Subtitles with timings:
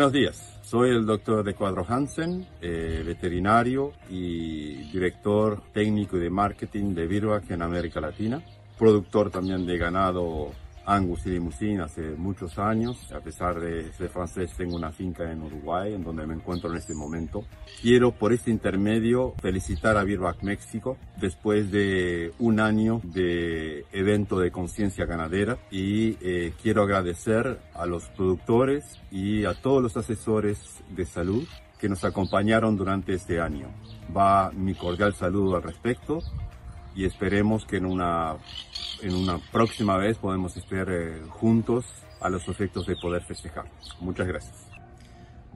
[0.00, 6.94] Buenos días, soy el doctor de Cuadro Hansen, eh, veterinario y director técnico de marketing
[6.94, 8.42] de Virbac en América Latina,
[8.78, 10.52] productor también de ganado
[10.86, 13.12] Angus y Limousin hace muchos años.
[13.12, 16.76] A pesar de ser francés, tengo una finca en Uruguay, en donde me encuentro en
[16.76, 17.44] este momento.
[17.80, 24.50] Quiero por este intermedio felicitar a Birback México después de un año de evento de
[24.50, 31.04] conciencia ganadera y eh, quiero agradecer a los productores y a todos los asesores de
[31.04, 31.46] salud
[31.78, 33.68] que nos acompañaron durante este año.
[34.14, 36.20] Va mi cordial saludo al respecto
[37.00, 38.36] y esperemos que en una,
[39.00, 41.86] en una próxima vez podamos estar eh, juntos
[42.20, 43.64] a los efectos de poder festejar.
[44.00, 44.52] Muchas gracias.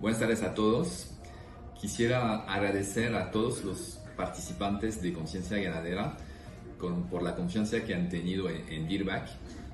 [0.00, 1.10] Buenas tardes a todos.
[1.78, 6.16] Quisiera agradecer a todos los participantes de Conciencia Ganadera
[6.78, 9.28] con, por la confianza que han tenido en, en Virbac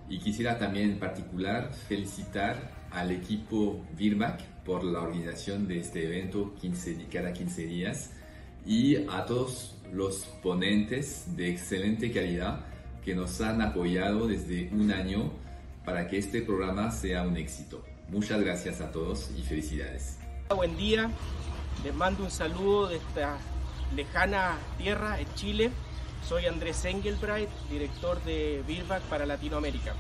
[0.09, 6.53] y quisiera también en particular felicitar al equipo Virbac por la organización de este evento
[6.61, 8.11] 15, cada 15 días
[8.67, 12.61] y a todos los ponentes de excelente calidad
[13.05, 15.33] que nos han apoyado desde un año
[15.85, 17.83] para que este programa sea un éxito.
[18.09, 20.19] Muchas gracias a todos y felicidades.
[20.55, 21.11] Buen día,
[21.85, 23.39] les mando un saludo de esta
[23.95, 25.71] lejana tierra en Chile.
[26.29, 29.95] Soy Andrés Engelbright, director de Birback para Latinoamérica.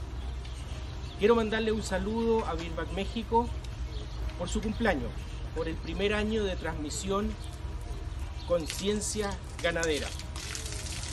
[1.18, 3.48] Quiero mandarle un saludo a Birback México
[4.38, 5.10] por su cumpleaños,
[5.54, 7.30] por el primer año de transmisión
[8.50, 9.30] Conciencia
[9.62, 10.08] Ganadera.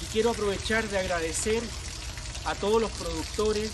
[0.01, 1.61] Y quiero aprovechar de agradecer
[2.45, 3.71] a todos los productores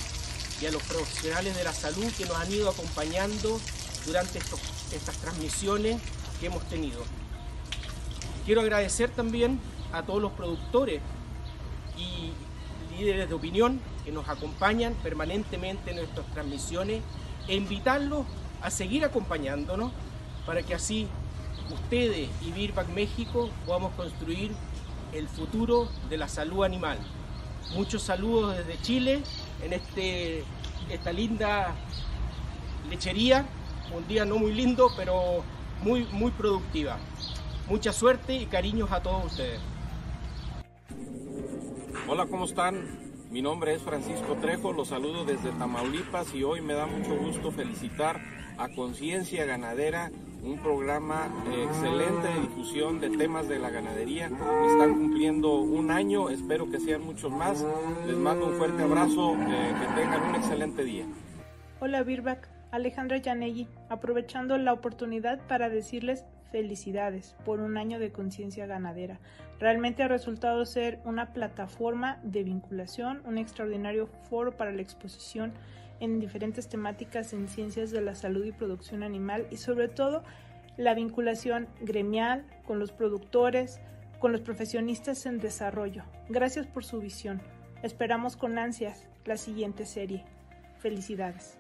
[0.62, 3.60] y a los profesionales de la salud que nos han ido acompañando
[4.06, 6.02] durante estas transmisiones
[6.40, 7.04] que hemos tenido.
[8.46, 9.60] Quiero agradecer también
[9.92, 11.02] a todos los productores
[11.98, 12.32] y
[12.98, 17.02] líderes de opinión que nos acompañan permanentemente en nuestras transmisiones
[17.48, 18.26] e invitarlos
[18.62, 19.92] a seguir acompañándonos
[20.46, 21.08] para que así
[21.74, 24.52] ustedes y Birback México podamos construir
[25.14, 26.98] el futuro de la salud animal.
[27.76, 29.22] Muchos saludos desde Chile
[29.64, 30.44] en este,
[30.90, 31.74] esta linda
[32.90, 33.46] lechería,
[33.96, 35.44] un día no muy lindo, pero
[35.82, 36.98] muy, muy productiva.
[37.68, 39.60] Mucha suerte y cariños a todos ustedes.
[42.08, 43.04] Hola, ¿cómo están?
[43.32, 47.52] Mi nombre es Francisco Trejo, los saludo desde Tamaulipas y hoy me da mucho gusto
[47.52, 48.22] felicitar
[48.58, 50.12] a Conciencia Ganadera
[50.44, 54.26] un programa excelente de difusión de temas de la ganadería.
[54.26, 57.66] Están cumpliendo un año, espero que sean muchos más.
[58.06, 61.06] Les mando un fuerte abrazo, eh, que tengan un excelente día.
[61.80, 68.66] Hola Birback, Alejandra Yanegui, aprovechando la oportunidad para decirles felicidades por un año de conciencia
[68.66, 69.20] ganadera.
[69.60, 75.54] Realmente ha resultado ser una plataforma de vinculación, un extraordinario foro para la exposición
[76.04, 80.24] en diferentes temáticas en ciencias de la salud y producción animal y sobre todo
[80.76, 83.80] la vinculación gremial con los productores,
[84.20, 86.04] con los profesionistas en desarrollo.
[86.30, 87.42] Gracias por su visión.
[87.84, 90.26] Esperamos con ansias la siguiente serie.
[90.80, 91.58] Felicidades.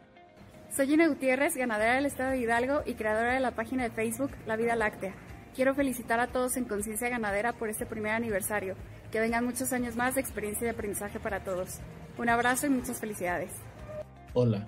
[0.69, 4.31] Soy Gina Gutiérrez, ganadera del Estado de Hidalgo y creadora de la página de Facebook
[4.45, 5.13] La Vida Láctea.
[5.55, 8.75] Quiero felicitar a todos en Conciencia Ganadera por este primer aniversario.
[9.11, 11.79] Que vengan muchos años más de experiencia y aprendizaje para todos.
[12.17, 13.51] Un abrazo y muchas felicidades.
[14.35, 14.67] Hola,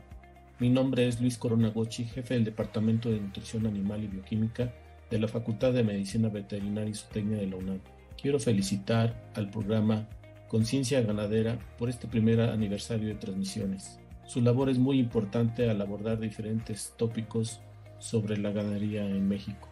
[0.60, 4.72] mi nombre es Luis Corona Gochi, jefe del Departamento de Nutrición Animal y Bioquímica
[5.10, 7.80] de la Facultad de Medicina Veterinaria y Zootecnia de la UNAM.
[8.22, 10.08] Quiero felicitar al programa
[10.50, 14.00] Conciencia Ganadera por este primer aniversario de transmisiones.
[14.28, 17.60] Su labor es muy importante al abordar diferentes tópicos
[17.98, 19.68] sobre la ganadería en México.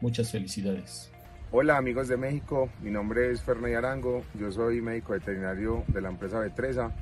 [0.00, 1.08] Muchas felicidades.
[1.52, 6.08] Hola amigos de México, mi nombre es Ferney Arango, yo soy médico veterinario de la
[6.08, 6.92] empresa Vetresa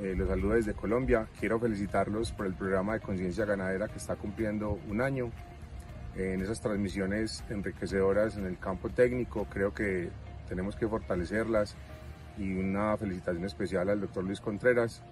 [0.00, 1.26] eh, los saludo desde Colombia.
[1.38, 5.30] Quiero felicitarlos por el programa de conciencia ganadera que está cumpliendo un año.
[6.16, 10.08] en esas transmisiones enriquecedoras en el campo técnico, creo que
[10.48, 11.76] tenemos que fortalecerlas
[12.38, 15.02] y una felicitación especial al doctor Luis Contreras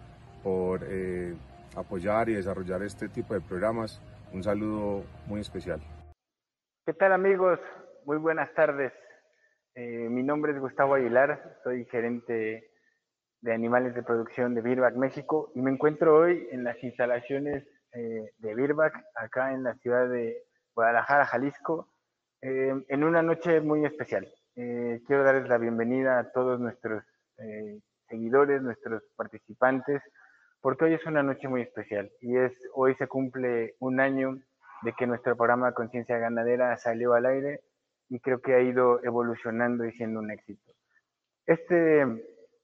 [0.43, 1.35] por eh,
[1.77, 4.01] apoyar y desarrollar este tipo de programas.
[4.33, 5.81] Un saludo muy especial.
[6.87, 7.59] ¿Qué tal amigos?
[8.05, 8.93] Muy buenas tardes.
[9.75, 12.74] Eh, mi nombre es Gustavo Aguilar, soy gerente
[13.45, 17.63] de animales de producción de Birbac México y me encuentro hoy en las instalaciones
[17.93, 20.45] eh, de Birbac acá en la ciudad de
[20.75, 21.91] Guadalajara, Jalisco,
[22.41, 24.27] eh, en una noche muy especial.
[24.57, 27.05] Eh, quiero darles la bienvenida a todos nuestros
[28.09, 30.01] seguidores, nuestros participantes,
[30.63, 34.39] porque hoy es una noche muy especial y es hoy se cumple un año
[34.83, 37.61] de que nuestro programa Conciencia Ganadera salió al aire
[38.09, 40.73] y creo que ha ido evolucionando y siendo un éxito.
[41.45, 42.07] Este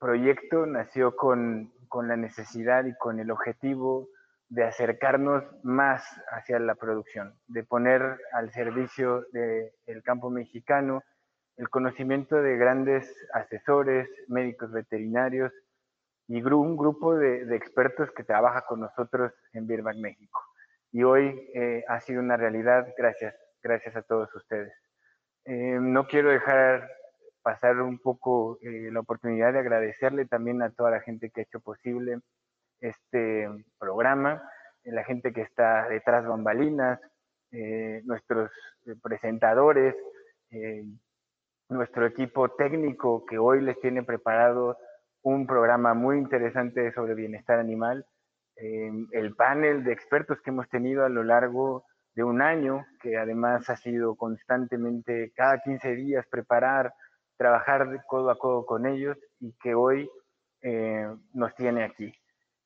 [0.01, 4.09] proyecto nació con, con, la necesidad y con el objetivo
[4.49, 6.03] de acercarnos más
[6.33, 11.03] hacia la producción, de poner al servicio del campo mexicano
[11.57, 15.53] el conocimiento de grandes asesores, médicos veterinarios
[16.27, 20.41] y un grupo de, expertos que trabaja con nosotros en Birback México.
[20.91, 24.73] Y hoy eh, ha sido una realidad gracias, gracias a todos ustedes.
[25.45, 26.89] Eh, no quiero dejar
[27.43, 31.45] pasar un poco eh, la oportunidad de agradecerle también a toda la gente que ha
[31.45, 32.19] hecho posible
[32.81, 33.49] este
[33.79, 34.43] programa,
[34.85, 37.01] la gente que está detrás bambalinas,
[37.53, 38.51] eh, nuestros
[39.03, 39.95] presentadores,
[40.51, 40.85] eh,
[41.69, 44.77] nuestro equipo técnico que hoy les tiene preparado
[45.23, 48.05] un programa muy interesante sobre bienestar animal,
[48.57, 51.85] eh, el panel de expertos que hemos tenido a lo largo
[52.15, 56.93] de un año, que además ha sido constantemente cada 15 días preparar,
[57.41, 60.11] trabajar codo a codo con ellos y que hoy
[61.33, 62.13] nos tiene aquí.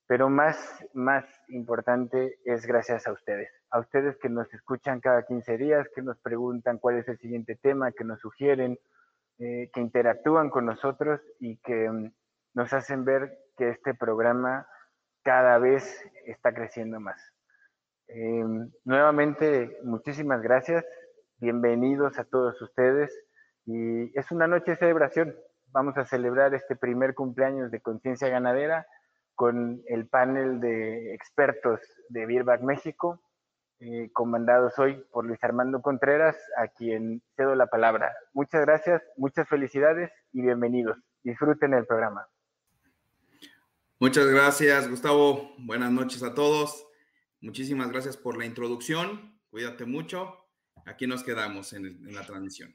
[0.08, 0.56] Pero más,
[0.94, 6.02] más importante es gracias a ustedes, a ustedes que nos escuchan cada 15 días, que
[6.02, 8.76] nos preguntan cuál es el siguiente tema, que nos sugieren,
[9.38, 12.12] eh, que interactúan con nosotros y que mm,
[12.54, 14.66] nos hacen ver que este programa
[15.22, 17.20] cada vez está creciendo más.
[18.08, 20.84] Em, nuevamente, muchísimas gracias,
[21.38, 23.23] bienvenidos a todos ustedes
[23.66, 25.34] y es una noche de celebración.
[25.68, 28.86] Vamos a celebrar este primer cumpleaños de Conciencia Ganadera
[29.34, 33.20] con el panel de expertos de Birback México,
[33.80, 38.14] eh, comandados hoy por Luis Armando Contreras, a quien cedo la palabra.
[38.32, 40.96] Muchas gracias, muchas felicidades y bienvenidos.
[41.22, 42.28] Disfruten el programa.
[43.98, 45.54] Muchas gracias, Gustavo.
[45.58, 46.86] Buenas noches a todos.
[47.40, 49.40] Muchísimas gracias por la introducción.
[49.50, 50.36] Cuídate mucho.
[50.86, 52.74] Aquí nos quedamos en, en la transmisión.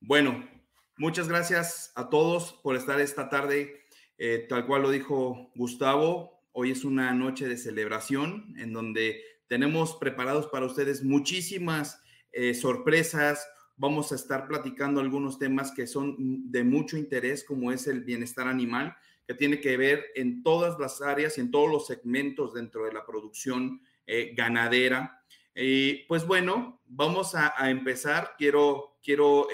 [0.00, 0.48] Bueno,
[0.96, 3.80] muchas gracias a todos por estar esta tarde
[4.22, 9.96] eh, tal cual lo dijo Gustavo, hoy es una noche de celebración en donde tenemos
[9.96, 12.02] preparados para ustedes muchísimas
[12.32, 13.48] eh, sorpresas.
[13.78, 18.46] Vamos a estar platicando algunos temas que son de mucho interés, como es el bienestar
[18.46, 18.94] animal,
[19.26, 22.92] que tiene que ver en todas las áreas y en todos los segmentos dentro de
[22.92, 25.19] la producción eh, ganadera.
[25.54, 28.34] Y pues bueno, vamos a, empezar.
[28.38, 29.48] Quiero, quiero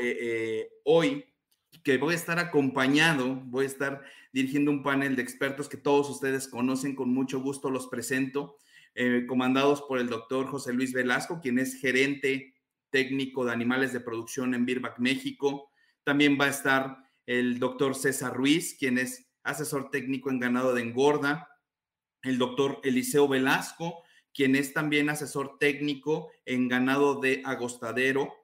[0.85, 1.25] hoy
[1.83, 4.03] que voy a estar acompañado, voy a estar
[4.33, 8.57] dirigiendo un panel de expertos que todos ustedes conocen, con mucho gusto los presento,
[8.95, 12.55] eh, comandados por el doctor José Luis Velasco, quien es gerente
[12.91, 15.71] técnico de animales de producción en Birbac, México.
[16.03, 20.83] También va a estar el doctor César Ruiz, quien es asesor técnico en ganado de
[20.83, 21.49] engorda,
[22.23, 24.03] el doctor Eliseo Velasco,
[24.37, 28.35] quien es también asesor técnico en ganado de agostadero,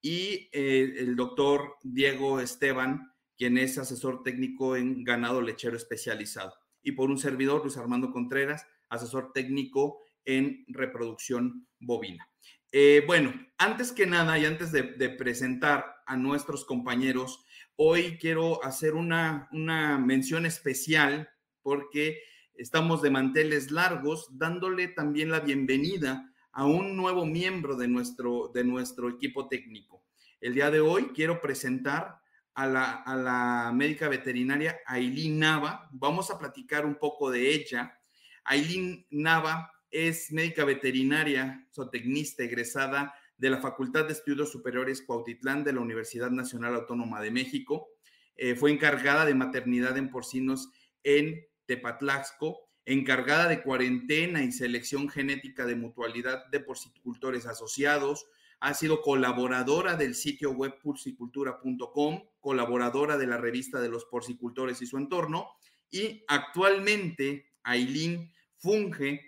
[0.00, 6.54] y eh, el doctor Diego Esteban, quien es asesor técnico en ganado lechero especializado.
[6.80, 12.28] Y por un servidor, Luis Armando Contreras, asesor técnico en reproducción bovina.
[12.70, 17.44] Eh, bueno, antes que nada y antes de, presentar a nuestros compañeros,
[17.76, 21.28] hoy quiero hacer una, una mención especial
[21.62, 22.22] porque
[22.62, 28.62] estamos de manteles largos, dándole también la bienvenida a un nuevo miembro de nuestro, de
[28.62, 30.04] nuestro equipo técnico.
[30.40, 32.20] El día de hoy quiero presentar
[32.54, 35.88] a la, a la médica veterinaria Aileen Nava.
[35.90, 37.98] Vamos a platicar un poco de ella.
[38.44, 45.72] Aileen Nava es médica veterinaria, zootecnista egresada de la Facultad de Estudios Superiores Cuautitlán de
[45.72, 47.88] la Universidad Nacional Autónoma de México.
[48.36, 50.70] Eh, fue encargada de maternidad en porcinos
[51.02, 58.26] en Tepatlaxco encargada de cuarentena y selección genética de mutualidad de porcicultores asociados,
[58.60, 64.86] ha sido colaboradora del sitio web porcicultura.com, colaboradora de la revista de los porcicultores y
[64.86, 65.48] su entorno,
[65.90, 69.20] y actualmente Aileen funge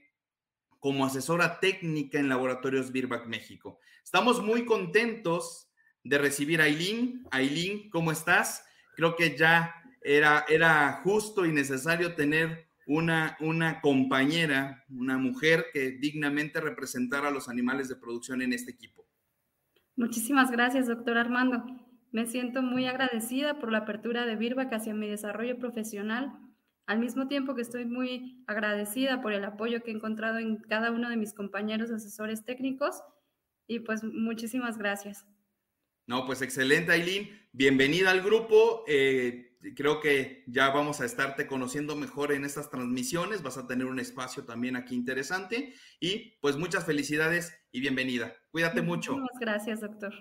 [0.79, 3.79] como asesora técnica en Laboratorios Birback México.
[4.03, 5.69] Estamos muy contentos
[6.03, 7.25] de recibir a Aileen.
[7.31, 8.65] Aileen, ¿cómo estás?
[8.95, 9.75] Creo que ya
[10.05, 17.31] era, era justo y necesario tener una, una compañera, una mujer que dignamente representara a
[17.31, 19.09] los animales de producción en este equipo.
[19.97, 21.65] Muchísimas gracias, doctor Armando.
[22.13, 26.33] Me siento muy agradecida por la apertura de Birbac hacia mi desarrollo profesional,
[26.87, 30.91] al mismo tiempo que estoy muy agradecida por el apoyo que he encontrado en cada
[30.91, 33.03] uno de mis compañeros asesores técnicos
[33.67, 35.27] y pues muchísimas gracias.
[36.07, 37.31] No, pues excelente, Aileen.
[37.53, 38.85] Bienvenida al grupo.
[38.87, 43.87] Eh, creo que ya vamos a estarte conociendo mejor en estas transmisiones, vas a tener
[43.87, 48.35] un espacio también aquí interesante y pues muchas felicidades y bienvenida.
[48.51, 49.17] Cuídate mucho.
[49.17, 50.13] Muchas gracias, doctor.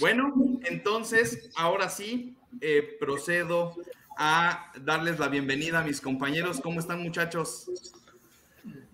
[0.00, 3.76] Bueno, entonces ahora sí eh, procedo
[4.18, 6.60] a darles la bienvenida a mis compañeros.
[6.60, 7.70] ¿Cómo están muchachos?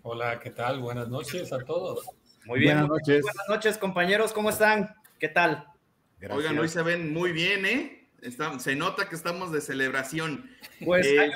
[0.03, 0.81] Hola, ¿qué tal?
[0.81, 2.05] Buenas noches a todos.
[2.45, 3.23] Muy bien, buenas noches.
[3.23, 4.33] Buenas noches, compañeros.
[4.33, 4.95] ¿Cómo están?
[5.19, 5.67] ¿Qué tal?
[6.31, 8.00] Oigan, hoy se ven muy bien, ¿eh?
[8.59, 10.51] Se nota que estamos de celebración.
[10.85, 11.27] Pues eh, ha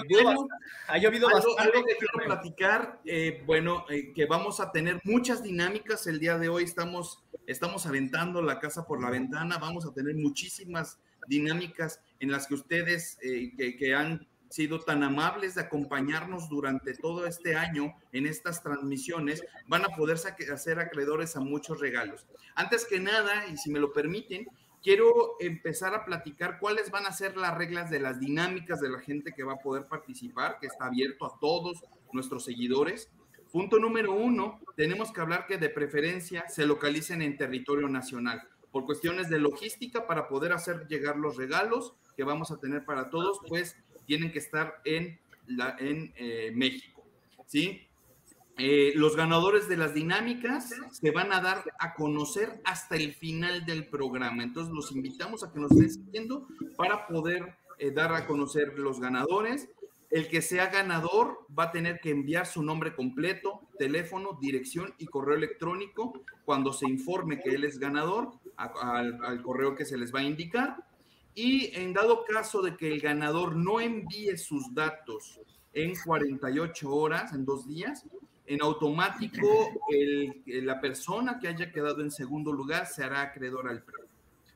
[0.98, 1.62] llovido, bastante.
[1.62, 6.38] Algo, que quiero platicar, eh, bueno, eh, que vamos a tener muchas dinámicas el día
[6.38, 6.64] de hoy.
[6.64, 9.58] Estamos, estamos aventando la casa por la ventana.
[9.58, 15.56] Vamos a tener muchísimas dinámicas en las que ustedes que, que han sido tan amables
[15.56, 20.16] de acompañarnos durante todo este año en estas transmisiones, van a poder
[20.52, 22.24] hacer acreedores a muchos regalos.
[22.54, 24.46] Antes que nada, y si me lo permiten,
[24.84, 29.00] quiero empezar a platicar cuáles van a ser las reglas de las dinámicas de la
[29.00, 33.10] gente que va a poder participar, que está abierto a todos nuestros seguidores.
[33.50, 38.84] Punto número uno, tenemos que hablar que de preferencia se localicen en territorio nacional por
[38.84, 43.38] cuestiones de logística para poder hacer llegar los regalos que vamos a tener para todos,
[43.48, 43.76] pues
[44.06, 47.02] tienen que estar en, la, en eh, México.
[47.46, 47.83] ¿sí?
[48.56, 53.66] Eh, los ganadores de las dinámicas se van a dar a conocer hasta el final
[53.66, 54.44] del programa.
[54.44, 56.46] Entonces los invitamos a que nos estén siguiendo
[56.76, 59.68] para poder eh, dar a conocer los ganadores.
[60.10, 65.06] El que sea ganador va a tener que enviar su nombre completo, teléfono, dirección y
[65.06, 66.12] correo electrónico
[66.44, 70.76] cuando se informe que él es ganador al correo que se les va a indicar.
[71.34, 75.40] Y en dado caso de que el ganador no envíe sus datos
[75.72, 78.06] en 48 horas, en dos días,
[78.46, 79.70] en automático
[80.46, 84.08] la persona que haya quedado en segundo lugar se hará acreedor al premio.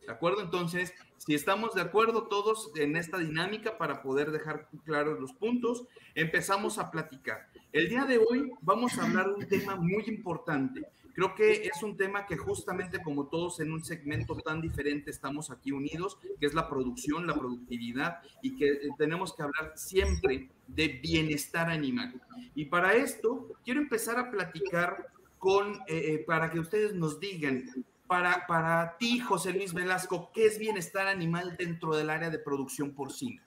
[0.06, 0.40] ¿De acuerdo?
[0.40, 5.84] Entonces, si estamos de acuerdo todos en esta dinámica para poder dejar claros los puntos,
[6.14, 7.48] empezamos a platicar.
[7.72, 10.82] El día de hoy vamos a hablar de un tema muy importante
[11.18, 15.50] Creo que es un tema que justamente como todos en un segmento tan diferente estamos
[15.50, 20.48] aquí unidos, que es la producción, la productividad y que eh, tenemos que hablar siempre
[20.68, 22.22] de bienestar animal.
[22.54, 25.08] Y para esto quiero empezar a platicar
[25.40, 27.64] con, eh, eh, para que ustedes nos digan,
[28.06, 32.92] para, para ti, José Luis Velasco, ¿qué es bienestar animal dentro del área de producción
[32.92, 33.42] porcina?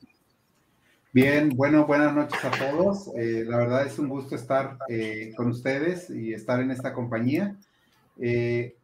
[1.14, 3.10] Bien, bueno, buenas noches a todos.
[3.18, 7.58] Eh, la verdad es un gusto estar eh, con ustedes y estar en esta compañía.
[8.18, 8.78] Eh,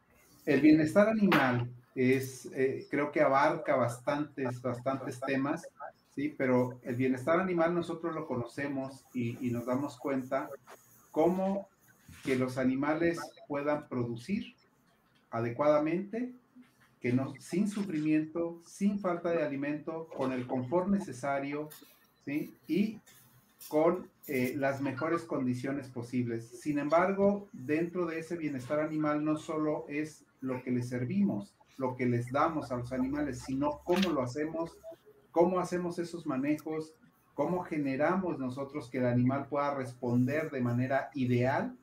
[0.46, 2.50] el bienestar animal es,
[2.91, 5.69] creo que abarca bastantes, bastantes temas,
[6.13, 10.50] sí, pero el bienestar animal nosotros lo conocemos y, y nos damos cuenta
[11.12, 11.69] cómo
[12.25, 14.53] que los animales puedan producir
[15.31, 16.34] adecuadamente,
[17.00, 21.69] que no, sin sufrimiento, sin falta de alimento, con el confort necesario,
[22.67, 23.00] y
[23.69, 26.48] con eh, las mejores condiciones posibles.
[26.62, 31.96] Sin embargo, dentro de ese bienestar animal no solo es lo que les servimos, lo
[31.96, 34.77] que les damos a los animales, sino cómo lo hacemos,
[35.31, 36.93] cómo hacemos esos manejos,
[37.34, 41.75] cómo generamos nosotros que el animal pueda responder de manera ideal,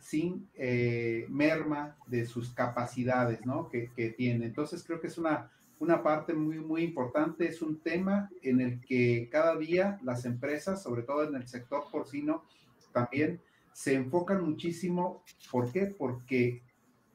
[0.00, 3.68] sin eh, merma de sus capacidades ¿no?
[3.68, 4.46] que, que tiene.
[4.46, 8.80] Entonces creo que es una una parte muy, muy importante, es un tema en el
[8.80, 12.44] que cada día las empresas, sobre todo en el sector porcino,
[12.92, 13.40] también
[13.72, 15.22] se enfocan muchísimo.
[15.50, 15.86] ¿Por qué?
[15.86, 16.62] Porque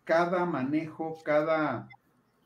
[0.03, 1.89] cada manejo, cada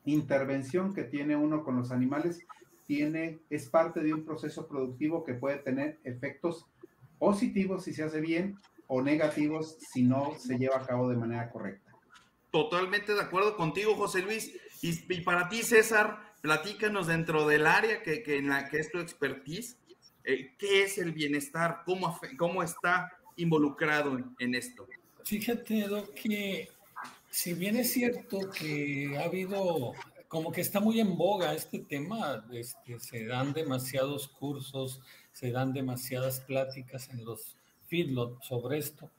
[0.04, 2.40] intervención que tiene uno con los animales
[2.86, 6.66] tiene, es parte de un proceso productivo que puede tener efectos
[7.18, 11.50] positivos si se hace bien o negativos si no se lleva a cabo de manera
[11.50, 11.92] correcta.
[12.50, 14.58] Totalmente de acuerdo contigo, José Luis.
[14.82, 19.76] Y, para ti, César, platícanos dentro del área que, en la que es tu expertise,
[20.24, 21.82] eh, ¿qué es el bienestar?
[21.84, 24.86] ¿Cómo, cómo está involucrado en, esto?
[25.24, 26.68] Fíjate, Doc, que
[27.30, 29.92] si bien es cierto que ha habido,
[30.28, 35.00] como que está muy en boga este tema, este, se dan demasiados cursos,
[35.32, 37.56] se dan demasiadas pláticas en los
[37.86, 39.10] feedlots sobre esto,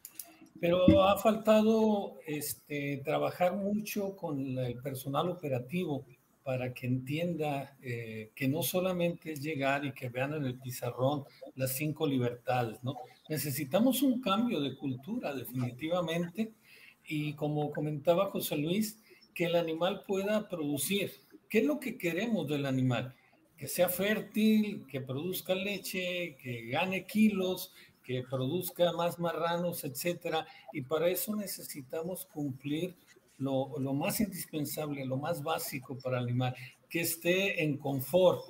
[0.60, 6.06] pero ha faltado este, trabajar mucho con el personal operativo
[6.44, 11.24] para que entienda eh, que no solamente es llegar y que vean en el pizarrón
[11.56, 12.96] las cinco libertades, ¿no?
[13.28, 16.54] Necesitamos un cambio de cultura definitivamente
[17.08, 19.00] y como comentaba José Luis,
[19.34, 21.12] que el animal pueda producir.
[21.48, 23.16] ¿Qué es lo que queremos del animal?
[23.56, 27.74] Que sea fértil, que produzca leche, que gane kilos,
[28.10, 30.44] que produzca más marranos, etcétera.
[30.74, 32.96] Y para eso necesitamos cumplir
[33.38, 36.56] lo, más indispensable, lo más básico para el animal,
[36.90, 38.42] que esté en confort.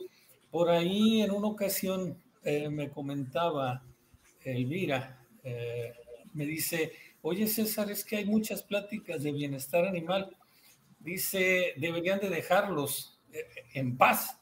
[0.49, 3.83] Por ahí en una ocasión eh, me comentaba
[4.45, 5.91] Elvira, eh,
[6.33, 10.37] me dice, oye César, es que hay muchas pláticas de bienestar animal.
[11.01, 14.37] Dice, deberían de dejarlos eh, en paz.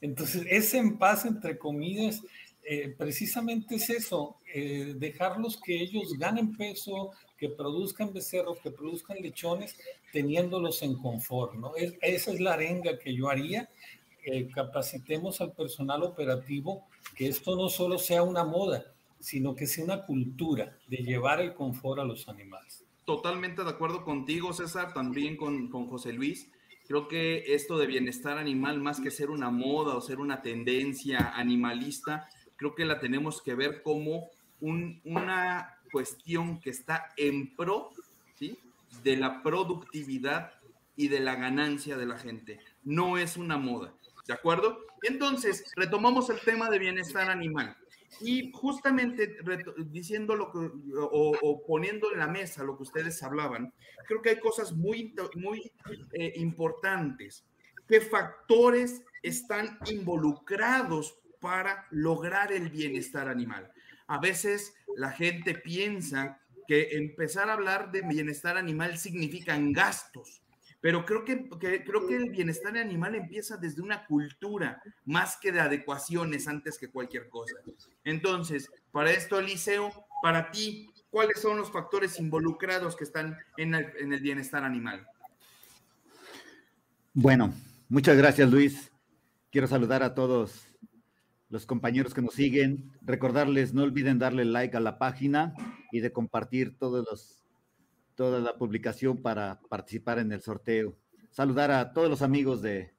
[0.00, 2.22] Entonces, ese en paz, entre comillas,
[2.64, 9.18] eh, precisamente es eso, eh, dejarlos que ellos ganen peso, que produzcan becerros, que produzcan
[9.20, 9.76] lechones,
[10.12, 11.54] teniéndolos en confort,
[12.00, 13.68] esa es la arenga que yo haría,
[14.54, 20.04] capacitemos al personal operativo, que esto no solo sea una moda, sino que sea una
[20.04, 22.84] cultura de llevar el confort a los animales.
[23.04, 26.50] Totalmente de acuerdo contigo, César, también con, con José Luis.
[26.86, 31.32] Creo que esto de bienestar animal, más que ser una moda o ser una tendencia
[31.34, 32.28] animalista,
[32.62, 37.90] creo que la tenemos que ver como una cuestión que está en pro
[38.38, 38.56] ¿sí?
[39.02, 40.52] de la productividad
[40.94, 42.60] y de la ganancia de la gente.
[42.84, 43.92] No es una moda,
[44.28, 44.78] ¿de acuerdo?
[45.02, 47.76] Entonces, retomamos el tema de bienestar animal.
[48.20, 49.38] Y justamente
[49.86, 53.74] diciendo lo que, o, poniendo en la mesa lo que ustedes hablaban,
[54.06, 55.72] creo que hay cosas muy, muy
[56.12, 57.44] eh, importantes.
[57.88, 63.70] ¿Qué factores están involucrados para lograr el bienestar animal?
[64.06, 70.42] A veces la gente piensa que empezar a hablar de bienestar animal significan gastos
[70.82, 75.60] pero creo que, creo que el bienestar animal empieza desde una cultura más que de
[75.60, 77.54] adecuaciones antes que cualquier cosa.
[78.02, 83.92] Entonces, para esto, Eliseo, para ti, ¿cuáles son los factores involucrados que están en el,
[83.96, 85.06] en el bienestar animal?
[87.14, 87.54] Bueno,
[87.88, 88.90] muchas gracias, Luis.
[89.52, 90.66] Quiero saludar a todos
[91.52, 92.90] los compañeros que nos siguen.
[93.02, 95.54] Recordarles, no olviden darle like a la página
[95.92, 97.44] y de compartir todos los
[98.14, 100.96] toda la publicación para participar en el sorteo.
[101.30, 102.94] Saludar a todos los amigos de,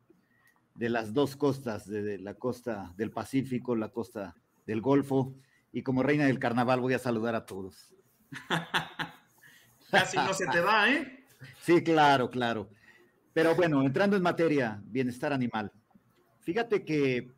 [0.75, 4.35] de las dos costas, de, la costa del Pacífico, la costa
[4.65, 5.35] del Golfo,
[5.71, 7.93] y como reina del carnaval voy a saludar a todos.
[9.91, 11.25] Casi no se te va, ¿eh?
[11.61, 12.69] Sí, claro, claro.
[13.33, 15.71] Pero bueno, entrando en materia, bienestar animal.
[16.41, 17.31] Fíjate que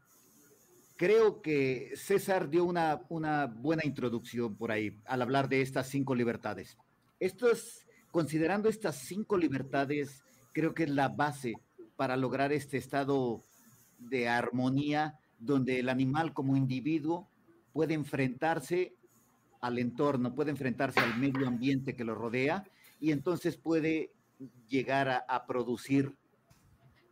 [0.95, 6.15] creo que César dio una, una buena introducción por ahí al hablar de estas cinco
[6.15, 6.77] libertades.
[7.19, 11.53] Esto es, considerando estas cinco libertades, creo que es la base
[11.95, 13.43] para lograr este estado
[13.99, 17.29] de armonía donde el animal como individuo
[17.73, 18.95] puede enfrentarse
[19.62, 22.63] al entorno, puede enfrentarse al medio ambiente que lo rodea
[22.99, 24.12] y entonces puede
[24.67, 26.15] llegar a, a producir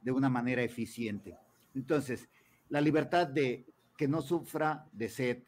[0.01, 1.37] de una manera eficiente.
[1.73, 2.29] Entonces,
[2.69, 3.65] la libertad de
[3.97, 5.43] que no sufra de sed,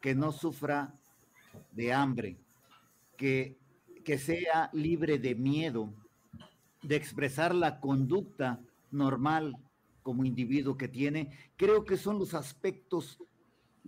[0.00, 0.94] que no sufra
[1.72, 2.36] de hambre,
[3.16, 3.58] que
[4.04, 5.92] que sea libre de miedo,
[6.82, 9.56] de expresar la conducta normal
[10.02, 13.18] como individuo que tiene, creo que son los aspectos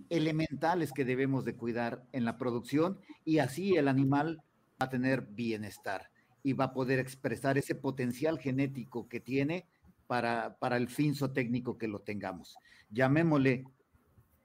[0.09, 4.41] elementales que debemos de cuidar en la producción y así el animal
[4.81, 6.09] va a tener bienestar
[6.43, 9.67] y va a poder expresar ese potencial genético que tiene
[10.07, 12.57] para, para el fin técnico que lo tengamos.
[12.89, 13.65] Llamémosle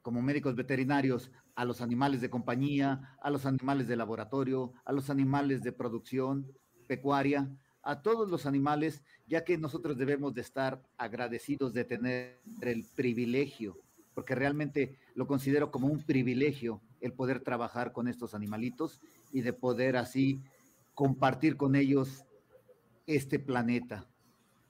[0.02, 5.10] como médicos veterinarios a los animales de compañía, a los animales de laboratorio, a los
[5.10, 6.52] animales de producción
[6.86, 7.48] pecuaria,
[7.82, 13.78] a todos los animales, ya que nosotros debemos de estar agradecidos de tener el privilegio,
[14.14, 19.00] porque realmente lo considero como un privilegio el poder trabajar con estos animalitos
[19.32, 20.40] y de poder así
[20.94, 22.24] compartir con ellos
[23.06, 24.06] este planeta,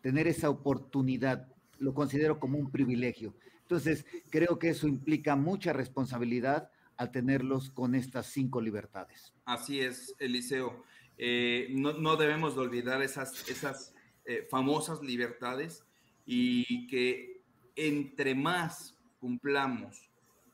[0.01, 3.35] tener esa oportunidad, lo considero como un privilegio.
[3.73, 9.33] Entonces, creo que eso implica mucha responsabilidad al tenerlos con estas cinco libertades.
[9.47, 10.85] Así es, Eliseo.
[11.17, 13.95] Eh, no, debemos de olvidar esas, esas
[14.27, 15.87] eh, famosas libertades
[16.27, 17.41] y que
[17.75, 20.11] entre más cumplamos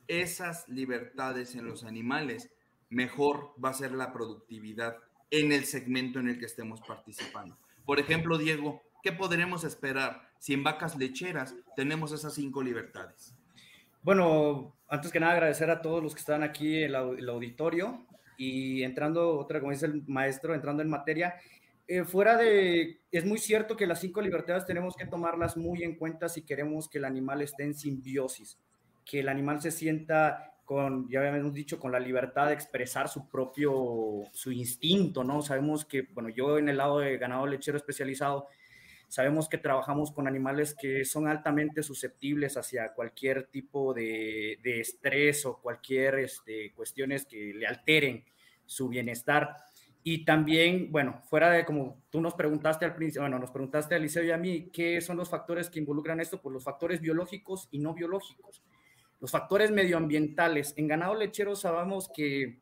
[0.07, 2.53] esas libertades en los animales,
[2.89, 4.97] mejor va a ser la productividad
[5.33, 7.59] en el segmento en el que estemos participando.
[7.85, 13.35] Por ejemplo, Diego, ¿qué podremos esperar si en vacas lecheras tenemos esas cinco libertades?
[14.03, 18.83] Bueno, antes que nada agradecer a todos los que están aquí en el auditorio y
[18.83, 21.37] entrando, otra, como dice el maestro, entrando en materia,
[21.87, 25.97] eh, fuera de, es muy cierto que las cinco libertades tenemos que tomarlas muy en
[25.97, 28.59] cuenta si queremos que el animal esté en simbiosis,
[29.07, 33.27] que el animal se sienta con, ya habíamos dicho, con la libertad de expresar su
[33.27, 35.41] propio, su instinto, ¿no?
[35.41, 38.49] Sabemos que, bueno, yo en el lado de ganado lechero especializado,
[39.09, 45.59] Sabemos que trabajamos con animales que son altamente susceptibles hacia cualquier tipo de, estrés o
[45.61, 48.25] cualquier este, cuestiones que le alteren
[48.67, 49.57] su bienestar.
[50.03, 53.99] Y también, bueno, fuera de como tú nos preguntaste al principio, bueno, nos preguntaste a
[53.99, 56.41] Liceo y a mí, ¿qué son los factores que involucran esto?
[56.41, 58.63] Pues los factores biológicos y no biológicos.
[59.21, 60.75] Los factores medioambientales.
[60.77, 62.61] En ganado lechero sabemos que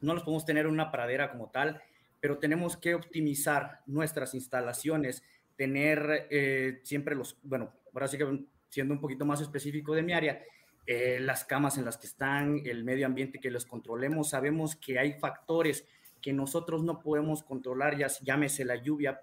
[0.00, 1.80] no los podemos tener en una pradera como tal,
[2.20, 5.22] pero tenemos que optimizar nuestras instalaciones,
[5.56, 10.12] tener eh, siempre los, bueno, ahora sí que siendo un poquito más específico de mi
[10.12, 10.42] área,
[10.86, 14.98] eh, las camas en las que están, el medio ambiente que los controlemos, sabemos que
[14.98, 15.86] hay factores
[16.20, 19.22] que nosotros no podemos controlar, ya llámese la lluvia,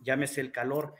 [0.00, 0.94] llámese el calor,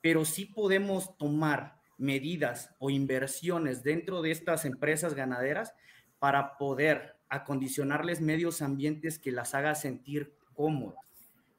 [0.00, 5.74] pero sí podemos tomar medidas o inversiones dentro de estas empresas ganaderas
[6.18, 11.00] para poder acondicionarles medios ambientes que las haga sentir cómodas.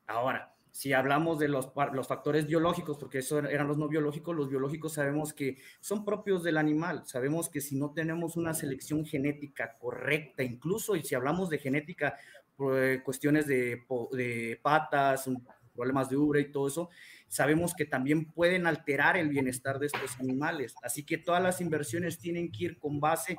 [0.05, 4.47] Ahora, si hablamos de los, los factores biológicos, porque eso eran los no biológicos, los
[4.47, 7.01] biológicos sabemos que son propios del animal.
[7.07, 12.15] Sabemos que si no tenemos una selección genética correcta, incluso y si hablamos de genética,
[12.55, 15.27] pues, cuestiones de, patas,
[15.73, 16.89] problemas de ubre y todo eso,
[17.27, 20.75] sabemos que también pueden alterar el bienestar de estos animales.
[20.83, 23.35] Así que todas las inversiones tienen que ir con base,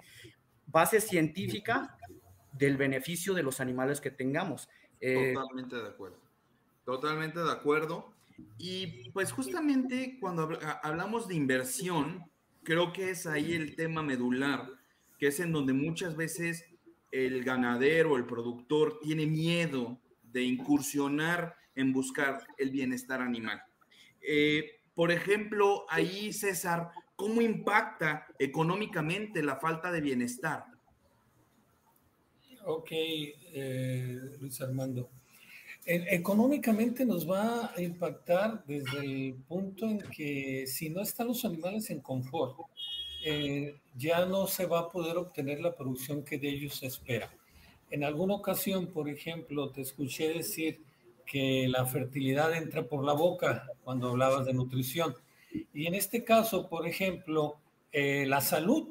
[0.66, 1.96] base científica
[2.50, 4.68] del beneficio de los animales que tengamos.
[5.00, 6.27] Eh, Totalmente de acuerdo.
[6.88, 8.14] Totalmente de acuerdo.
[8.56, 12.24] Y pues justamente cuando hablamos de inversión,
[12.62, 14.66] creo que es ahí el tema medular,
[15.18, 16.64] que es en donde muchas veces
[17.12, 23.62] el ganadero, el productor tiene miedo de incursionar en buscar el bienestar animal.
[24.22, 30.64] Eh, por ejemplo, ahí, César, ¿cómo impacta económicamente la falta de bienestar?
[32.64, 35.17] Ok, eh, Luis Armando.
[35.90, 41.88] Económicamente nos va a impactar desde el punto en que si no están los animales
[41.88, 42.58] en confort,
[43.24, 47.32] eh, ya no se va a poder obtener la producción que de ellos se espera.
[47.90, 50.78] En alguna ocasión, por ejemplo, te escuché decir
[51.24, 55.14] que la fertilidad entra por la boca cuando hablabas de nutrición.
[55.72, 57.56] Y en este caso, por ejemplo,
[57.92, 58.88] eh, la salud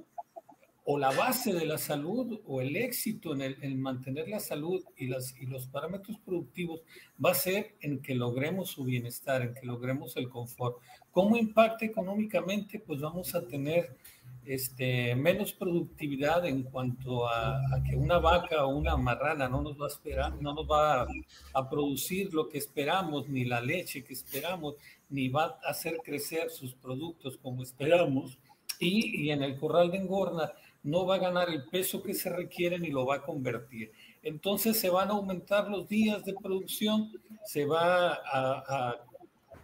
[0.90, 5.08] o la base de la salud o el éxito en, el, mantener la salud y,
[5.08, 6.80] las, y los parámetros productivos
[7.24, 10.78] va a ser en que logremos su bienestar, en que logremos el confort.
[11.12, 12.80] ¿Cómo impacta económicamente?
[12.80, 13.98] Pues vamos a tener
[14.46, 19.88] este, menos productividad en cuanto a, que una vaca o una marrana no nos va
[19.88, 21.06] a esperar, no nos va
[21.54, 24.76] a, producir lo que esperamos, ni la leche que esperamos,
[25.10, 28.38] ni va a hacer crecer sus productos como esperamos.
[28.80, 30.54] Y, y en el corral de engorda
[30.88, 33.92] no va a ganar el peso que se requiere ni lo va a convertir.
[34.24, 37.12] Entonces se van a aumentar los días de producción,
[37.44, 38.96] se va a,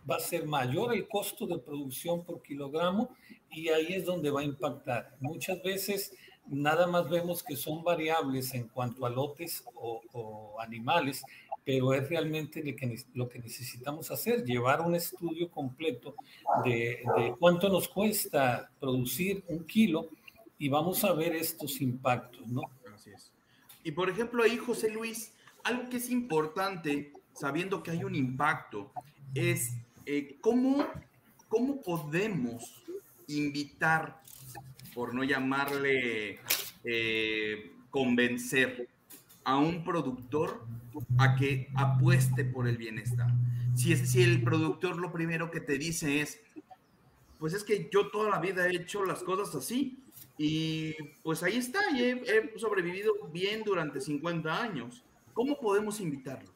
[0.10, 3.16] va a ser mayor el costo de producción por kilogramo
[3.50, 5.16] y ahí es donde va a impactar.
[5.22, 6.14] Muchas veces
[6.48, 11.24] nada más vemos que son variables en cuanto a lotes o, animales,
[11.64, 12.62] pero es realmente
[13.14, 16.16] lo que, necesitamos hacer, llevar un estudio completo
[16.66, 17.02] de
[17.40, 20.10] cuánto nos cuesta producir un kilo
[20.58, 22.64] y vamos a ver estos impactos, ¿no?
[22.94, 23.32] Así es.
[23.84, 28.92] Y por ejemplo ahí, José Luis, algo que es importante, sabiendo que hay un impacto,
[29.34, 29.74] es
[30.06, 30.86] eh, cómo,
[31.50, 32.84] cómo podemos
[33.28, 34.22] invitar,
[34.94, 36.40] por no llamarle
[36.84, 38.90] eh, convencer,
[39.46, 40.66] a un productor
[41.18, 43.28] a que apueste por el bienestar.
[43.76, 46.40] Si, es, si el productor lo primero que te dice es,
[47.40, 50.03] pues es que yo toda la vida he hecho las cosas así,
[50.38, 50.94] y
[51.24, 55.04] pues ahí está, y he, sobrevivido bien durante 50 años.
[55.34, 56.50] ¿Cómo podemos invitarlo?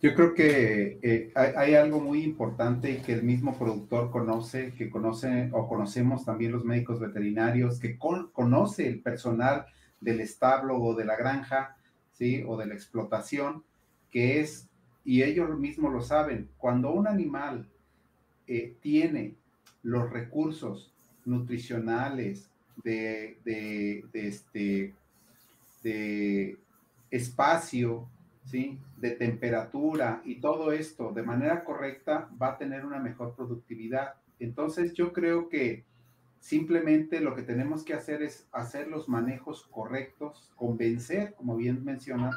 [0.00, 5.48] Yo creo que eh, hay, algo muy importante que el mismo productor conoce, que conoce
[5.52, 9.66] o conocemos también los médicos veterinarios, que conoce el personal
[10.00, 11.76] del establo o de la granja,
[12.10, 12.42] ¿sí?
[12.48, 13.62] O de la explotación,
[14.10, 14.68] que es,
[15.04, 17.68] y ellos mismos lo saben, cuando un animal
[18.48, 19.36] eh, tiene
[19.84, 20.92] los recursos
[21.24, 22.50] nutricionales,
[22.84, 24.94] de, este,
[25.82, 26.56] de
[27.10, 28.08] espacio,
[28.44, 28.78] ¿sí?
[28.96, 34.14] de temperatura y todo esto de manera correcta, va a tener una mejor productividad.
[34.38, 35.84] Entonces yo creo que
[36.40, 42.30] simplemente lo que tenemos que hacer es hacer los manejos correctos, convencer, como bien menciona,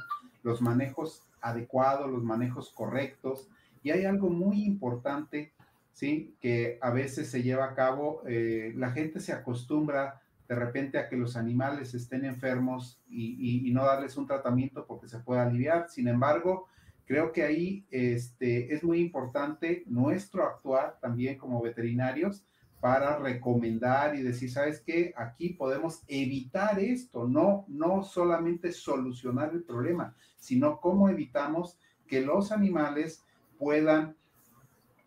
[0.44, 3.50] los manejos adecuados, los manejos correctos.
[3.82, 5.54] Y hay algo muy importante,
[5.92, 6.36] ¿sí?
[6.40, 11.10] Que a veces se lleva a cabo, eh, la gente se acostumbra de repente a
[11.10, 15.90] que los animales estén enfermos y, no darles un tratamiento porque se pueda aliviar.
[15.90, 16.68] Sin embargo,
[17.06, 22.46] creo que ahí este, es muy importante nuestro actuar también como veterinarios
[22.80, 25.14] para recomendar y decir, ¿sabes qué?
[25.18, 32.52] Aquí podemos evitar esto, no, no solamente solucionar el problema, sino cómo evitamos que los
[32.52, 33.26] animales
[33.58, 34.16] puedan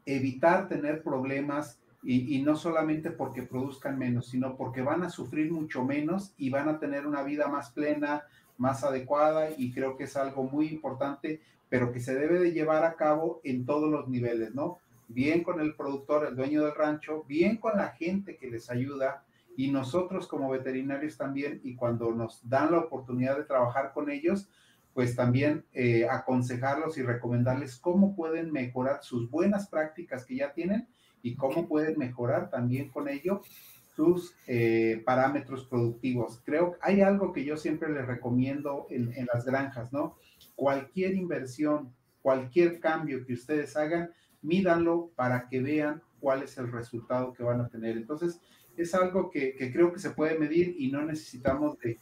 [0.05, 5.85] evitar tener problemas y, no solamente porque produzcan menos, sino porque van a sufrir mucho
[5.85, 8.23] menos y van a tener una vida más plena,
[8.57, 12.85] más adecuada y creo que es algo muy importante, pero que se debe de llevar
[12.85, 14.79] a cabo en todos los niveles, ¿no?
[15.09, 19.25] bien con el productor, el dueño del rancho, bien con la gente que les ayuda
[19.57, 24.49] y nosotros como veterinarios también y cuando nos dan la oportunidad de trabajar con ellos,
[24.95, 30.89] pues también eh, aconsejarlos y recomendarles cómo pueden mejorar sus buenas prácticas que ya tienen
[31.23, 33.43] y cómo pueden mejorar también con ello
[33.99, 36.41] sus eh, parámetros productivos.
[36.45, 40.17] Creo que hay algo que yo siempre les recomiendo en, las granjas, ¿no?
[40.55, 47.33] Cualquier inversión, cualquier cambio que ustedes hagan, mídanlo para que vean cuál es el resultado
[47.33, 47.97] que van a tener.
[47.97, 48.41] Entonces,
[48.77, 51.99] es algo que, creo que se puede medir y no necesitamos de,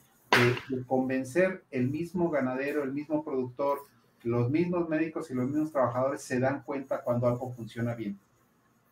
[0.86, 3.78] convencer el mismo ganadero, el mismo productor,
[4.22, 8.18] los mismos médicos y los mismos trabajadores se dan cuenta cuando algo funciona bien.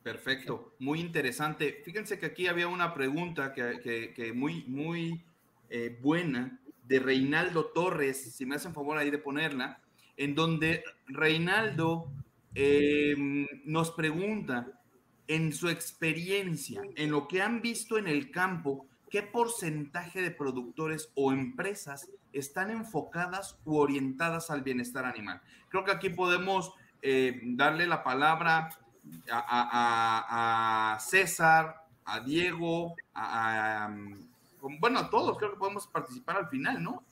[0.04, 1.80] Perfecto, muy interesante.
[1.82, 5.24] Fíjense que aquí había una pregunta que, muy, muy
[5.70, 9.80] eh, buena de Reinaldo Torres, si me hacen favor ahí de ponerla,
[10.18, 12.12] en donde Reinaldo
[12.54, 13.14] eh,
[13.64, 14.78] nos pregunta,
[15.26, 21.10] en su experiencia, en lo que han visto en el campo, ¿qué porcentaje de productores
[21.14, 25.40] o empresas están enfocadas u orientadas al bienestar animal?
[25.70, 28.68] Creo que aquí podemos eh, darle la palabra
[29.30, 33.94] a, César, a Diego, a,
[34.80, 37.02] bueno, a todos, creo que podemos participar al final, ¿no?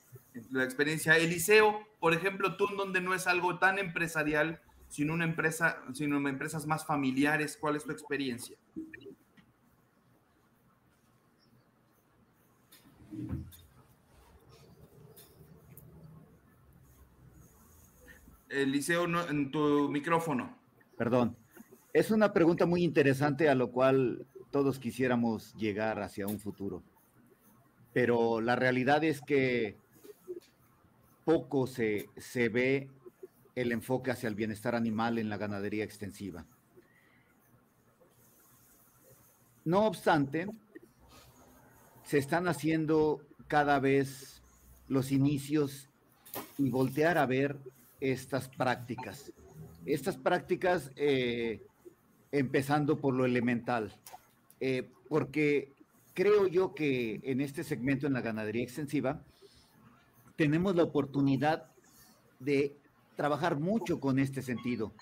[0.50, 1.16] La experiencia.
[1.16, 6.66] Eliseo, por ejemplo, tú donde no es algo tan empresarial, sino una empresa, sino empresas
[6.66, 7.59] más familiares.
[7.61, 8.57] ¿Cuál es tu experiencia?
[18.48, 20.57] Eliseo, en tu micrófono.
[20.96, 21.37] Perdón.
[21.92, 26.83] Es una pregunta muy interesante a lo cual todos quisiéramos llegar hacia un futuro.
[27.92, 29.76] Pero la realidad es que
[31.24, 32.88] poco se, se ve
[33.55, 36.46] el enfoque hacia el bienestar animal en la ganadería extensiva.
[39.64, 40.46] No obstante,
[42.05, 44.42] se están haciendo cada vez
[44.88, 45.88] los inicios
[46.59, 47.59] y voltear a ver
[48.00, 49.33] estas prácticas.
[49.85, 51.62] Estas prácticas, eh,
[52.32, 53.94] empezando por lo elemental,
[54.60, 55.70] eh, porque
[56.14, 59.22] creo yo que en este segmento en la ganadería extensiva
[60.36, 61.70] tenemos la oportunidad
[62.40, 62.74] de
[63.16, 64.92] trabajar mucho con este sentido.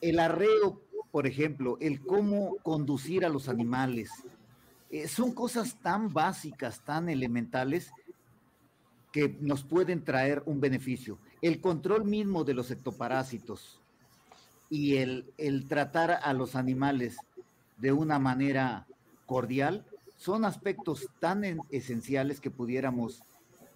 [0.00, 4.10] El arreo, por ejemplo, el cómo conducir a los animales,
[4.90, 7.90] eh, son cosas tan básicas, tan elementales,
[9.10, 11.18] que nos pueden traer un beneficio.
[11.42, 13.81] El control mismo de los ectoparásitos
[14.72, 17.18] y el, el tratar a los animales
[17.76, 18.86] de una manera
[19.26, 19.84] cordial
[20.16, 23.22] son aspectos tan esenciales que pudiéramos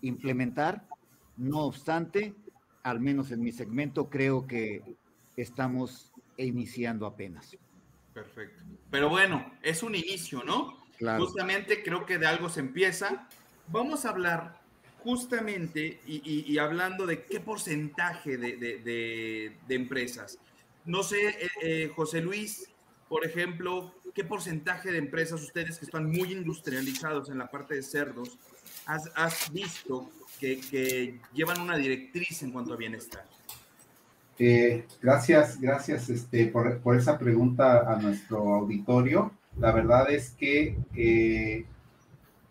[0.00, 0.88] implementar.
[1.36, 2.34] No obstante,
[2.82, 4.96] al menos en mi segmento, creo que
[5.36, 7.58] estamos iniciando apenas.
[8.14, 8.64] Perfecto.
[8.90, 10.78] Pero bueno, es un inicio, ¿no?
[11.18, 13.28] Justamente creo que de algo se empieza.
[13.68, 14.62] Vamos a hablar
[15.06, 20.38] justamente y, hablando de qué porcentaje de, empresas.
[20.86, 22.70] No sé, eh, eh, José Luis,
[23.08, 27.82] por ejemplo, qué porcentaje de empresas ustedes que están muy industrializados en la parte de
[27.82, 28.38] cerdos
[28.86, 33.24] has, visto que, llevan una directriz en cuanto a bienestar.
[34.38, 39.32] Eh, gracias, gracias este, por, esa pregunta a nuestro auditorio.
[39.58, 40.76] La verdad es que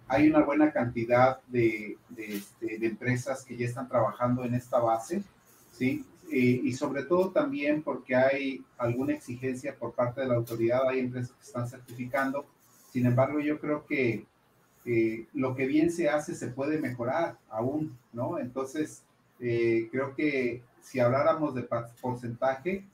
[0.07, 5.23] hay una buena cantidad de, este, de, empresas que ya están trabajando en esta base,
[5.71, 6.05] ¿sí?
[6.31, 11.31] Y sobre todo también porque hay alguna exigencia por parte de la autoridad, hay empresas
[11.31, 12.45] que están certificando.
[12.91, 14.25] Sin embargo, yo creo que
[14.85, 18.37] eh, lo que bien se hace se puede mejorar aún, ¿no?
[18.37, 19.01] Entonces,
[19.39, 21.67] eh, creo que si habláramos de
[22.01, 22.85] porcentaje,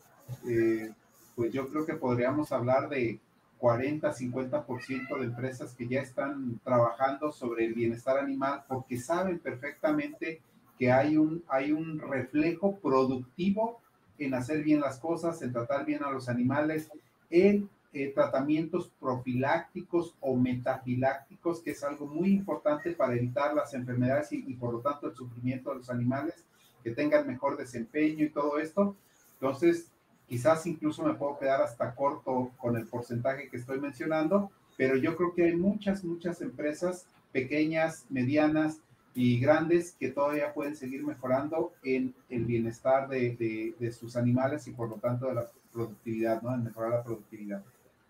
[0.48, 0.90] eh,
[1.36, 3.20] pues yo creo que podríamos hablar de
[3.60, 10.40] 40, 50% de empresas que ya están trabajando sobre el bienestar animal porque saben perfectamente
[10.82, 13.80] que hay un, hay un reflejo productivo
[14.18, 16.90] en hacer bien las cosas, en tratar bien a los animales,
[17.30, 24.32] en eh, tratamientos profilácticos o metafilácticos, que es algo muy importante para evitar las enfermedades
[24.32, 26.44] y, por lo tanto el sufrimiento de los animales,
[26.84, 28.96] que tengan mejor desempeño y todo esto.
[29.34, 29.92] Entonces,
[30.28, 35.16] quizás incluso me puedo quedar hasta corto con el porcentaje que estoy mencionando, pero yo
[35.16, 38.80] creo que hay muchas, muchas empresas pequeñas, medianas
[39.14, 44.68] y grandes que todavía pueden seguir mejorando en el bienestar de, de, de sus animales
[44.68, 46.54] y por lo tanto de la productividad, ¿no?
[46.54, 47.64] En mejorar la productividad.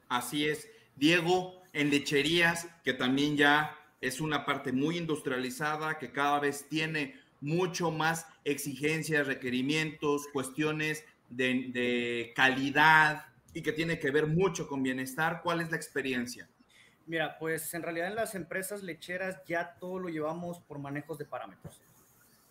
[0.10, 0.68] Así es.
[0.96, 7.16] Diego, en lecherías, que también ya es una parte muy industrializada, que cada vez tiene
[7.40, 15.42] mucho más exigencias, requerimientos, cuestiones de, calidad, y que tiene que ver mucho con bienestar.
[15.44, 16.48] ¿Cuál es la experiencia?
[17.12, 21.26] Mira, pues en realidad en las empresas lecheras ya todo lo llevamos por manejos de
[21.26, 21.82] parámetros.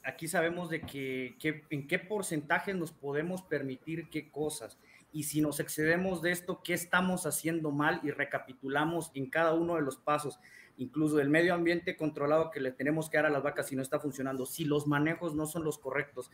[0.03, 1.35] Aquí sabemos de que,
[1.70, 4.77] en qué porcentaje nos podemos permitir qué cosas
[5.14, 9.77] y si nos excedemos de esto, qué estamos haciendo mal y recapitulamos en cada uno
[9.77, 10.38] de los pasos,
[10.77, 13.81] incluso el medio ambiente controlado que le tenemos que dar a las vacas si no
[13.81, 16.31] está funcionando, si los manejos no son los correctos.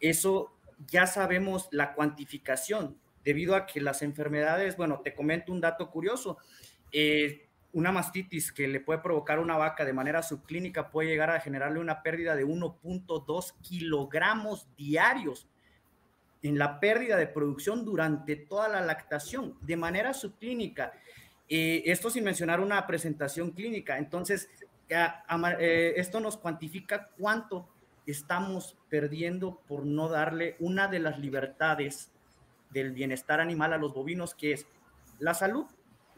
[0.00, 0.52] Eso
[0.86, 6.36] ya sabemos la cuantificación debido a que las enfermedades, bueno, te comento un dato curioso.
[6.92, 11.40] Eh, una mastitis que le puede provocar una vaca de manera subclínica puede llegar a
[11.40, 15.48] generarle una pérdida de 1.2 kilogramos diarios
[16.42, 20.92] en la pérdida de producción durante toda la lactación de manera subclínica.
[21.48, 23.98] Eh, esto sin mencionar una presentación clínica.
[23.98, 24.48] Entonces,
[24.88, 27.68] eh, esto nos cuantifica cuánto
[28.06, 32.10] estamos perdiendo por no darle una de las libertades
[32.70, 34.66] del bienestar animal a los bovinos, que es
[35.18, 35.66] la salud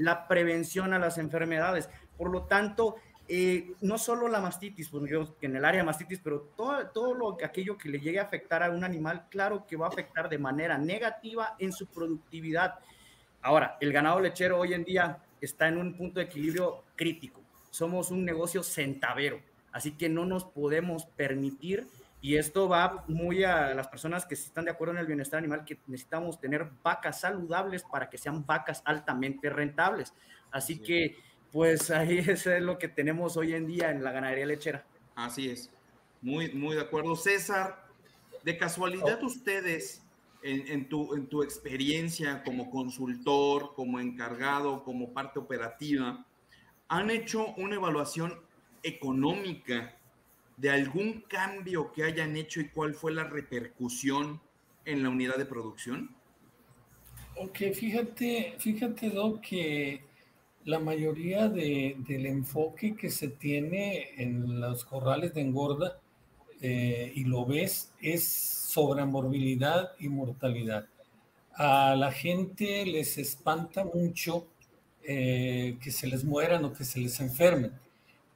[0.02, 1.88] la prevención a las enfermedades.
[2.16, 2.96] Por lo tanto,
[3.28, 5.04] eh, no solo la mastitis, pues
[5.40, 8.62] en el área de mastitis, pero todo, todo lo, aquello que le llegue a afectar
[8.62, 12.74] a un animal, claro que va a afectar de manera negativa en su productividad.
[13.40, 17.40] Ahora, el ganado lechero hoy en día está en un punto de equilibrio crítico.
[17.70, 19.40] Somos un negocio centavero,
[19.72, 21.86] así que no nos podemos permitir
[22.22, 25.64] y esto va muy a las personas que están de acuerdo en el bienestar animal,
[25.64, 30.14] que necesitamos tener vacas saludables para que sean vacas altamente rentables.
[30.52, 31.16] Así que,
[31.50, 34.86] pues ahí es lo que tenemos hoy en día en la ganadería lechera.
[35.16, 35.68] Así es.
[36.20, 37.16] Muy, muy de acuerdo.
[37.16, 37.84] César,
[38.44, 39.26] de casualidad oh.
[39.26, 40.04] ustedes,
[40.44, 46.24] en, en, tu, en tu experiencia como consultor, como encargado, como parte operativa,
[46.86, 48.40] han hecho una evaluación
[48.84, 49.96] económica
[50.56, 54.40] de algún cambio que hayan hecho y cuál fue la repercusión
[54.84, 56.14] en la unidad de producción?
[57.36, 60.04] Ok, fíjate, fíjate, Doc, que
[60.64, 65.98] la mayoría de, del enfoque que se tiene en los corrales de engorda,
[66.60, 70.86] eh, y lo ves, es sobre morbilidad y mortalidad.
[71.54, 74.46] A la gente les espanta mucho
[75.02, 77.72] eh, que se les mueran o que se les enfermen.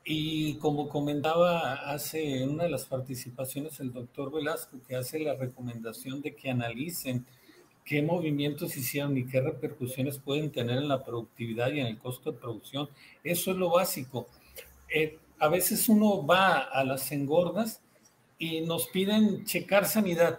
[0.08, 6.22] Y como comentaba hace una de las participaciones el doctor Velasco, que hace la recomendación
[6.22, 7.26] de que analicen
[7.84, 12.30] qué movimientos hicieron y qué repercusiones pueden tener en la productividad y en el costo
[12.30, 12.88] de producción,
[13.24, 14.28] eso es lo básico.
[14.88, 17.80] Eh, a veces uno va a las engordas
[18.38, 20.38] y nos piden checar sanidad,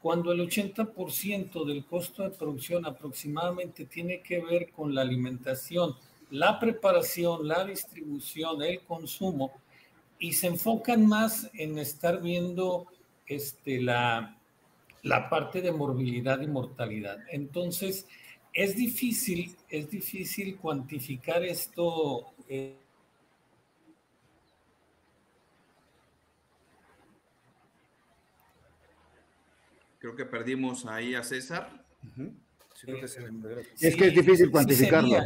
[0.00, 5.96] cuando el 80% del costo de producción aproximadamente tiene que ver con la alimentación,
[6.30, 9.52] la preparación, la distribución, el consumo,
[10.18, 12.86] y se enfocan más en estar viendo
[13.26, 14.38] este, la,
[15.02, 17.18] la parte de morbilidad y mortalidad.
[17.30, 18.06] Entonces,
[18.52, 22.32] es difícil, es difícil cuantificar esto.
[22.48, 22.76] Eh,
[29.98, 31.84] Creo que perdimos ahí a César.
[33.80, 35.18] es que es difícil cuantificarlo.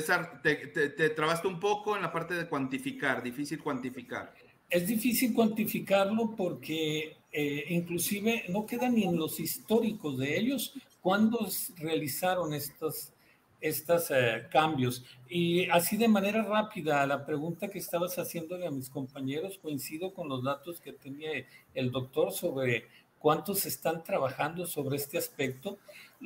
[0.00, 4.34] César, te, trabaste un poco en la parte de cuantificar, difícil cuantificar.
[4.68, 11.46] Es difícil cuantificarlo porque eh, inclusive no queda ni en los históricos de ellos cuándo
[11.76, 13.12] realizaron estos,
[13.60, 15.04] estos eh, cambios.
[15.28, 20.28] Y así de manera rápida, la pregunta que estabas haciéndole a mis compañeros, coincido con
[20.28, 22.88] los datos que tenía el doctor sobre
[23.24, 25.78] cuántos están trabajando sobre este aspecto.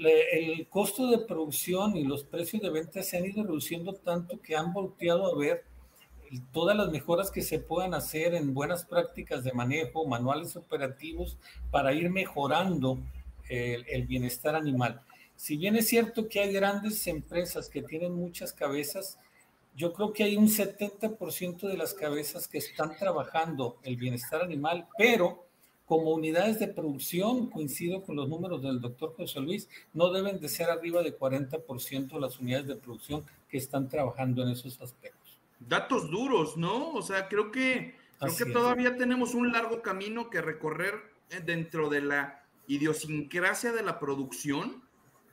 [0.06, 4.56] El costo de producción y los precios de venta se han ido reduciendo tanto que
[4.56, 5.64] han volteado a ver
[6.52, 11.38] todas las mejoras que se puedan hacer en buenas prácticas de manejo, manuales operativos,
[11.70, 12.98] para ir mejorando
[13.48, 15.00] el, el bienestar animal.
[15.36, 19.18] Si bien es cierto que hay grandes empresas que tienen muchas cabezas,
[19.74, 24.88] yo creo que hay un 70% de las cabezas que están trabajando el bienestar animal,
[24.98, 25.47] pero
[25.88, 30.50] como unidades de producción, coincido con los números del doctor José Luis, no deben de
[30.50, 35.40] ser arriba de 40% las unidades de producción que están trabajando en esos aspectos.
[35.58, 36.92] Datos duros, ¿no?
[36.92, 40.94] O sea, creo que, creo que todavía tenemos un largo camino que recorrer
[41.30, 44.82] eh, dentro de la idiosincrasia de la producción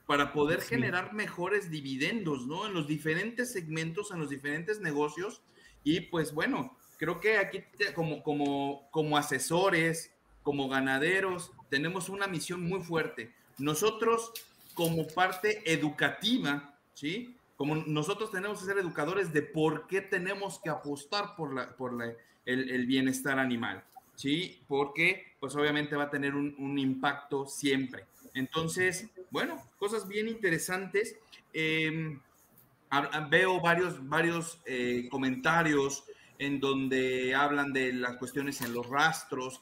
[0.07, 2.65] para poder generar mejores dividendos, ¿no?
[2.65, 5.41] En los diferentes segmentos, en los diferentes negocios.
[5.83, 7.61] Y pues bueno, creo que aquí
[7.93, 10.14] como, como, como asesores,
[10.45, 13.33] como ganaderos, tenemos una misión muy fuerte.
[13.57, 14.31] Nosotros,
[14.75, 17.35] como parte educativa, ¿sí?
[17.57, 21.93] Como nosotros tenemos que ser educadores de por qué tenemos que apostar por, la, por
[21.93, 22.13] la,
[22.45, 23.83] el, bienestar animal,
[24.15, 24.61] ¿sí?
[24.67, 28.05] Porque, pues obviamente va a tener un, un impacto siempre.
[28.35, 31.17] Entonces, bueno, cosas bien interesantes.
[31.53, 32.19] Em,
[33.31, 36.03] veo varios, varios eh, comentarios
[36.37, 39.59] en donde hablan de las cuestiones en los rastros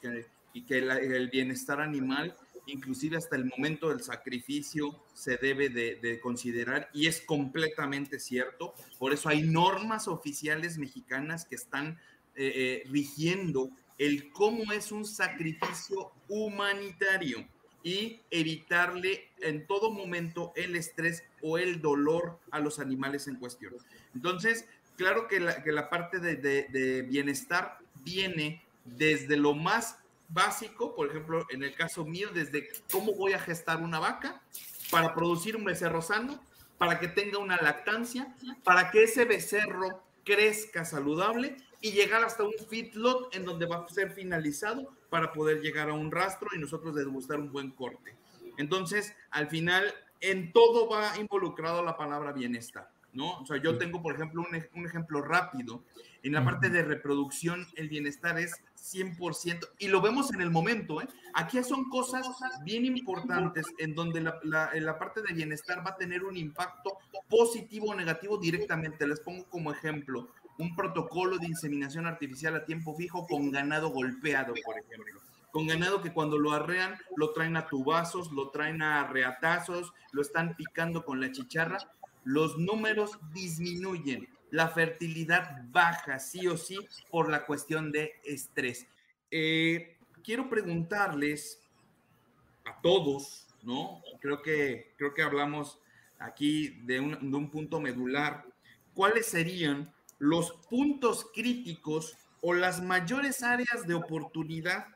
[0.54, 2.34] y que el bienestar animal,
[2.66, 8.72] inclusive hasta el momento del sacrificio, se debe de, considerar y es completamente cierto.
[8.98, 11.98] Por eso hay normas oficiales mexicanas que están
[12.36, 17.46] eh, eh, rigiendo el cómo es un sacrificio humanitario
[17.82, 23.74] y evitarle en todo momento el estrés o el dolor a los animales en cuestión.
[24.14, 29.98] Entonces, claro que la, que la parte de, de, bienestar viene desde lo más
[30.34, 34.42] básico, por ejemplo, en el caso mío, desde cómo voy a gestar una vaca
[34.90, 36.38] para producir un becerro sano,
[36.76, 42.52] para que tenga una lactancia, para que ese becerro crezca saludable y llegar hasta un
[42.68, 46.94] feedlot en donde va a ser finalizado para poder llegar a un rastro y nosotros
[46.94, 48.16] degustar un buen corte.
[48.56, 53.40] Entonces, al final, en todo va involucrado la palabra bienestar, ¿no?
[53.40, 55.82] O sea, yo tengo, por ejemplo, un, un ejemplo rápido.
[56.22, 61.02] En la parte de reproducción, el bienestar es 100% y lo vemos en el momento,
[61.02, 61.08] ¿eh?
[61.34, 62.26] Aquí son cosas
[62.64, 66.98] bien importantes en donde la, la, la parte de bienestar va a tener un impacto
[67.28, 69.06] positivo o negativo directamente.
[69.06, 74.54] Les pongo como ejemplo, un protocolo de inseminación artificial a tiempo fijo con ganado golpeado,
[74.64, 75.20] por ejemplo.
[75.50, 80.20] Con ganado que cuando lo arrean, lo traen a tubazos, lo traen a reatazos, lo
[80.20, 81.78] están picando con la chicharra.
[82.24, 86.78] Los números disminuyen, la fertilidad baja, sí o sí,
[87.10, 88.86] por la cuestión de estrés.
[89.30, 91.60] Eh, quiero preguntarles
[92.64, 94.02] a todos, ¿no?
[94.20, 95.78] Creo que, creo que hablamos
[96.18, 98.46] aquí de un, de un punto medular.
[98.94, 104.86] ¿Cuáles serían los puntos críticos o las mayores áreas de oportunidad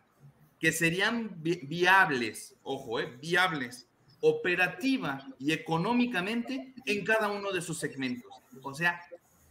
[0.61, 3.88] que serían viables, ojo, eh, viables,
[4.21, 8.31] operativa y económicamente en cada uno de sus segmentos.
[8.63, 9.01] O sea,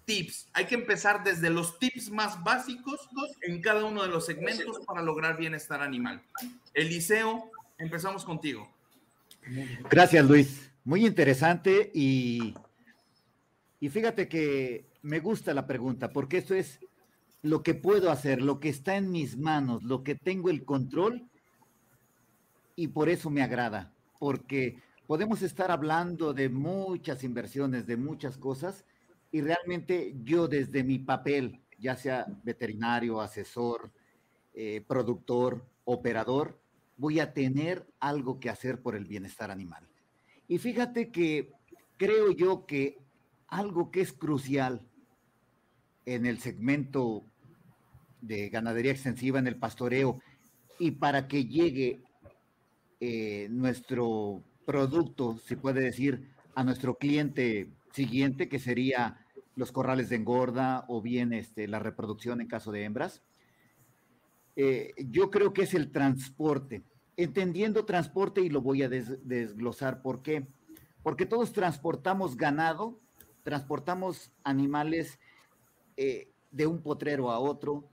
[0.05, 0.49] tips.
[0.53, 3.09] Hay que empezar desde los tips más básicos
[3.41, 6.21] en cada uno de los segmentos para lograr bienestar animal.
[6.73, 8.71] Eliseo, empezamos contigo.
[9.89, 10.71] Gracias, Luis.
[10.83, 12.53] Muy interesante y,
[13.79, 16.79] y fíjate que me gusta la pregunta, porque esto es
[17.41, 21.27] lo que puedo hacer, lo que está en mis manos, lo que tengo el control,
[22.75, 28.85] y por eso me agrada, porque podemos estar hablando de muchas inversiones, de muchas cosas,
[29.31, 33.91] y realmente yo desde mi papel, ya sea veterinario, asesor,
[34.53, 36.59] eh, productor, operador,
[36.97, 39.87] voy a tener algo que hacer por el bienestar animal.
[40.47, 41.51] Y fíjate que
[41.97, 42.97] creo yo que
[43.47, 44.87] algo que es crucial
[46.05, 47.23] en el segmento
[48.21, 50.19] de ganadería extensiva, en el pastoreo,
[50.79, 52.01] y para que llegue
[52.99, 59.25] eh, nuestro producto, se puede decir, a nuestro cliente siguiente, que sería
[59.55, 63.21] los corrales de engorda o bien este, la reproducción en caso de hembras.
[64.55, 66.83] Eh, yo creo que es el transporte.
[67.15, 70.47] Entendiendo transporte, y lo voy a desglosar, ¿por qué?
[71.01, 72.99] Porque todos transportamos ganado,
[73.43, 75.19] transportamos animales
[75.95, 77.87] eh, de un potrero a otro,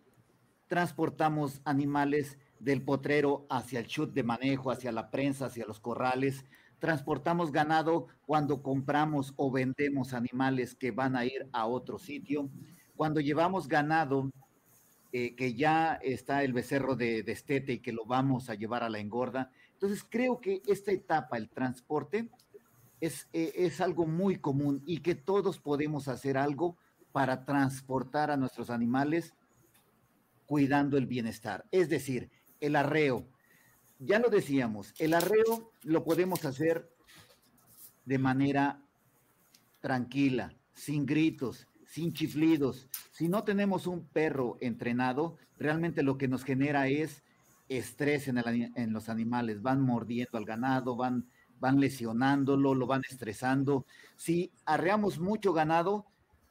[0.69, 6.45] transportamos animales del potrero hacia el chute de manejo, hacia la prensa, hacia los corrales,
[6.79, 12.51] transportamos ganado cuando compramos o vendemos animales que van a ir a otro sitio,
[12.97, 14.31] cuando llevamos ganado
[15.13, 18.91] eh, que ya está el becerro de destete y que lo vamos a llevar a
[18.91, 19.51] la engorda.
[19.73, 22.29] Entonces creo que esta etapa, el transporte,
[23.01, 26.77] es, eh, es algo muy común y que todos podemos hacer algo
[27.13, 29.35] para transportar a nuestros animales
[30.47, 31.65] cuidando el bienestar.
[31.71, 32.31] Es decir,
[32.61, 33.29] el arreo.
[33.99, 36.91] Ya lo decíamos, el arreo lo podemos hacer
[38.05, 38.83] de manera
[39.81, 42.89] tranquila, sin gritos, sin chiflidos.
[43.13, 47.23] Si no tenemos un perro entrenado, realmente lo que nos genera es
[47.69, 49.63] estrés en, en los animales.
[49.63, 51.29] Van mordiendo al ganado, van,
[51.61, 53.87] van lesionándolo, lo van estresando.
[54.17, 56.07] Si arreamos mucho ganado,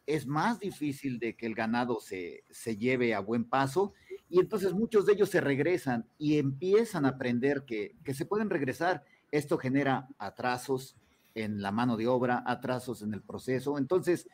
[0.06, 2.44] es más difícil de que el ganado se,
[2.78, 3.94] lleve a buen paso
[4.34, 8.50] y entonces muchos de ellos se regresan y empiezan a aprender que, que, se pueden
[8.50, 9.04] regresar.
[9.30, 10.96] Esto genera atrasos
[11.36, 13.78] en la mano de obra, atrasos en el proceso.
[13.78, 14.28] Entonces,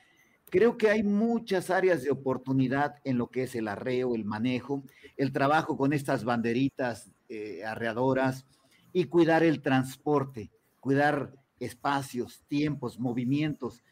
[0.49, 4.83] creo que hay muchas áreas de oportunidad en lo que es el arreo, el manejo,
[5.17, 8.45] el trabajo con estas banderitas eh, arreadoras
[8.93, 13.83] y cuidar el transporte, cuidar espacios, tiempos, movimientos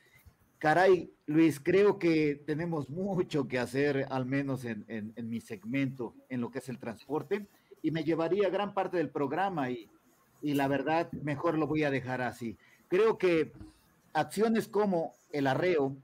[0.60, 6.50] Caray, Luis, creo que tenemos mucho que hacer, al menos en, mi segmento, en lo
[6.50, 7.48] que es el transporte,
[7.84, 9.88] y me llevaría gran parte del programa y,
[10.42, 12.58] y la verdad mejor lo voy a dejar así.
[12.88, 13.54] Creo que
[14.14, 15.96] acciones como el arreo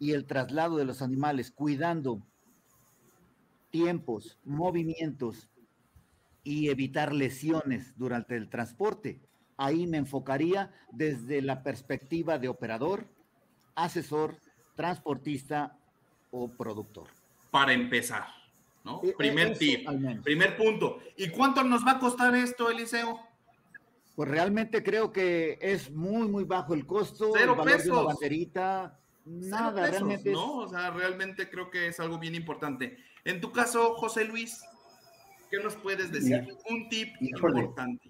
[0.00, 2.20] y el traslado de los animales, cuidando
[3.70, 5.48] tiempos, movimientos
[6.42, 9.20] y evitar lesiones durante el transporte.
[9.56, 13.06] Ahí me enfocaría desde la perspectiva de operador,
[13.74, 14.36] asesor,
[14.76, 15.76] transportista
[16.30, 17.08] o productor.
[17.50, 18.26] Para empezar,
[18.84, 19.00] ¿no?
[19.02, 19.88] Eh, primer eso, tip,
[20.22, 20.98] primer punto.
[21.16, 23.20] ¿Y cuánto nos va a costar esto, Eliseo?
[24.16, 27.90] Pues realmente creo que es muy, muy bajo el costo, Cero el valor de pesos.
[27.92, 30.56] una banderita, Cero nada, pesos, realmente es- ¿no?
[30.58, 32.98] O sea, realmente creo que es algo bien importante.
[33.24, 34.62] En tu caso, José Luis,
[35.50, 36.42] ¿qué nos puedes decir?
[36.42, 37.60] Mira, Un tip híjole.
[37.60, 38.09] importante.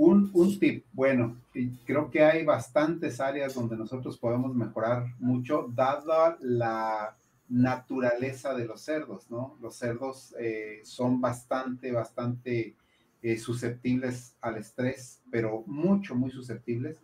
[0.00, 1.36] Un, un tip, bueno,
[1.84, 7.16] creo que hay bastantes áreas donde nosotros podemos mejorar mucho, dada la
[7.48, 9.56] naturaleza de los cerdos, ¿no?
[9.60, 12.76] Los cerdos eh, son bastante, bastante
[13.22, 17.02] eh, susceptibles al estrés, pero mucho, muy susceptibles.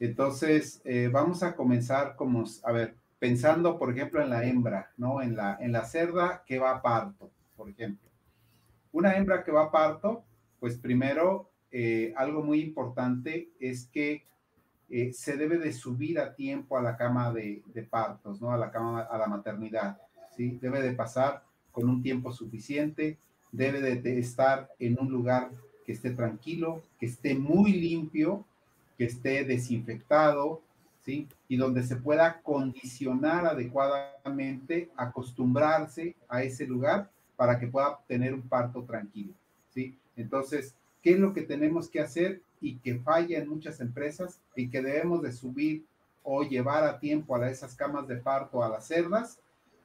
[0.00, 5.22] Entonces, eh, vamos a comenzar como, a ver, pensando, por ejemplo, en la hembra, ¿no?
[5.22, 8.10] En la, en la cerda que va a parto, por ejemplo.
[8.90, 10.24] Una hembra que va a parto,
[10.58, 14.22] pues primero, eh, algo muy importante es que
[14.90, 18.52] eh, se debe de subir a tiempo a la cama de, partos, ¿no?
[18.52, 19.98] A la cama, a la maternidad,
[20.36, 20.58] ¿sí?
[20.60, 23.16] Debe de pasar con un tiempo suficiente,
[23.50, 25.50] debe de, de estar en un lugar
[25.86, 28.44] que esté tranquilo, que esté muy limpio,
[28.98, 30.60] que esté desinfectado,
[31.00, 31.26] ¿sí?
[31.48, 38.42] Y donde se pueda condicionar adecuadamente, acostumbrarse a ese lugar para que pueda tener un
[38.42, 39.32] parto tranquilo,
[39.70, 39.96] ¿sí?
[40.16, 44.68] Entonces, ¿qué es lo que tenemos que hacer y que falla en muchas empresas y
[44.68, 45.84] que debemos de subir
[46.22, 49.38] o llevar a tiempo a esas camas de parto a las cerdas,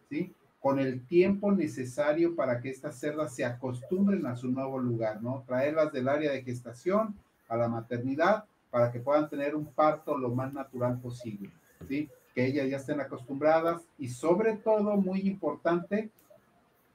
[0.10, 0.34] ¿sí?
[0.62, 5.44] Con el tiempo necesario para que estas cerdas se acostumbren a su nuevo lugar, ¿no?
[5.48, 7.16] Traerlas del área de gestación
[7.48, 11.50] a la maternidad para que puedan tener un parto lo más natural posible,
[11.88, 12.10] ¿sí?
[12.36, 16.12] Que ellas ya estén acostumbradas y sobre todo, muy importante,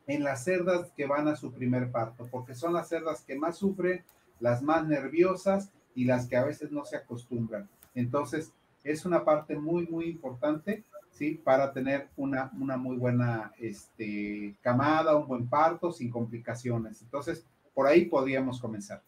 [0.07, 3.59] en las cerdas que van a su primer parto, porque son las cerdas que más
[3.59, 4.05] sufren,
[4.41, 7.69] las más nerviosas y las que a veces no se acostumbran.
[7.95, 8.53] Entonces,
[8.85, 11.41] es una parte muy, muy importante, ¿sí?
[11.45, 17.03] Para tener una, una muy buena este, camada, un buen parto sin complicaciones.
[17.03, 19.03] Entonces, por ahí podríamos comenzar.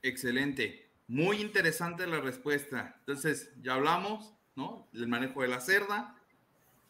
[0.00, 0.90] Excelente.
[1.06, 2.96] Muy interesante la respuesta.
[3.00, 4.88] Entonces, ya hablamos, ¿no?
[4.92, 6.16] El manejo de la cerda,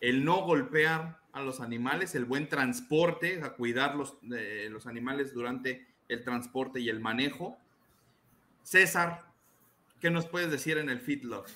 [0.02, 5.32] el no golpear a los animales, el buen transporte, a cuidar los, eh, los animales
[5.32, 7.56] durante el transporte y el manejo.
[8.64, 9.22] César,
[10.00, 11.48] ¿qué nos puedes decir en el feedlot?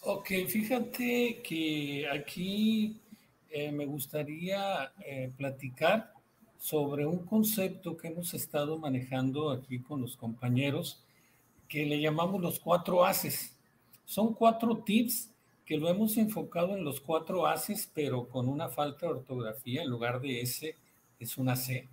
[0.00, 2.98] Ok, fíjate que aquí
[3.50, 6.14] eh, me gustaría eh, platicar
[6.58, 11.04] sobre un concepto que hemos estado manejando aquí con los compañeros
[11.68, 13.54] que le llamamos los cuatro haces.
[14.06, 15.30] Son cuatro tips
[15.68, 19.90] que lo hemos enfocado en los cuatro haces, pero con una falta de ortografía, en
[19.90, 20.74] lugar de S
[21.20, 21.86] es una C.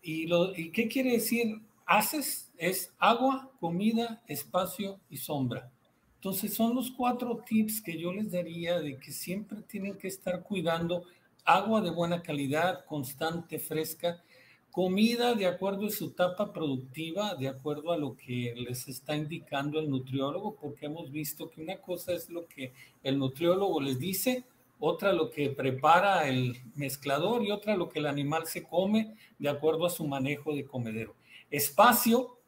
[0.00, 2.52] ¿Y, lo, ¿Y qué quiere decir haces?
[2.56, 5.72] Es agua, comida, espacio y sombra.
[6.14, 10.44] Entonces son los cuatro tips que yo les daría de que siempre tienen que estar
[10.44, 11.02] cuidando
[11.44, 14.22] agua de buena calidad, constante, fresca,
[14.70, 19.80] comida de acuerdo a su etapa productiva, de acuerdo a lo que les está indicando
[19.80, 24.44] el nutriólogo, porque hemos visto que una cosa es lo que el nutriólogo les dice,
[24.78, 29.48] otra lo que prepara el mezclador y otra lo que el animal se come de
[29.48, 31.14] acuerdo a su manejo de comedero.
[31.50, 32.38] Espacio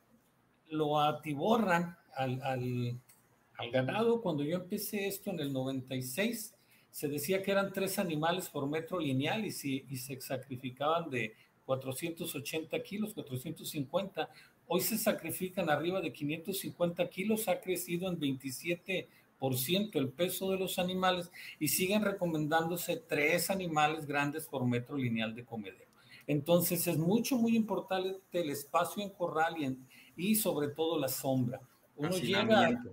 [0.70, 4.20] lo atiborran al, al, ganado.
[4.23, 6.55] Cuando yo empecé esto en el 96,
[6.91, 11.35] se decía que eran tres animales por metro lineal y, si, y se sacrificaban de
[11.81, 14.29] 480 kilos, 450.
[14.66, 19.09] Hoy se sacrifican arriba de 550 kilos, ha crecido en 27
[19.95, 25.45] el peso de los animales y siguen recomendándose tres animales grandes por metro lineal de
[25.45, 25.91] comedero.
[26.29, 31.09] Entonces es mucho, muy importante el espacio en corral y, en, y sobre todo la
[31.09, 31.61] sombra.
[31.97, 32.85] Uno llega a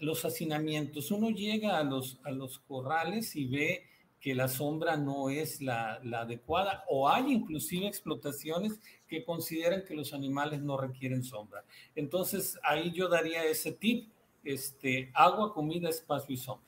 [0.00, 3.84] los hacinamientos, uno llega a los, a los corrales y ve
[4.24, 9.94] que la sombra no es la, la, adecuada o hay inclusive explotaciones que consideran que
[9.94, 11.62] los animales no requieren sombra.
[11.94, 14.08] Entonces ahí yo daría ese tip,
[14.42, 16.66] este, agua, comida, espacio y sombra,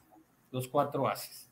[0.50, 1.48] los cuatro haces.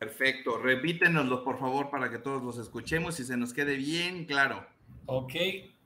[0.00, 4.66] Perfecto, repítenoslos por favor para que todos los escuchemos y se nos quede bien claro.
[5.06, 5.32] Ok,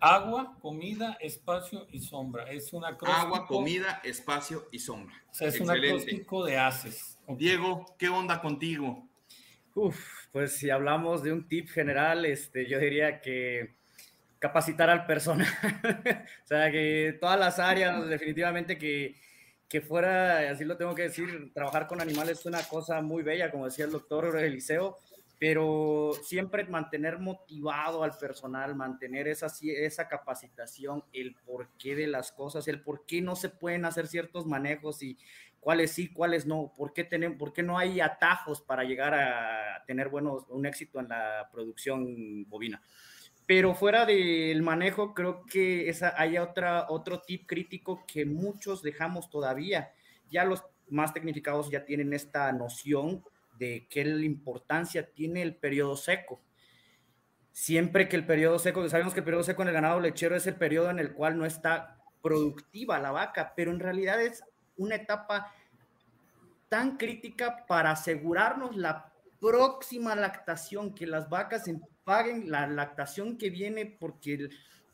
[0.01, 2.45] agua, comida, espacio y sombra.
[2.45, 3.27] Es un acróstico.
[3.27, 5.15] Agua, comida, espacio y sombra.
[5.31, 5.87] O sea, es Excelente.
[5.87, 7.19] un acróstico de haces.
[7.27, 7.37] Okay.
[7.37, 9.08] Diego, ¿qué onda contigo?
[10.33, 13.75] Pues si hablamos de un tip general, este, yo diría que
[14.39, 15.49] capacitar al personal.
[16.45, 19.17] o sea, que todas las áreas, definitivamente que,
[19.69, 23.51] que fuera, así lo tengo que decir, trabajar con animales es una cosa muy bella,
[23.51, 24.99] como decía el doctor Eliseo,
[25.39, 32.67] pero siempre mantener motivado al personal, mantener esa, esa capacitación, el porqué de las cosas,
[32.67, 35.17] el por qué no se pueden hacer ciertos manejos y
[35.61, 39.85] cuáles sí, cuáles no, por qué, tenemos, por qué no hay atajos para llegar a
[39.87, 42.83] tener buenos, un éxito en la producción bovina.
[43.47, 49.31] Pero fuera del manejo, creo que esa, hay otra, otro tip crítico que muchos dejamos
[49.31, 49.91] todavía.
[50.29, 53.25] Ya los más tecnificados ya tienen esta noción
[53.59, 56.43] de qué importancia tiene el periodo seco.
[57.53, 60.47] Siempre que el periodo seco, sabemos que el periodo seco en el ganado lechero es
[60.47, 64.45] el periodo en el cual no está productiva la vaca, pero en realidad es
[64.79, 65.53] una etapa
[66.69, 71.65] tan crítica para asegurarnos la próxima lactación, que las vacas
[72.05, 74.49] paguen la lactación que viene, porque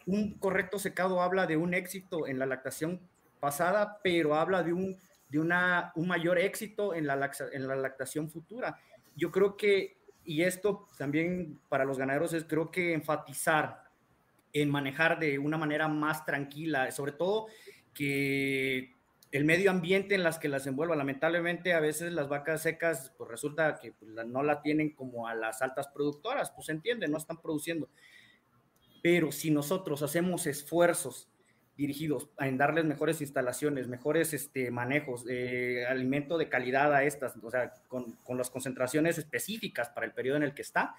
[0.06, 3.00] un correcto secado habla de un éxito en la lactación
[3.40, 8.30] pasada, pero habla de un, de una, un mayor éxito en la, en la lactación
[8.30, 8.78] futura.
[9.16, 13.84] Yo creo que, y esto también para los ganaderos es, creo que enfatizar
[14.52, 17.46] en manejar de una manera más tranquila, sobre todo
[17.92, 18.93] que
[19.34, 20.94] el medio ambiente en las que las envuelva.
[20.94, 25.34] Lamentablemente, a veces las vacas secas, pues resulta que pues, no la tienen como a
[25.34, 27.90] las altas productoras, pues se entiende, no están produciendo.
[29.02, 31.28] Pero si nosotros hacemos esfuerzos
[31.76, 37.50] dirigidos en darles mejores instalaciones, mejores este, manejos, de alimento de calidad a estas, o
[37.50, 40.94] sea, con, con las concentraciones específicas para el periodo en el que está,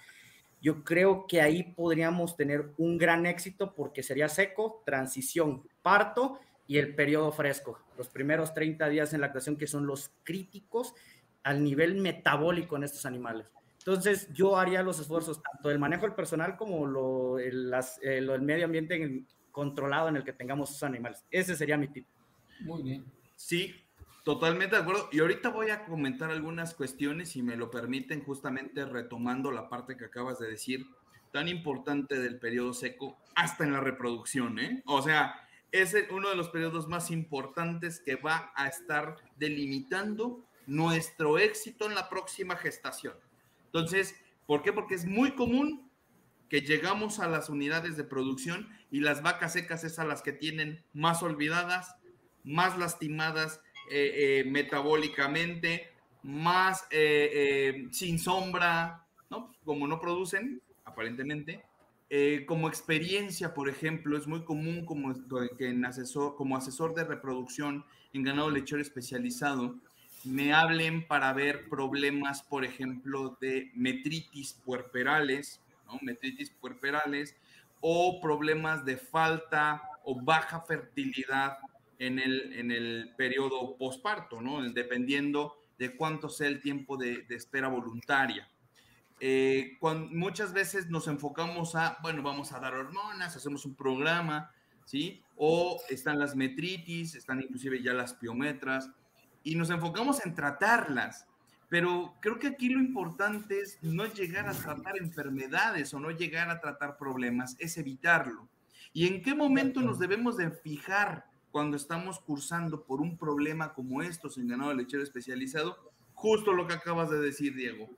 [0.62, 6.78] yo creo que ahí podríamos tener un gran éxito porque sería seco, transición, parto y
[6.78, 10.94] el periodo fresco, los primeros 30 días en lactación que son los críticos
[11.44, 13.52] al nivel metabólico en estos animales.
[13.80, 18.34] Entonces, yo haría los esfuerzos tanto del manejo del personal como lo, el, eh, lo,
[18.34, 21.24] el medio ambiente controlado en el que tengamos esos animales.
[21.30, 22.08] Ese sería mi tip.
[22.62, 23.06] Muy bien.
[23.36, 23.76] Sí,
[24.24, 25.08] totalmente de acuerdo.
[25.12, 29.96] Y ahorita voy a comentar algunas cuestiones, si me lo permiten, justamente retomando la parte
[29.96, 30.88] que acabas de decir,
[31.32, 34.82] tan importante del periodo seco, hasta en la reproducción, ¿eh?
[34.88, 35.45] O sea,
[35.82, 41.96] es uno de los periodos más importantes que va a estar delimitando nuestro éxito en
[41.96, 43.14] la próxima gestación.
[43.66, 44.16] Entonces,
[44.48, 44.74] ¿por qué?
[44.74, 45.90] Porque es muy común
[46.50, 50.84] que llegamos a las unidades de producción y las vacas secas es las que tienen
[50.94, 51.96] más olvidadas,
[52.44, 53.60] más lastimadas
[53.92, 55.92] eh, eh, metabólicamente,
[56.24, 59.54] más eh, sin sombra, ¿no?
[59.64, 61.64] Como no producen, aparentemente,
[62.10, 65.14] eh, como experiencia, por ejemplo, es muy común como,
[65.58, 67.84] que en asesor, como asesor de reproducción
[68.14, 69.76] en ganado lechero especializado,
[70.24, 76.00] me hablen para ver problemas, por ejemplo, de metritis puerperales, ¿no?
[76.02, 77.36] metritis puerperales,
[77.82, 81.58] o problemas de falta o baja fertilidad
[81.98, 84.40] en el, en el periodo posparto,
[84.74, 88.48] dependiendo de cuánto sea el tiempo de espera voluntaria.
[89.20, 94.52] Eh, cuando, muchas veces nos enfocamos a, bueno, vamos a dar hormonas, hacemos un programa,
[94.86, 95.24] ¿sí?
[95.38, 98.90] O están las metritis, están inclusive ya las piometras,
[99.44, 101.28] y nos enfocamos en tratarlas.
[101.70, 106.50] Pero creo que aquí lo importante es no llegar a tratar enfermedades o no llegar
[106.50, 108.48] a tratar problemas, es evitarlo.
[108.94, 114.02] ¿Y en qué momento nos debemos de fijar cuando estamos cursando por un problema como
[114.02, 115.78] estos en ganado lechero especializado?
[116.14, 117.90] Justo lo que acabas de decir, Diego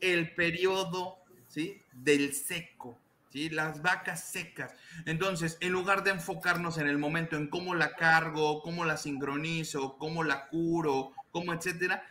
[0.00, 1.80] el periodo ¿sí?
[1.92, 2.98] del seco,
[3.30, 3.50] ¿sí?
[3.50, 4.74] las vacas secas.
[5.06, 9.96] Entonces, en lugar de enfocarnos en el momento en cómo la cargo, cómo la sincronizo,
[9.98, 12.02] cómo la curo, cómo etcétera,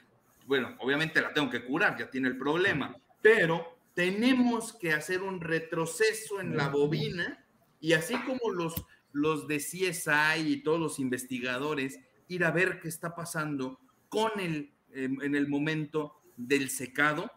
[0.45, 5.41] bueno, obviamente la tengo que curar, ya tiene el problema, pero tenemos que hacer un
[5.41, 7.45] retroceso en la bobina
[7.79, 8.73] y así como los,
[9.11, 13.79] los de CSI y todos los investigadores, ir a ver qué está pasando
[14.09, 17.31] con el, en el momento del secado,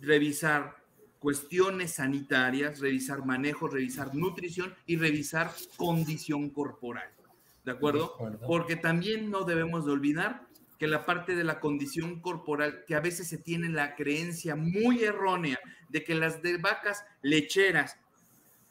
[0.00, 0.76] revisar
[1.18, 7.10] cuestiones sanitarias, revisar manejo, revisar nutrición y revisar condición corporal.
[7.64, 8.16] ¿De acuerdo?
[8.46, 10.46] Porque también no debemos de olvidar
[10.78, 15.02] que la parte de la condición corporal, que a veces se tiene la creencia muy
[15.02, 17.98] errónea de que las de vacas lecheras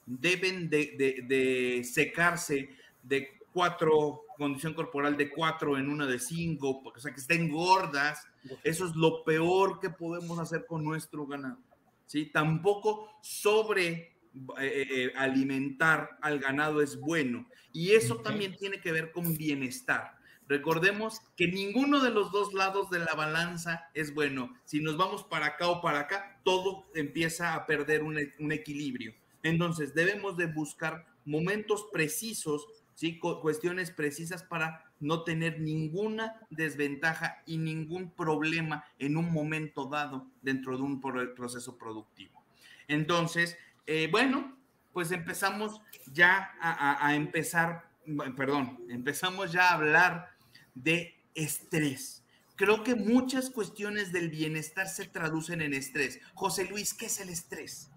[0.06, 2.70] deben de, de secarse
[3.04, 8.26] de cuatro, condición corporal de cuatro en una de cinco, o sea, que estén gordas.
[8.64, 11.60] Eso es lo peor que podemos hacer con nuestro ganado.
[12.06, 12.26] ¿sí?
[12.26, 14.18] Tampoco sobre
[14.60, 17.48] eh, eh, alimentar al ganado es bueno.
[17.74, 20.18] Y eso también tiene que ver con bienestar.
[20.48, 24.54] Recordemos que ninguno de los dos lados de la balanza es bueno.
[24.64, 29.14] Si nos vamos para acá o para acá, todo empieza a perder un, un equilibrio.
[29.44, 33.20] Entonces, debemos de buscar momentos precisos, ¿sí?
[33.20, 40.78] cuestiones precisas para no tener ninguna desventaja y ningún problema en un momento dado dentro
[40.78, 42.44] de un proceso productivo.
[42.88, 44.58] Entonces, eh, bueno,
[44.94, 45.82] pues empezamos
[46.12, 47.90] ya a, a empezar,
[48.36, 50.30] perdón, empezamos ya a hablar
[50.74, 52.24] de estrés.
[52.56, 56.20] Creo que muchas cuestiones del bienestar se traducen en estrés.
[56.34, 57.92] José Luis, ¿qué es el estrés?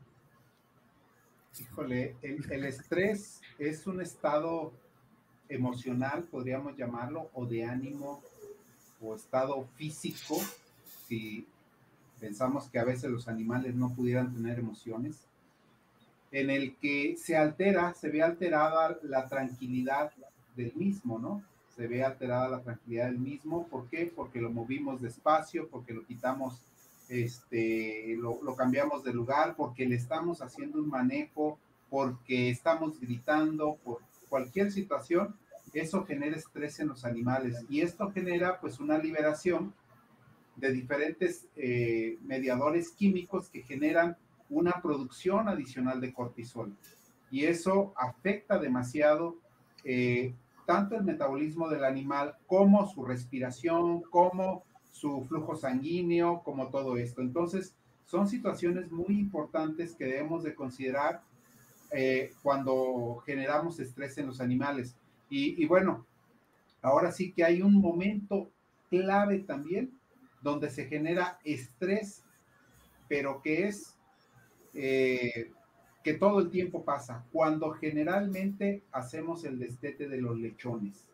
[1.59, 4.73] Híjole, el, estrés es un estado
[5.51, 8.23] emocional, podríamos llamarlo, o de ánimo,
[9.01, 10.39] o estado físico,
[11.07, 11.47] si
[12.19, 15.17] pensamos que a veces los animales no pudieran tener emociones,
[16.33, 20.13] en el que se altera, se ve alterada la tranquilidad
[20.55, 21.43] del mismo, ¿no?
[21.75, 23.67] Se ve alterada la tranquilidad del mismo.
[23.67, 24.13] ¿Por qué?
[24.15, 26.63] Porque lo movimos despacio, porque lo quitamos
[27.11, 31.59] este, lo, cambiamos de lugar porque le estamos haciendo un manejo,
[31.91, 34.01] porque estamos gritando, por
[34.31, 35.37] cualquier situación,
[35.75, 39.75] eso genera estrés en los animales y esto genera pues una liberación
[40.57, 44.17] de diferentes eh, mediadores químicos que generan
[44.49, 46.73] una producción adicional de cortisol
[47.31, 49.37] y eso afecta demasiado
[49.85, 50.35] eh,
[50.67, 57.23] tanto el metabolismo del animal como su respiración, como su flujo sanguíneo, como todo esto.
[57.23, 57.75] Entonces,
[58.07, 61.23] son situaciones muy importantes que debemos de considerar
[61.93, 64.97] eh, cuando generamos estrés en los animales.
[65.29, 66.07] Y, bueno,
[66.83, 68.51] ahora sí que hay un momento
[68.89, 69.93] clave también
[70.43, 72.25] donde se genera estrés,
[73.09, 73.97] pero que es
[74.75, 75.53] eh,
[76.03, 81.07] que todo el tiempo pasa, cuando generalmente hacemos el destete de los lechones.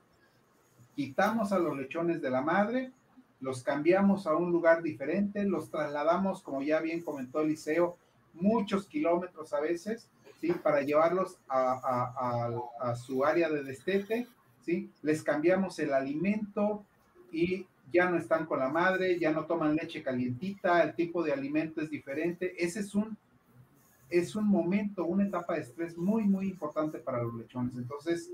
[0.95, 2.93] Quitamos a los lechones de la madre
[3.41, 7.97] los cambiamos a un lugar diferente, los trasladamos, como ya bien comentó Eliseo,
[8.33, 10.11] muchos kilómetros a veces,
[10.41, 10.53] ¿sí?
[10.53, 14.26] Para llevarlos a, su área de destete,
[14.64, 14.91] ¿sí?
[15.03, 16.84] Les cambiamos el alimento
[17.32, 21.32] y ya no están con la madre, ya no toman leche calientita, el tipo de
[21.32, 22.55] alimento es diferente.
[22.59, 23.16] Ese es un,
[24.11, 27.76] es un momento, una etapa de estrés muy, muy importante para los lechones.
[27.76, 28.30] Entonces,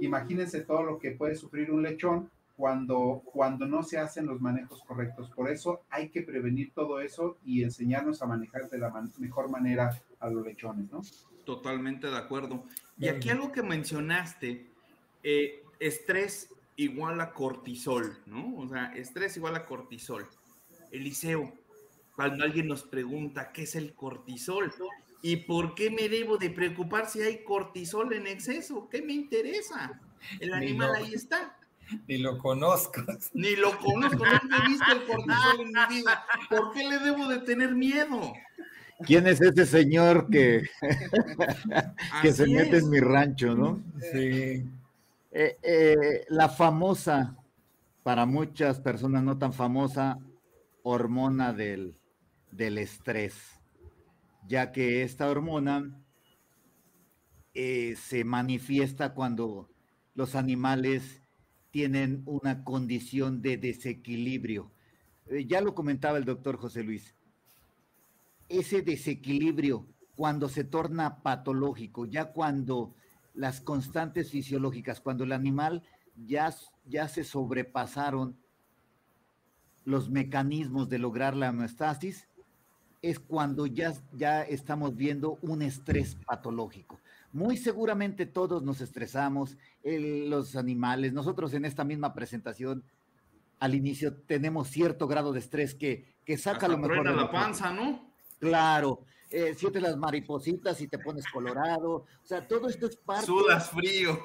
[0.00, 4.82] imagínense todo lo que puede sufrir un lechón cuando, cuando no se hacen los manejos
[4.84, 5.30] correctos.
[5.30, 10.00] Por eso hay que prevenir todo eso y enseñarnos a manejar de la mejor manera
[10.22, 11.02] a los lechones, ¿no?
[11.44, 12.64] Totalmente de acuerdo.
[12.98, 14.70] Y aquí algo que mencionaste,
[15.22, 18.56] eh, estrés igual a cortisol, ¿no?
[18.56, 20.26] O sea, estrés igual a cortisol.
[20.92, 21.52] Eliseo,
[22.14, 24.72] cuando alguien nos pregunta qué es el cortisol
[25.22, 30.00] y por qué me debo de preocupar si hay cortisol en exceso, ¿qué me interesa?
[30.38, 31.58] El animal ahí está.
[32.06, 33.02] Ni lo conozco.
[33.34, 36.24] Ni lo conozco, no he visto el cortisol en mi vida.
[36.48, 38.32] ¿Por qué le debo de tener miedo?
[39.00, 40.62] ¿Quién es ese señor que,
[42.22, 43.82] que se mete en mi rancho, no?
[44.12, 44.64] Sí.
[45.34, 47.36] Eh, eh, la famosa,
[48.02, 50.18] para muchas personas no tan famosa,
[50.82, 51.98] hormona del,
[52.50, 53.34] del estrés,
[54.46, 55.90] ya que esta hormona
[57.54, 59.70] eh, se manifiesta cuando
[60.14, 61.22] los animales
[61.70, 64.70] tienen una condición de desequilibrio.
[65.46, 67.14] Ya lo comentaba el doctor José Luis.
[68.48, 69.86] Ese desequilibrio,
[70.16, 72.94] cuando se torna patológico, ya cuando
[73.34, 75.82] las constantes fisiológicas, cuando el animal
[76.16, 78.36] ya, ya se sobrepasaron
[79.84, 82.28] los mecanismos de lograr la homeostasis,
[83.00, 87.00] es cuando ya, ya estamos viendo un estrés patológico.
[87.32, 92.84] Muy seguramente todos nos estresamos, los animales, nosotros en esta misma presentación
[93.58, 97.08] al inicio tenemos cierto grado de estrés que, que saca lo mejor.
[97.08, 98.11] De la panza, ¿no?
[98.42, 103.26] Claro, eh, sientes las maripositas y te pones colorado, o sea, todo esto es parte.
[103.26, 104.18] Sudas frío.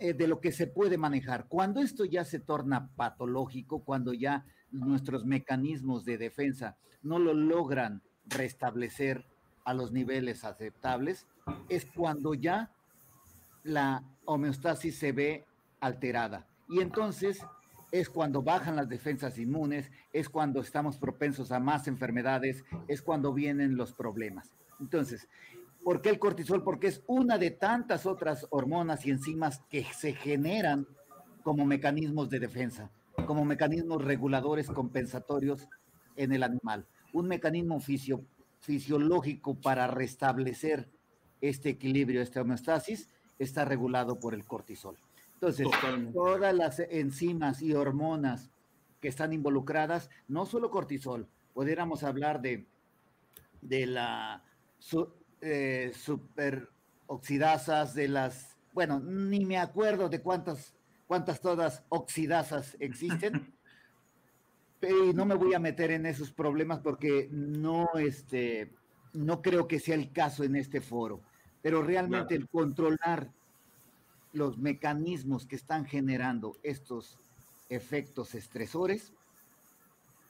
[0.00, 1.46] Eh, de lo que se puede manejar.
[1.46, 8.02] Cuando esto ya se torna patológico, cuando ya nuestros mecanismos de defensa no lo logran
[8.26, 9.24] restablecer
[9.64, 11.28] a los niveles aceptables,
[11.68, 12.72] es cuando ya
[13.62, 15.46] la homeostasis se ve
[15.78, 16.48] alterada.
[16.68, 17.38] Y entonces
[17.94, 23.32] es cuando bajan las defensas inmunes, es cuando estamos propensos a más enfermedades, es cuando
[23.32, 24.50] vienen los problemas.
[24.80, 25.28] Entonces,
[25.84, 26.64] ¿por qué el cortisol?
[26.64, 30.88] Porque es una de tantas otras hormonas y enzimas que se generan
[31.44, 32.90] como mecanismos de defensa,
[33.26, 35.68] como mecanismos reguladores compensatorios
[36.16, 36.88] en el animal.
[37.12, 37.78] Un mecanismo
[38.58, 40.88] fisiológico para restablecer
[41.40, 44.96] este equilibrio, esta homeostasis, está regulado por el cortisol.
[45.34, 45.66] Entonces,
[46.12, 48.50] todas las enzimas y hormonas
[49.00, 52.66] que están involucradas, no solo cortisol, pudiéramos hablar de,
[53.60, 54.42] de la
[55.40, 56.70] eh, super
[57.06, 60.74] oxidasas, de las, bueno, ni me acuerdo de cuántas,
[61.06, 63.54] cuántas todas oxidasas existen.
[64.82, 68.72] y no me voy a meter en esos problemas porque no, este,
[69.12, 71.20] no creo que sea el caso en este foro.
[71.62, 73.30] Pero realmente el controlar
[74.34, 77.18] los mecanismos que están generando estos
[77.68, 79.12] efectos estresores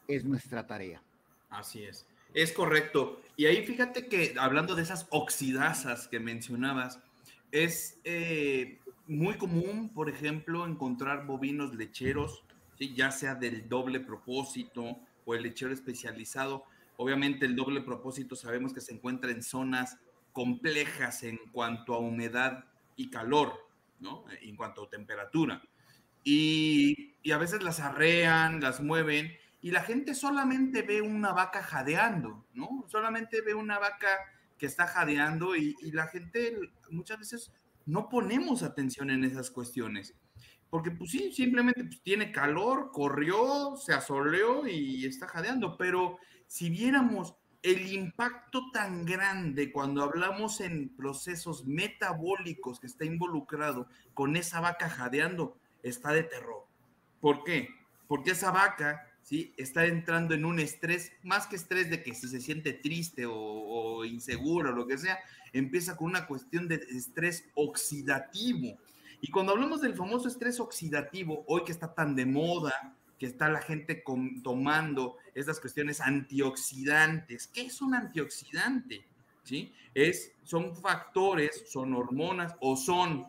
[0.07, 1.03] es nuestra tarea.
[1.51, 2.07] Así es.
[2.35, 3.21] Es correcto.
[3.37, 7.01] Y ahí fíjate que hablando de esas oxidasas que mencionabas,
[7.53, 12.43] es eh, muy común, por ejemplo, encontrar bovinos lecheros,
[12.79, 16.65] ya sea del doble propósito o el lechero especializado.
[16.97, 19.99] Obviamente el doble propósito sabemos que se encuentra en zonas
[20.33, 22.65] complejas en cuanto a humedad
[22.97, 23.64] y calor,
[24.05, 24.25] ¿no?
[24.43, 25.61] En cuanto a temperatura.
[26.23, 29.33] Y, y a veces las arrean, las mueven
[29.65, 32.85] y la gente solamente ve una vaca jadeando, ¿no?
[32.87, 34.09] Solamente ve una vaca
[34.59, 36.55] que está jadeando y, la gente
[36.91, 37.53] muchas veces
[37.87, 40.15] no ponemos atención en esas cuestiones.
[40.69, 45.79] Porque pues sí, simplemente pues, tiene calor, corrió, se asoleó y está jadeando.
[45.79, 47.35] Pero si viéramos
[47.65, 54.89] el impacto tan grande cuando hablamos en procesos metabólicos que está involucrado con esa vaca
[54.89, 56.65] jadeando, está de terror.
[57.21, 57.71] ¿Por qué?
[58.07, 59.53] Porque esa vaca ¿sí?
[59.57, 64.05] Está entrando en un estrés, más que estrés de que si se siente triste o,
[64.05, 65.19] inseguro o lo que sea,
[65.53, 68.79] empieza con una cuestión de estrés oxidativo.
[69.21, 73.49] Y cuando hablamos del famoso estrés oxidativo, hoy que está tan de moda, que está
[73.49, 74.03] la gente
[74.43, 79.05] tomando estas cuestiones antioxidantes, ¿qué es un antioxidante?
[79.43, 79.73] ¿Sí?
[79.95, 83.27] Es, son factores, son hormonas o son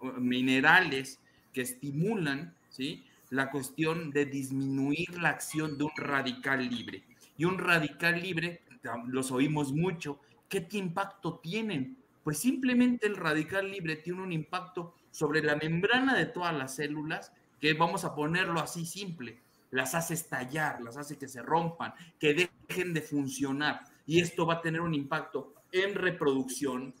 [0.00, 1.20] uh, minerales
[1.52, 3.04] que estimulan, ¿sí?
[3.30, 7.04] la cuestión de disminuir la acción de un radical libre.
[7.36, 8.62] Y un radical libre,
[9.06, 10.18] los oímos mucho,
[10.48, 11.96] ¿qué impacto tienen?
[12.24, 17.32] Pues simplemente el radical libre tiene un impacto sobre la membrana de todas las células,
[17.60, 19.40] que vamos a ponerlo así simple,
[19.70, 23.82] las hace estallar, las hace que se rompan, que dejen de funcionar.
[24.06, 26.94] Y esto va a tener un impacto en reproducción,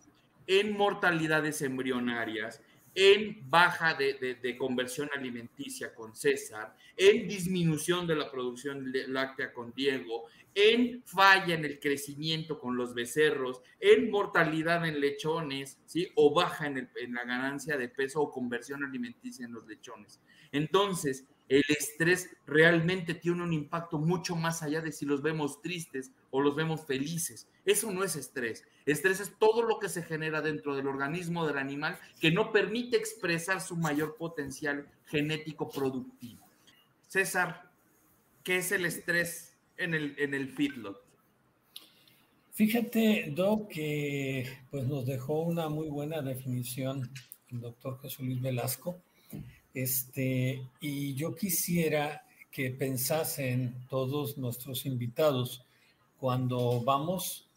[0.46, 2.60] en mortalidades embrionarias,
[2.94, 10.24] en baja de, conversión alimenticia con César, en disminución de la producción láctea con Diego,
[10.54, 16.08] en falla en el crecimiento con los becerros, en mortalidad en lechones, ¿sí?
[16.16, 20.20] O baja en, en la ganancia de peso o conversión alimenticia en los lechones.
[20.50, 26.12] Entonces, el estrés realmente tiene un impacto mucho más allá de si los vemos tristes
[26.30, 27.48] o los vemos felices.
[27.64, 28.64] Eso no es estrés.
[28.86, 32.96] Estrés es todo lo que se genera dentro del organismo del animal que no permite
[32.96, 36.46] expresar su mayor potencial genético productivo.
[37.08, 37.68] César,
[38.44, 41.02] ¿qué es el estrés en el, en el feedlot?
[42.52, 47.10] Fíjate, Doc, que pues nos dejó una muy buena definición
[47.48, 49.02] el doctor José Luis Velasco
[49.74, 55.62] este, y yo quisiera que pensasen todos nuestros invitados
[56.18, 57.48] cuando vamos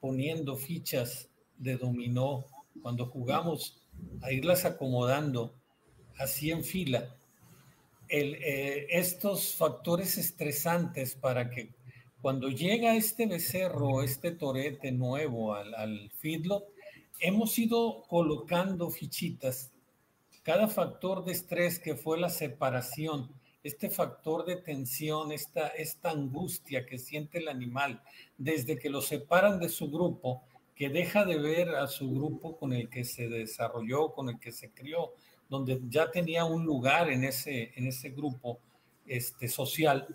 [0.00, 2.44] poniendo fichas de dominó,
[2.82, 3.80] cuando jugamos
[4.22, 5.54] a irlas acomodando
[6.18, 7.16] así en fila,
[8.08, 11.70] eh, estos factores estresantes para que
[12.20, 16.64] cuando llega este becerro, este torete nuevo al, al feedlot,
[17.20, 19.73] hemos ido colocando fichitas
[20.44, 23.30] cada factor de estrés que fue la separación,
[23.64, 28.02] este factor de tensión, esta, esta angustia que siente el animal
[28.36, 30.42] desde que lo separan de su grupo,
[30.76, 34.52] que deja de ver a su grupo con el que se desarrolló, con el que
[34.52, 35.14] se crió,
[35.48, 38.58] donde ya tenía un lugar en ese, en ese grupo
[39.06, 40.14] este, social,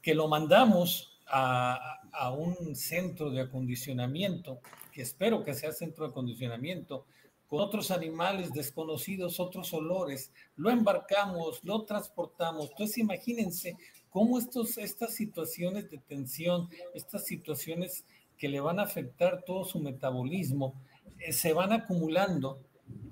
[0.00, 4.60] que lo mandamos a, a un centro de acondicionamiento,
[4.92, 7.06] que espero que sea centro de acondicionamiento,
[7.48, 12.70] con otros animales desconocidos, otros olores, lo embarcamos, lo transportamos.
[12.70, 13.76] Entonces imagínense
[14.10, 18.04] cómo estos, estas situaciones de tensión, estas situaciones
[18.36, 20.74] que le van a afectar todo su metabolismo,
[21.18, 22.60] eh, se van acumulando.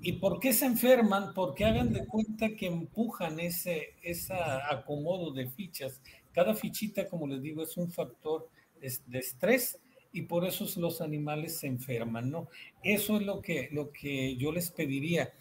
[0.01, 1.33] ¿Y por qué se enferman?
[1.33, 6.01] Porque hagan de cuenta que empujan ese, ese acomodo de fichas.
[6.31, 8.47] Cada fichita, como les digo, es un factor
[8.79, 9.79] de estrés
[10.15, 12.47] y por eso los animales se enferman, ¿no?
[12.81, 15.33] Eso es lo que, lo que yo les pediría.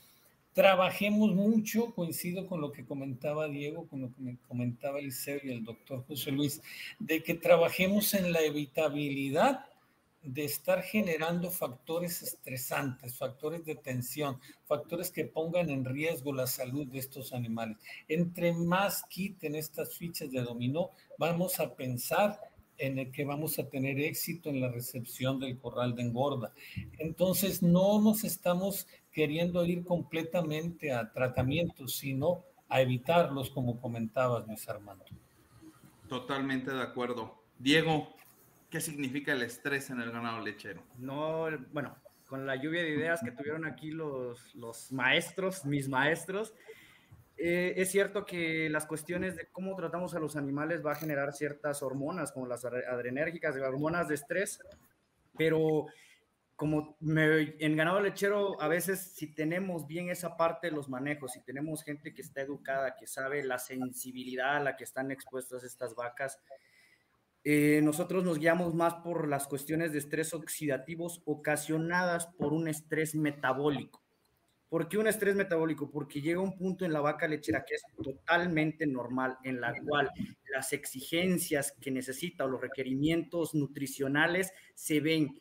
[0.52, 5.50] Trabajemos mucho, coincido con lo que comentaba Diego, con lo que me comentaba Eliseo y
[5.50, 6.60] el doctor José Luis,
[6.98, 9.64] de que trabajemos en la evitabilidad
[10.24, 16.86] de estar generando factores estresantes, factores de tensión, factores que pongan en riesgo la salud
[16.88, 17.76] de estos animales.
[18.08, 22.40] Entre más quiten estas fichas de dominó, vamos a pensar
[22.78, 26.52] en el que vamos a tener éxito en la recepción del corral de engorda.
[26.98, 34.68] Entonces, no nos estamos queriendo ir completamente a tratamientos, sino a evitarlos, como comentabas, Luis
[34.68, 35.04] Armando.
[36.08, 37.42] Totalmente de acuerdo.
[37.58, 38.14] Diego,
[38.70, 40.82] ¿qué significa el estrés en el ganado lechero?
[40.98, 41.96] No, bueno,
[42.26, 46.54] con la lluvia de ideas que tuvieron aquí los, los maestros, mis maestros,
[47.36, 51.32] eh, es cierto que las cuestiones de cómo tratamos a los animales va a generar
[51.32, 54.60] ciertas hormonas, como las adrenérgicas, hormonas de estrés,
[55.36, 55.86] pero
[56.56, 61.42] como en ganado lechero, a veces si tenemos bien esa parte de los manejos, si
[61.42, 65.96] tenemos gente que está educada, que sabe la sensibilidad a la que están expuestas estas
[65.96, 66.40] vacas,
[67.42, 73.16] eh, nosotros nos guiamos más por las cuestiones de estrés oxidativos ocasionadas por un estrés
[73.16, 74.03] metabólico.
[74.74, 75.88] ¿Por qué un estrés metabólico?
[75.88, 80.10] Porque llega un punto en la vaca lechera que es totalmente normal, en la cual
[80.52, 85.40] las exigencias que necesita o los requerimientos nutricionales se ven,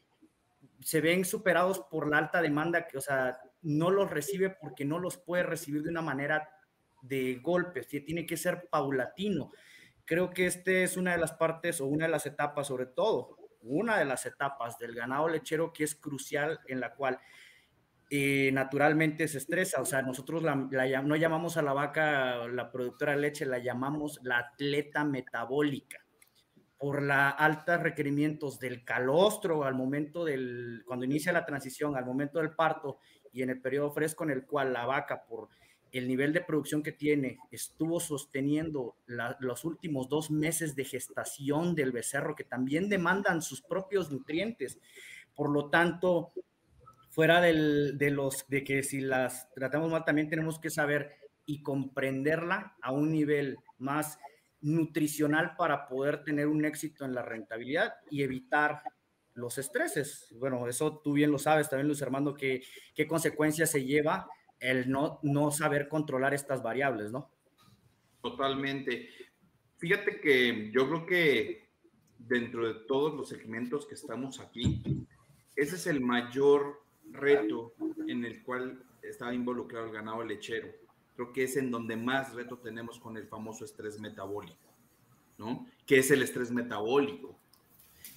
[0.81, 4.99] se ven superados por la alta demanda, que, o sea, no los recibe porque no
[4.99, 6.47] los puede recibir de una manera
[7.01, 9.49] de golpes, tiene que ser paulatino.
[10.05, 13.36] Creo que este es una de las partes o una de las etapas, sobre todo,
[13.61, 17.19] una de las etapas del ganado lechero que es crucial en la cual
[18.51, 19.82] naturalmente se estresa.
[19.82, 24.39] O sea, nosotros no llamamos a la vaca la productora de leche, la llamamos la
[24.39, 26.03] atleta metabólica
[26.84, 32.39] por la altos requerimientos del calostro al momento del, cuando inicia la transición, al momento
[32.39, 32.99] del parto
[33.32, 35.47] y en el periodo fresco en el cual la vaca, por
[35.93, 38.97] el nivel de producción que tiene, estuvo sosteniendo
[39.39, 44.78] los últimos dos meses de gestación del becerro, que también demandan sus propios nutrientes.
[45.34, 46.34] Por lo tanto,
[47.14, 51.11] fuera de los de que si las tratamos mal también tenemos que saber
[51.45, 54.18] y comprenderla a un nivel más
[54.61, 58.82] nutricional para poder tener un éxito en la rentabilidad y evitar
[59.36, 60.34] los estreses.
[60.39, 62.64] Bueno, eso tú bien lo sabes también, Luis Armando, que
[62.95, 64.28] qué consecuencias se lleva
[64.59, 67.30] el no, no saber controlar estas variables, ¿no?
[68.24, 69.09] Totalmente.
[69.78, 71.70] Fíjate que yo creo que
[72.18, 74.82] dentro de todos los segmentos que estamos aquí,
[75.55, 77.74] ese es el mayor reto
[78.08, 80.70] en el cual estaba involucrado el ganado lechero.
[81.16, 84.74] Creo que es en donde más reto tenemos con el famoso estrés metabólico,
[85.38, 85.68] ¿no?
[85.86, 87.38] ¿Qué es el estrés metabólico?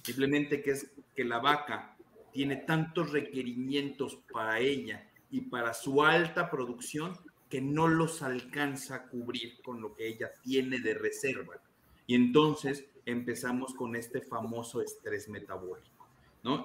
[0.01, 1.95] Simplemente que es que la vaca
[2.31, 7.17] tiene tantos requerimientos para ella y para su alta producción
[7.49, 11.55] que no los alcanza a cubrir con lo que ella tiene de reserva.
[12.05, 15.96] Y entonces empezamos con este famoso estrés metabólico.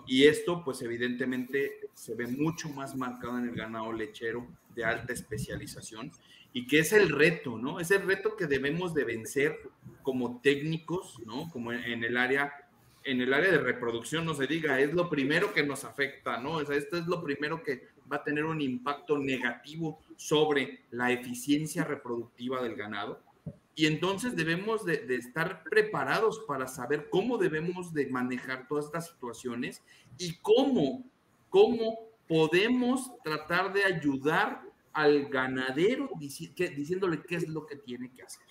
[0.06, 5.12] Y esto, pues evidentemente, se ve mucho más marcado en el ganado lechero de alta
[5.12, 6.10] especialización
[6.52, 7.80] y que es el reto, ¿no?
[7.80, 9.58] Es el reto que debemos de vencer
[10.02, 11.48] como técnicos, ¿no?
[11.50, 12.52] Como en el área
[13.04, 16.56] en el área de reproducción no se diga, es lo primero que nos afecta, ¿no?
[16.56, 21.84] O esto es lo primero que va a tener un impacto negativo sobre la eficiencia
[21.84, 23.20] reproductiva del ganado.
[23.74, 29.82] Y entonces debemos de, estar preparados para saber cómo debemos de manejar todas estas situaciones
[30.18, 31.04] y cómo,
[31.48, 31.98] cómo
[32.28, 34.62] podemos tratar de ayudar
[34.92, 38.44] al ganadero diciéndole qué es lo que tiene que hacer.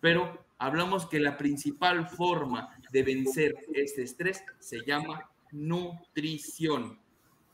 [0.00, 6.98] Pero hablamos que la principal forma de vencer este estrés se llama nutrición.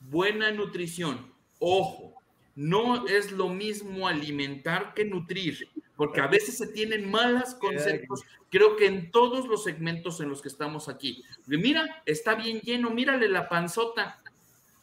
[0.01, 1.33] Buena nutrición.
[1.61, 2.15] Ojo,
[2.57, 5.69] no es lo mismo alimentar que nutrir
[6.03, 10.43] porque a veces se tienen malas conceptos, creo que en todos los segmentos en los
[10.43, 11.23] que estamos aquí.
[11.47, 14.21] Mira, está bien lleno, mírale la panzota,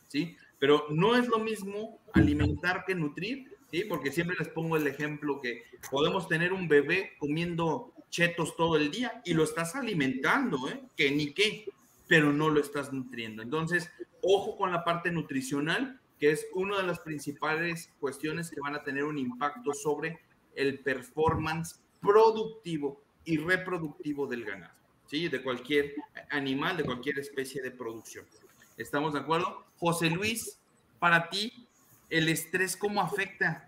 [0.08, 0.38] ¿sí?
[0.60, 3.84] Pero no es lo mismo alimentar que nutrir, ¿sí?
[3.84, 8.90] Porque siempre les pongo el ejemplo que podemos tener un bebé comiendo chetos todo el
[8.90, 10.80] día y lo estás alimentando, ¿eh?
[10.96, 11.66] Que ni qué,
[12.08, 13.44] pero no lo estás nutriendo.
[13.44, 13.92] Entonces,
[14.22, 18.84] ojo con la parte nutricional, que es una de las principales cuestiones que van a
[18.84, 20.22] tener un impacto sobre
[20.56, 24.74] el performance productivo y reproductivo del ganado,
[25.06, 25.28] ¿sí?
[25.28, 25.94] De cualquier
[26.30, 28.26] animal, de cualquier especie de producción.
[28.78, 29.66] ¿Estamos de acuerdo?
[29.78, 30.60] José Luis,
[31.00, 31.68] para ti,
[32.10, 33.68] el estrés, ¿cómo afecta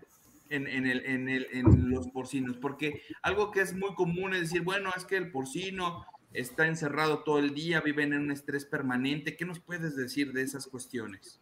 [0.50, 2.56] en, el, en, el, en los porcinos?
[2.56, 7.20] Porque algo que es muy común es decir, bueno, es que el porcino está encerrado
[7.20, 9.36] todo el día, viven en un estrés permanente.
[9.36, 11.40] ¿Qué nos puedes decir de esas cuestiones?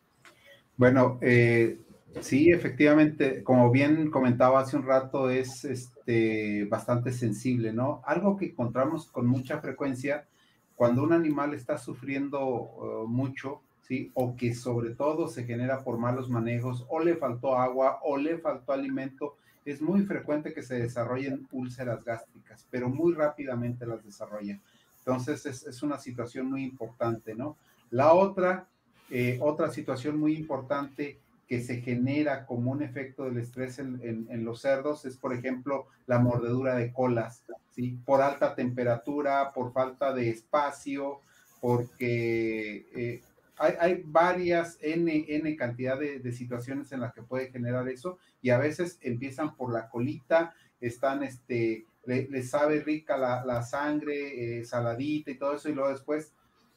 [0.76, 1.78] Bueno, eh,
[2.18, 8.02] Sí, efectivamente, como bien comentaba hace un rato, es este, bastante sensible, ¿no?
[8.04, 10.26] Algo que encontramos con mucha frecuencia
[10.74, 14.10] cuando un animal está sufriendo uh, mucho, ¿sí?
[14.14, 18.38] O que sobre todo se genera por malos manejos, o le faltó agua, o le
[18.38, 24.60] faltó alimento, es muy frecuente que se desarrollen úlceras gástricas, pero muy rápidamente las desarrollan.
[24.98, 27.56] Entonces es, una situación muy importante, ¿no?
[27.90, 28.66] La otra,
[29.10, 31.18] eh, otra situación muy importante
[31.50, 36.20] que se genera como un efecto del estrés en, los cerdos es, por ejemplo, la
[36.20, 37.42] mordedura de colas,
[37.74, 37.98] ¿sí?
[38.06, 41.18] Por alta temperatura, por falta de espacio,
[41.60, 43.22] porque eh,
[43.56, 48.58] hay, varias N, N cantidad de, situaciones en las que puede generar eso y a
[48.58, 55.36] veces empiezan por la colita, están, este, les sabe rica la, sangre, eh, saladita y
[55.36, 56.32] todo eso y luego después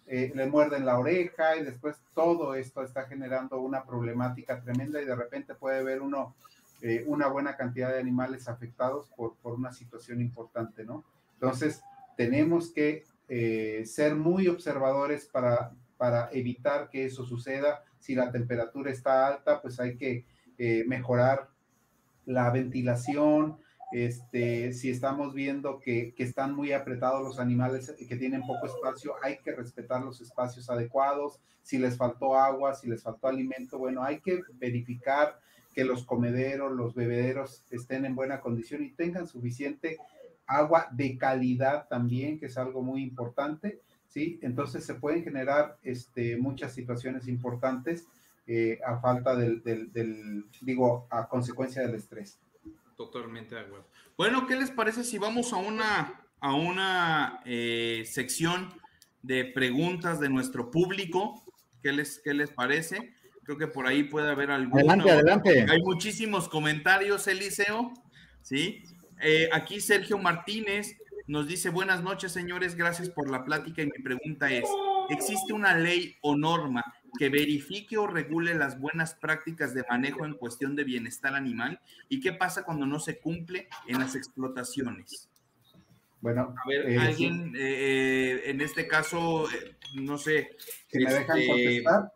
[0.08, 5.06] eh, le muerden la oreja y después todo esto está generando una problemática tremenda y
[5.06, 6.36] de repente puede haber uno,
[6.82, 11.04] eh, una buena cantidad de animales afectados por, por, una situación importante, ¿no?
[11.34, 11.82] Entonces,
[12.16, 13.04] tenemos que
[13.86, 15.72] ser muy observadores para,
[16.04, 17.82] para evitar que eso suceda.
[17.98, 20.26] Si la temperatura está alta, pues hay que
[20.58, 21.48] eh, mejorar
[22.26, 23.58] la ventilación.
[23.94, 29.38] Este, si estamos viendo que, están muy apretados los animales que tienen poco espacio, hay
[29.38, 31.40] que respetar los espacios adecuados.
[31.62, 35.40] Si les faltó agua, si les faltó alimento, bueno, hay que verificar
[35.76, 39.98] que los comederos, los bebederos estén en buena condición y tengan suficiente
[40.48, 43.80] agua de calidad también, que es algo muy importante.
[44.08, 44.40] ¿sí?
[44.42, 48.08] Entonces se pueden generar este, muchas situaciones importantes
[48.48, 52.40] eh, a falta del, digo, a consecuencia del estrés.
[52.96, 53.88] Totalmente de acuerdo.
[54.18, 58.70] Bueno, ¿qué les parece si vamos a una, a una eh, sección
[59.22, 61.44] de preguntas de nuestro público?
[61.82, 63.14] ¿Qué les, qué les parece?
[63.44, 64.80] Creo que por ahí puede haber algún.
[64.80, 65.66] Adelante, adelante.
[65.70, 67.94] Hay muchísimos comentarios, Eliseo.
[68.42, 68.84] ¿Sí?
[69.22, 74.04] Eh, aquí Sergio Martínez nos dice, buenas noches señores, gracias por la plática y mi
[74.04, 74.68] pregunta es,
[75.10, 76.84] ¿existe una ley o norma
[77.18, 81.80] que verifique o regule las buenas prácticas de manejo en cuestión de bienestar animal?
[82.10, 85.30] ¿Y qué pasa cuando no se cumple en las explotaciones?
[86.24, 90.52] Bueno, a ver, eh, alguien, eh, en este caso, eh, no sé.
[90.88, 92.14] Si me dejan este, contestar.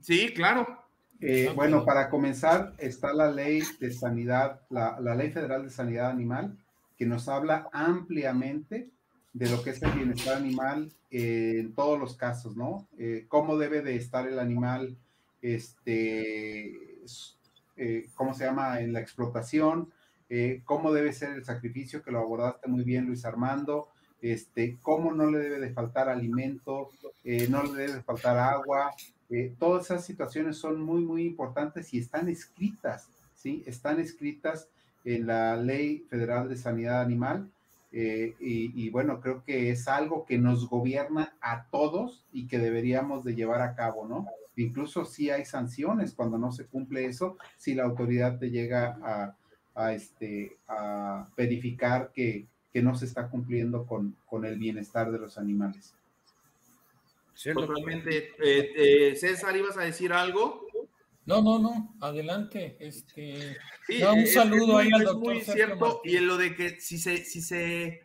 [0.00, 0.84] Sí, claro.
[1.54, 6.58] bueno, para comenzar, está la ley de sanidad, la, la ley federal de sanidad animal,
[6.98, 8.90] que nos habla ampliamente
[9.34, 12.86] de lo que es el bienestar animal en todos los casos, ¿no?
[12.98, 14.96] Eh, cómo debe de estar el animal,
[15.42, 16.72] este,
[17.76, 19.92] eh, cómo se llama en la explotación,
[20.30, 23.88] eh, cómo debe ser el sacrificio, que lo abordaste muy bien, Luis Armando,
[24.22, 26.90] este, cómo no le debe de faltar alimento,
[27.50, 28.92] no le debe de faltar agua,
[29.58, 33.62] todas esas situaciones son muy, muy importantes y están escritas, ¿sí?
[33.66, 34.68] Están escritas
[35.04, 37.50] en la Ley Federal de Sanidad Animal.
[37.96, 43.22] Eh, y, bueno, creo que es algo que nos gobierna a todos y que deberíamos
[43.22, 44.26] de llevar a cabo, ¿no?
[44.56, 49.36] Incluso si hay sanciones cuando no se cumple eso, si la autoridad te llega
[49.76, 55.38] a, este, a verificar que, no se está cumpliendo con, con el bienestar de los
[55.38, 55.94] animales.
[57.54, 58.32] Totalmente.
[58.44, 58.72] Eh,
[59.12, 60.66] eh, César, ¿ibas a decir algo?
[61.26, 62.76] No, no, no, adelante.
[62.80, 63.56] Este,
[63.88, 65.36] un saludo ahí al doctor.
[65.36, 68.02] Es muy cierto, y en lo de que si se, si se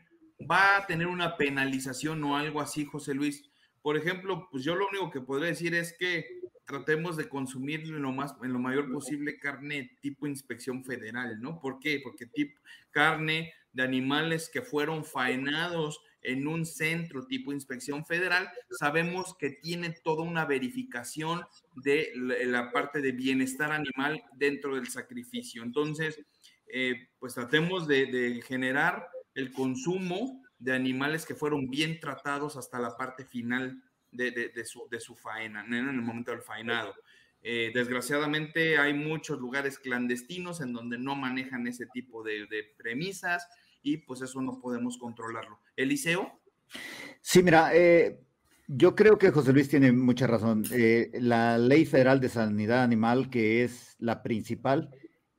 [0.49, 3.49] va a tener una penalización o algo así, José Luis,
[3.81, 6.25] por ejemplo, pues yo lo único que podría decir es que
[6.65, 11.59] tratemos de consumir en lo, más, en lo mayor posible carne tipo inspección federal, ¿no?
[11.59, 11.99] ¿Por qué?
[12.03, 12.59] Porque tipo
[12.91, 19.91] carne de animales que fueron faenados en un centro tipo inspección federal, sabemos que tiene
[20.03, 21.41] toda una verificación
[21.75, 22.11] de
[22.45, 25.63] la parte de bienestar animal dentro del sacrificio.
[25.63, 26.19] Entonces,
[26.67, 32.97] eh, pues tratemos de, generar el consumo de animales que fueron bien tratados hasta la
[32.97, 33.81] parte final
[34.11, 36.93] de, su, faena, en el momento del faenado.
[37.41, 42.47] Eh, desgraciadamente hay muchos lugares clandestinos en donde no manejan ese tipo de,
[42.77, 43.47] premisas
[43.81, 45.59] y pues eso no podemos controlarlo.
[45.75, 46.39] Eliseo.
[47.21, 48.19] Sí, mira, eh,
[48.67, 50.63] yo creo que José Luis tiene mucha razón.
[50.71, 54.91] Eh, la ley federal de sanidad animal, que es la principal,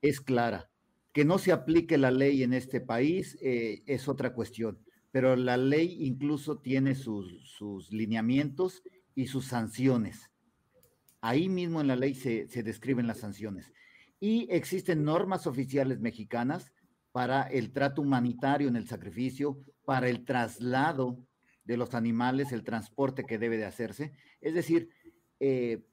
[0.02, 0.68] es clara.
[1.12, 4.78] Que no se aplique la ley en este país eh, es otra cuestión,
[5.10, 8.82] pero la ley incluso tiene sus, sus, lineamientos
[9.14, 10.30] y sus sanciones.
[11.20, 13.72] Ahí mismo en la ley se, se describen las sanciones.
[14.18, 16.72] Y existen normas oficiales mexicanas
[17.12, 21.18] para el trato humanitario en el sacrificio, para el traslado
[21.64, 24.12] de los animales, el transporte que debe de hacerse.
[24.40, 24.90] Es decir,
[25.38, 25.84] eh,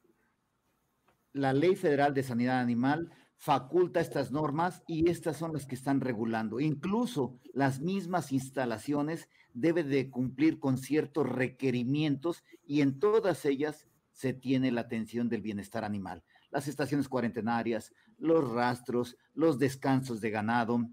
[1.34, 6.02] la Ley Federal de Sanidad Animal faculta estas normas y estas son las que están
[6.02, 6.60] regulando.
[6.60, 14.34] Incluso las mismas instalaciones deben de cumplir con ciertos requerimientos y en todas ellas se
[14.34, 16.23] tiene la atención del bienestar animal.
[16.49, 20.89] Las estaciones cuarentenarias, los rastros, los descansos de ganado,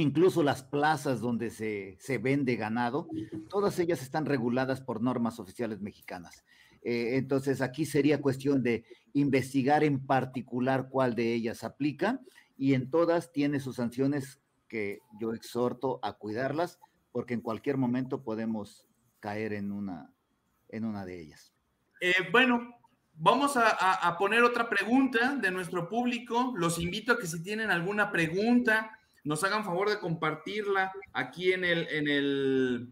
[0.00, 3.08] incluso las plazas donde se, se, vende ganado,
[3.48, 6.44] todas ellas están reguladas por normas oficiales mexicanas.
[6.82, 12.20] Eh, entonces, aquí sería cuestión de investigar en particular cuál de ellas aplica
[12.56, 16.78] y en todas tiene sus sanciones que yo exhorto a cuidarlas
[17.12, 18.86] porque en cualquier momento podemos
[19.20, 20.12] caer en una,
[20.68, 21.52] en una de ellas.
[22.00, 22.76] Eh, bueno,
[23.14, 26.52] vamos a, a, poner otra pregunta de nuestro público.
[26.56, 28.97] Los invito a que si tienen alguna pregunta,
[29.28, 32.90] nos hagan favor de compartirla aquí en, el, en, el,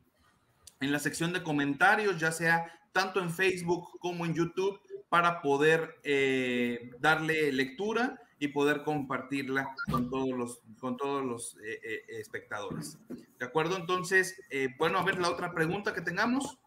[0.80, 5.98] en la sección de comentarios, ya sea tanto en Facebook como en YouTube, para poder
[6.02, 12.98] eh, darle lectura y poder compartirla con todos los, con todos los eh, eh, espectadores.
[13.38, 13.78] ¿De acuerdo?
[13.78, 14.38] Entonces,
[14.76, 16.58] bueno, a ver la otra pregunta que tengamos.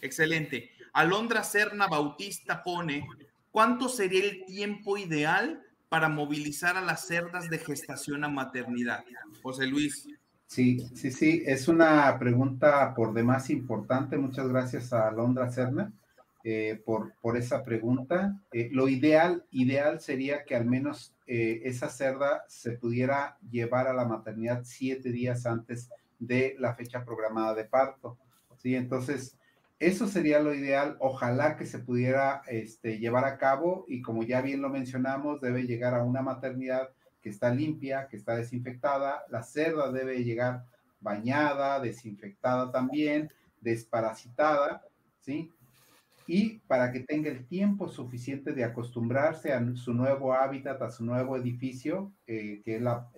[0.00, 0.72] Excelente.
[0.92, 3.06] Alondra Serna Bautista pone,
[3.52, 9.04] ¿cuánto sería el tiempo ideal para movilizar a las cerdas de gestación a maternidad?
[9.42, 10.08] José Luis.
[10.46, 14.16] Sí, sí, sí, es una pregunta por demás importante.
[14.16, 15.92] Muchas gracias a Alondra Serna
[16.42, 18.40] eh, por, por esa pregunta.
[18.52, 23.92] Eh, lo ideal, ideal sería que al menos eh, esa cerda se pudiera llevar a
[23.92, 28.16] la maternidad siete días antes de la fecha programada de parto.
[28.56, 29.36] Sí, entonces
[29.78, 30.96] eso sería lo ideal.
[30.98, 35.66] Ojalá que se pudiera este, llevar a cabo y como ya bien lo mencionamos, debe
[35.66, 36.90] llegar a una maternidad
[37.22, 39.24] que está limpia, que está desinfectada.
[39.28, 40.64] La cerda debe llegar
[41.00, 43.30] bañada, desinfectada también,
[43.60, 44.82] desparasitada,
[45.20, 45.52] ¿sí?
[46.26, 51.04] Y para que tenga el tiempo suficiente de acostumbrarse a su nuevo hábitat, a su
[51.04, 53.08] nuevo edificio, eh, que es la,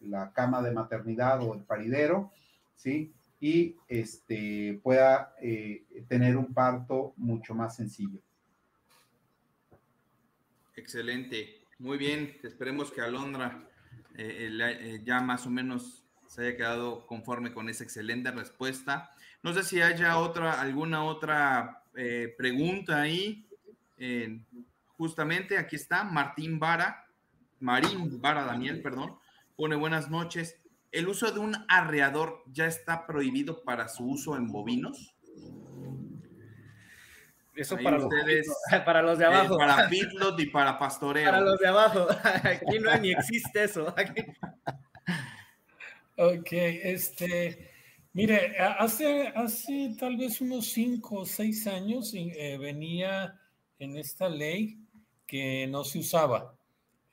[0.00, 2.30] la cama de maternidad o el paridero,
[2.76, 3.12] ¿sí?
[3.40, 8.20] Y este, pueda eh, tener un parto mucho más sencillo.
[10.74, 12.36] Excelente, muy bien.
[12.42, 13.68] Esperemos que Alondra
[14.16, 19.10] eh, eh, ya más o menos se haya quedado conforme con esa excelente respuesta.
[19.42, 21.84] No sé si haya otra, alguna otra
[22.36, 23.44] pregunta ahí.
[24.96, 27.06] justamente aquí está Martín Vara,
[27.58, 29.16] Marín Vara Daniel, perdón,
[29.56, 30.60] pone buenas noches.
[30.90, 35.14] ¿El uso de un arreador ya está prohibido para su uso en bovinos?
[37.54, 38.08] Eso para los,
[38.84, 39.58] para los de eh, abajo.
[39.58, 41.24] para feedlot y para pastoreo.
[41.24, 42.06] Para los de abajo.
[42.44, 43.94] Aquí no ni existe eso.
[46.20, 47.70] Ok, este,
[48.12, 53.40] mire, hace, hace tal vez unos cinco o seis años eh, venía
[53.78, 54.80] en esta ley
[55.28, 56.57] que no se usaba.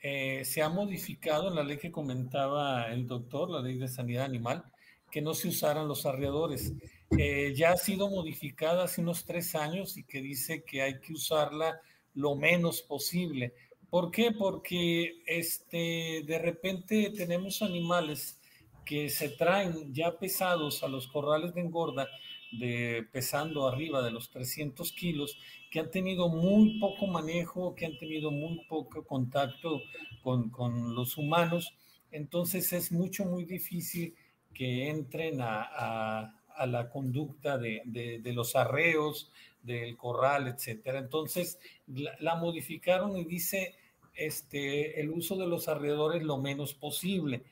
[0.08, 4.26] Eh, se ha modificado en la ley que comentaba el doctor, la ley de sanidad
[4.26, 4.64] animal,
[5.10, 6.74] que no se usaran los arreadores.
[7.18, 11.14] Eh, ya ha sido modificada hace unos tres años y que dice que hay que
[11.14, 11.82] usarla
[12.14, 13.56] lo menos posible.
[13.90, 14.32] ¿Por qué?
[14.32, 18.40] Porque este, de repente tenemos animales
[18.86, 22.08] que se traen ya pesados a los corrales de engorda
[22.52, 25.40] de pesando arriba de los 300 kilos,
[25.76, 29.82] que han tenido muy poco manejo, que han tenido muy poco contacto
[30.24, 31.76] con, con los humanos.
[32.12, 34.16] Entonces es mucho, muy difícil
[34.54, 41.00] que entren a, a, la conducta de, de, los arreos, del corral, etcétera.
[41.00, 43.76] Entonces la, modificaron y dice
[44.14, 47.44] este, el uso de los arredores lo menos posible.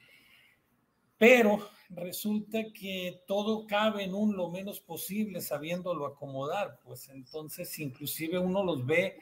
[1.24, 8.38] Pero resulta que todo cabe en un lo menos posible sabiéndolo acomodar, pues entonces inclusive
[8.38, 9.16] uno los ve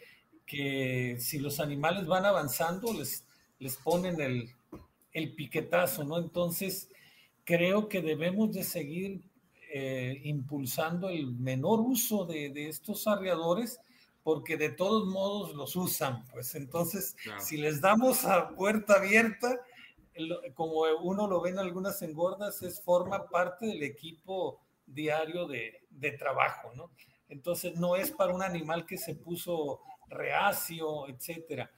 [0.48, 3.24] que si los animales van avanzando les,
[3.60, 4.50] les ponen el,
[5.14, 6.18] el piquetazo, ¿no?
[6.18, 6.90] Entonces
[7.44, 9.22] creo que debemos de seguir
[9.72, 13.80] eh, impulsando el menor uso de, de, estos arreadores
[14.24, 19.60] porque de todos modos los usan, pues entonces si les damos a puerta abierta,
[20.54, 25.82] como uno lo ve en algunas engordas, es forma parte del equipo diario de,
[26.18, 26.92] trabajo, ¿no?
[27.30, 31.72] Entonces no es para un animal que se puso reacio, etcétera.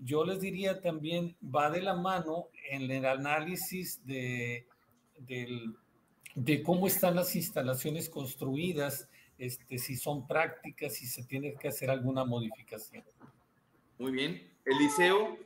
[0.00, 4.66] Yo les diría también, va de la mano en el análisis de
[6.64, 9.08] cómo están las instalaciones construidas,
[9.38, 13.04] este, si son prácticas, si se tiene que hacer alguna modificación.
[13.98, 14.52] Muy bien.
[14.64, 15.38] Eliseo,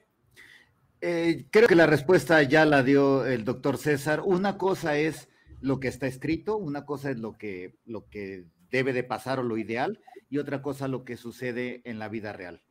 [1.05, 4.23] eh, creo que la respuesta ya la dio el doctor César.
[4.24, 5.29] Una cosa es
[5.61, 9.43] lo que está escrito, una cosa es lo que, lo que debe de pasar o
[9.43, 10.01] lo ideal,
[10.31, 12.62] y otra cosa lo que sucede en la vida real.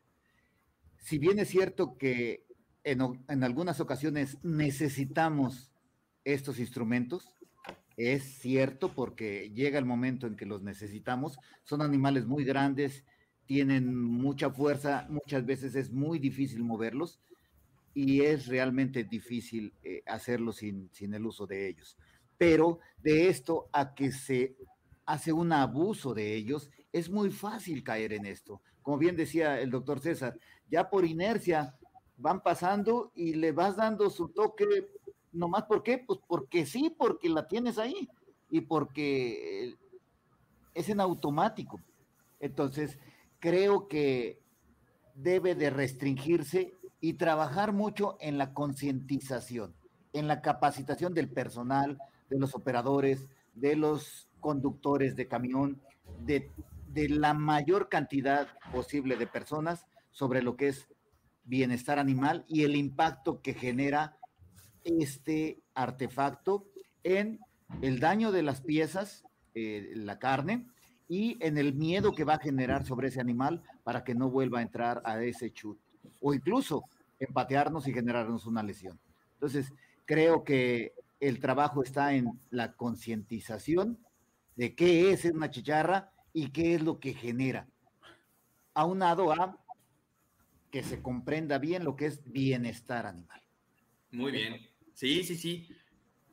[0.98, 2.46] Si bien es cierto que
[2.86, 5.74] en, en algunas ocasiones necesitamos
[6.24, 7.30] estos instrumentos,
[7.98, 13.04] es cierto porque llega el momento en que los necesitamos, son animales muy grandes,
[13.46, 17.20] tienen mucha fuerza, muchas veces es muy difícil moverlos,
[17.94, 21.98] y es realmente difícil eh, hacerlo sin, sin el uso de ellos.
[22.38, 24.56] Pero de esto a que se
[25.06, 28.62] hace un abuso de ellos, es muy fácil caer en esto.
[28.82, 30.40] Como bien decía el doctor César,
[30.70, 31.76] ya por inercia
[32.18, 34.66] van pasando y le vas dando su toque,
[35.32, 35.98] nomás ¿por qué?
[35.98, 38.08] Pues porque sí, porque la tienes ahí
[38.50, 39.76] y porque
[40.74, 41.80] es en automático.
[42.40, 42.98] Entonces,
[43.40, 44.42] creo que
[45.14, 49.74] debe de restringirse y trabajar mucho en la concientización,
[50.14, 51.98] en la capacitación del personal,
[52.30, 55.82] de los operadores, de los conductores de camión,
[56.20, 56.52] de,
[56.94, 60.88] la mayor cantidad posible de personas sobre lo que es
[61.46, 64.18] bienestar animal y el impacto que genera
[64.84, 66.66] este artefacto
[67.04, 67.40] en
[67.82, 69.24] el daño de las piezas,
[69.56, 70.68] eh, la carne,
[71.08, 74.60] y en el miedo que va a generar sobre ese animal para que no vuelva
[74.60, 75.80] a entrar a ese chut,
[76.20, 76.84] o incluso
[77.20, 79.00] empatearnos y generarnos una lesión.
[79.34, 79.74] Entonces,
[80.06, 84.00] creo que el trabajo está en la concientización
[84.56, 87.68] de qué es una chicharra y qué es lo que genera.
[88.74, 89.58] Aunado a
[90.72, 93.42] que se comprenda bien lo que es bienestar animal.
[94.12, 94.70] Muy bien.
[94.94, 95.70] Sí, sí, sí.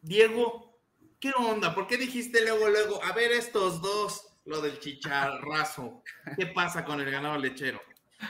[0.01, 0.81] Diego,
[1.21, 1.75] ¿qué onda?
[1.75, 6.03] ¿Por qué dijiste luego, luego, a ver estos dos, lo del chicharrazo?
[6.37, 7.81] ¿Qué pasa con el ganado lechero?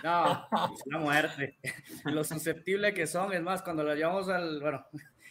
[0.02, 1.58] No, es una muerte.
[2.04, 4.86] Lo susceptible que son, es más, cuando la llevamos al, bueno,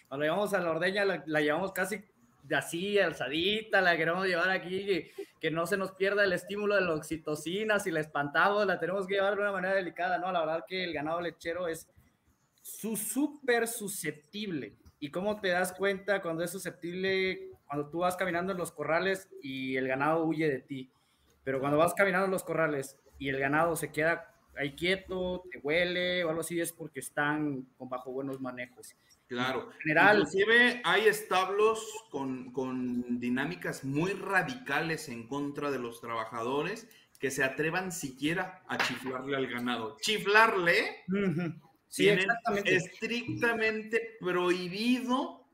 [0.07, 2.03] cuando la llevamos a la ordeña, la, llevamos casi
[2.51, 6.93] así, alzadita, la queremos llevar aquí, que, no se nos pierda el estímulo de la
[6.93, 10.31] oxitocina, si la espantamos, la tenemos que llevar de una manera delicada, ¿no?
[10.31, 11.87] La verdad que el ganado lechero es
[12.61, 14.75] súper susceptible.
[14.99, 17.51] ¿Y cómo te das cuenta cuando es susceptible?
[17.67, 20.89] Cuando tú vas caminando en los corrales y el ganado huye de ti.
[21.43, 25.59] Pero cuando vas caminando en los corrales y el ganado se queda ahí quieto, te
[25.59, 28.95] huele o algo así, es porque están con bajo buenos manejos.
[29.27, 29.69] Claro.
[29.79, 30.19] general.
[30.19, 36.87] Inclusive hay establos con, con, dinámicas muy radicales en contra de los trabajadores
[37.19, 39.97] que se atrevan siquiera a chiflarle al ganado.
[40.01, 41.03] Chiflarle,
[41.87, 42.75] sí, exactamente.
[42.75, 45.45] estrictamente prohibido,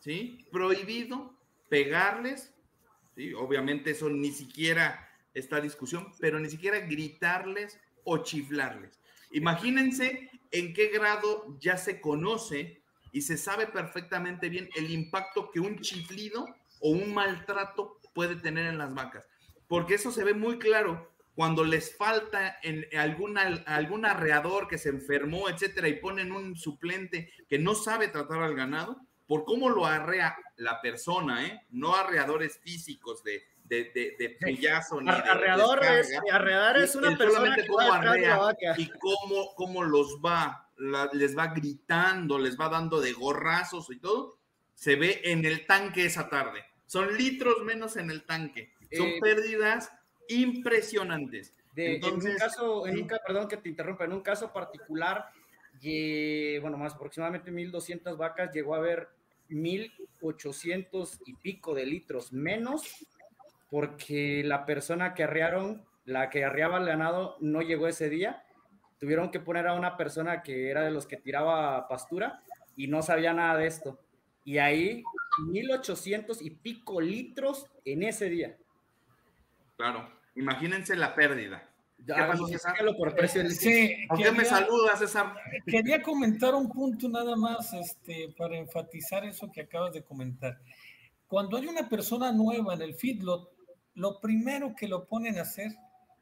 [0.00, 0.44] ¿sí?
[0.50, 1.38] Prohibido
[1.68, 2.52] pegarles,
[3.14, 3.32] ¿sí?
[3.34, 9.00] Obviamente eso ni siquiera está discusión, pero ni siquiera gritarles o chiflarles.
[9.30, 12.82] Imagínense en qué grado ya se conoce
[13.12, 16.46] y se sabe perfectamente bien el impacto que un chiflido
[16.80, 19.28] o un maltrato puede tener en las vacas.
[19.66, 24.90] Porque eso se ve muy claro cuando les falta en alguna, algún arreador que se
[24.90, 29.86] enfermó, etcétera, y ponen un suplente que no sabe tratar al ganado, por cómo lo
[29.86, 31.62] arrea la persona, ¿eh?
[31.70, 35.00] no arreadores físicos de, de, de, de pillazo.
[35.00, 38.38] Ni arreador es, arreadar es una persona que cómo arrea
[38.76, 40.70] y cómo, cómo los va,
[41.12, 44.38] les va gritando, les va dando de gorrazos y todo,
[44.74, 46.64] se ve en el tanque esa tarde.
[46.86, 48.72] Son litros menos en el tanque.
[48.92, 49.90] Son eh, pérdidas
[50.28, 51.54] impresionantes.
[51.74, 55.26] en un caso, en un, perdón que te interrumpa, en un caso particular,
[56.60, 59.08] bueno, más aproximadamente 1.200 vacas, llegó a haber
[59.48, 62.82] 1.800 y pico de litros menos
[63.70, 68.44] porque la persona que arrearon, la que arreaba el ganado, no llegó ese día.
[68.98, 72.42] Tuvieron que poner a una persona que era de los que tiraba pastura
[72.76, 73.98] y no sabía nada de esto.
[74.44, 75.02] Y ahí,
[75.46, 78.56] 1800 y pico litros en ese día.
[79.76, 81.68] Claro, imagínense la pérdida.
[82.06, 82.74] ¿Qué pasó, César?
[82.98, 85.34] Por precio sí, ¿Por qué me saludas, César?
[85.66, 90.58] Quería comentar un punto nada más este, para enfatizar eso que acabas de comentar.
[91.26, 93.53] Cuando hay una persona nueva en el feedlot,
[93.94, 95.72] lo primero que lo ponen a hacer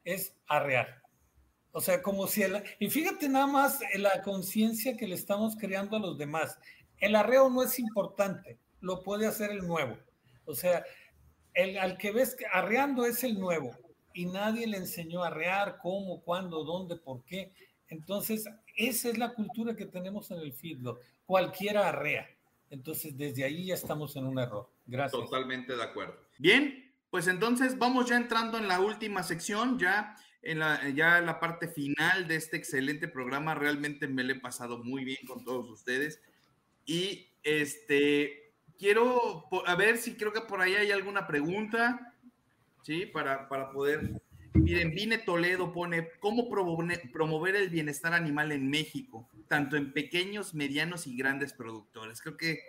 [0.03, 1.01] es arrear.
[1.71, 5.97] O sea, como si el, y fíjate nada más la conciencia que le estamos creando
[5.97, 6.57] a los demás.
[6.99, 9.97] El arreo no es importante, lo puede hacer el nuevo.
[10.45, 10.85] O sea,
[11.53, 13.75] el, al que ves arreando es el nuevo
[14.13, 17.51] y nadie le enseñó a arrear, cómo, cuándo, dónde, por qué.
[17.87, 21.01] Entonces, esa es la cultura que tenemos en el feedlot.
[21.25, 22.27] Cualquiera arrea.
[22.69, 24.69] Entonces, desde ahí ya estamos en un error.
[24.85, 25.21] Gracias.
[25.21, 26.15] Totalmente de acuerdo.
[26.37, 26.82] Bien,
[27.13, 31.67] pues entonces vamos ya entrando en la última sección, ya en la, ya la parte
[31.67, 33.53] final de este excelente programa.
[33.53, 36.19] Realmente me lo he pasado muy bien con todos ustedes.
[36.87, 42.15] Y este, quiero, a ver si creo que por ahí hay alguna pregunta,
[42.81, 43.05] ¿sí?
[43.05, 44.19] Para, para poder...
[44.55, 49.29] Miren, Vine Toledo pone, ¿cómo promover el bienestar animal en México?
[49.47, 52.23] Tanto en pequeños, medianos y grandes productores.
[52.23, 52.59] Creo que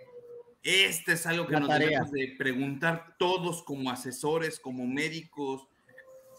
[0.65, 5.67] este es algo que nos debemos de preguntar todos como asesores, como médicos,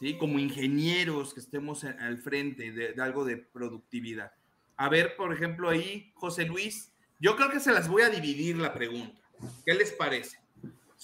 [0.00, 0.18] ¿sí?
[0.18, 4.32] como ingenieros que estemos al frente de, algo de productividad.
[4.76, 8.56] A ver, por ejemplo, ahí, José Luis, yo creo que se las voy a dividir
[8.56, 9.22] la pregunta.
[9.64, 10.38] ¿Qué les parece?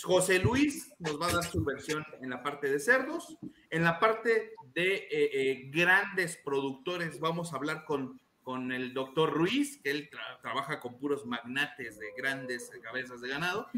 [0.02, 3.38] José Luis nos va a dar su versión en la parte de cerdos.
[3.70, 9.32] En la parte de eh, eh, grandes productores vamos a hablar con, con el doctor
[9.32, 10.10] Ruiz, que él
[10.40, 13.68] trabaja con puros magnates de grandes cabezas de ganado.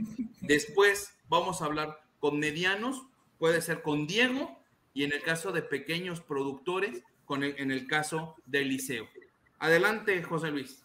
[0.41, 3.07] Después vamos a hablar con medianos,
[3.39, 4.59] puede ser con Diego,
[4.95, 9.07] y en el caso de pequeños productores, con en el caso de Eliseo.
[9.59, 10.85] Adelante, José Luis.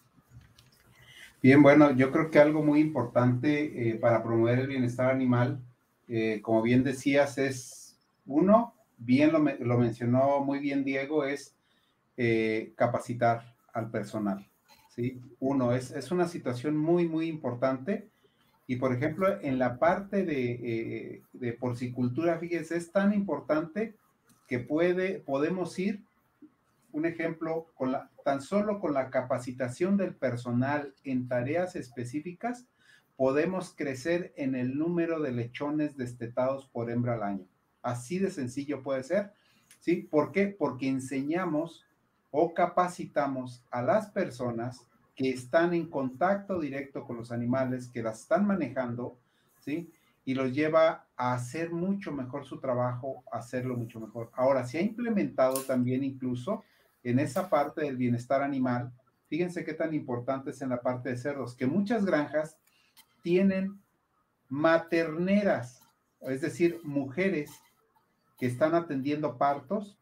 [1.42, 5.60] Bien, bueno, yo creo que algo muy importante eh, para promover el bienestar animal,
[6.10, 11.56] eh, como bien decías, es uno, bien lo, mencionó muy bien Diego, es
[12.18, 14.48] eh, capacitar al personal.
[14.90, 15.22] ¿sí?
[15.40, 18.10] Uno, es, es, una situación muy, muy importante.
[18.68, 23.96] Y por ejemplo, en la parte de, de porcicultura, fíjense, es tan importante
[24.48, 26.04] que puede, podemos ir
[26.92, 32.68] un ejemplo, con la, tan solo con la capacitación del personal en tareas específicas,
[33.16, 37.48] podemos crecer en el número de lechones destetados por hembra al año.
[37.82, 39.34] Así de sencillo puede ser.
[39.80, 40.08] ¿Sí?
[40.10, 40.48] ¿Por qué?
[40.48, 41.86] Porque enseñamos
[42.32, 44.86] o capacitamos a las personas
[45.16, 49.18] que están en contacto directo con los animales, que las están manejando,
[49.60, 49.92] ¿sí?
[50.24, 54.32] Y los lleva a hacer mucho mejor su trabajo, a hacerlo mucho mejor.
[54.34, 56.64] Ahora, se ha implementado también incluso
[57.04, 58.94] en esa parte del bienestar animal,
[59.28, 62.58] fíjense qué tan importante es en la parte de cerdos, que muchas granjas
[63.22, 63.82] tienen
[64.48, 65.82] materneras,
[66.22, 67.52] es decir, mujeres
[68.38, 69.99] que están atendiendo partos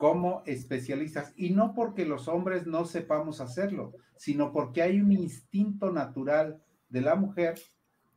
[0.00, 5.92] como especialistas, y no porque los hombres no sepamos hacerlo, sino porque hay un instinto
[5.92, 6.58] natural
[6.88, 7.60] de la mujer,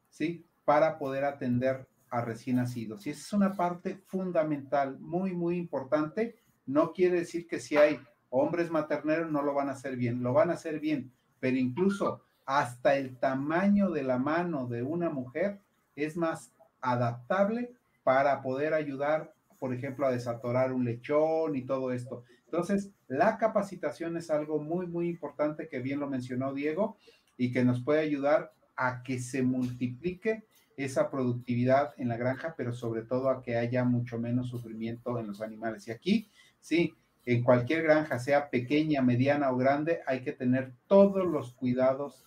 [0.10, 0.46] ¿sí?
[0.64, 3.06] Para poder atender a recién nacidos.
[3.06, 8.00] Y esa es una parte fundamental, muy, muy importante, no quiere decir que si hay
[8.30, 11.12] hombres materneros no lo van a hacer bien, lo van a hacer bien,
[11.42, 15.60] pero incluso hasta el tamaño de la mano de una mujer
[15.98, 17.74] es más adaptable
[18.04, 19.33] para poder ayudar,
[19.64, 22.26] por ejemplo, a desatorar un lechón y todo esto.
[22.44, 26.98] Entonces, la capacitación es algo muy, muy importante que bien lo mencionó Diego
[27.38, 30.44] y que nos puede ayudar a que se multiplique
[30.76, 35.28] esa productividad en la granja, pero sobre todo a que haya mucho menos sufrimiento en
[35.28, 35.88] los animales.
[35.88, 36.30] Y aquí
[36.64, 36.94] Sí,
[37.26, 42.26] en cualquier granja, sea pequeña, mediana o grande, hay que tener todos los cuidados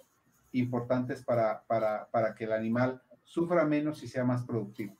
[0.53, 4.95] importantes para, para, que el animal sufra menos y sea más productivo.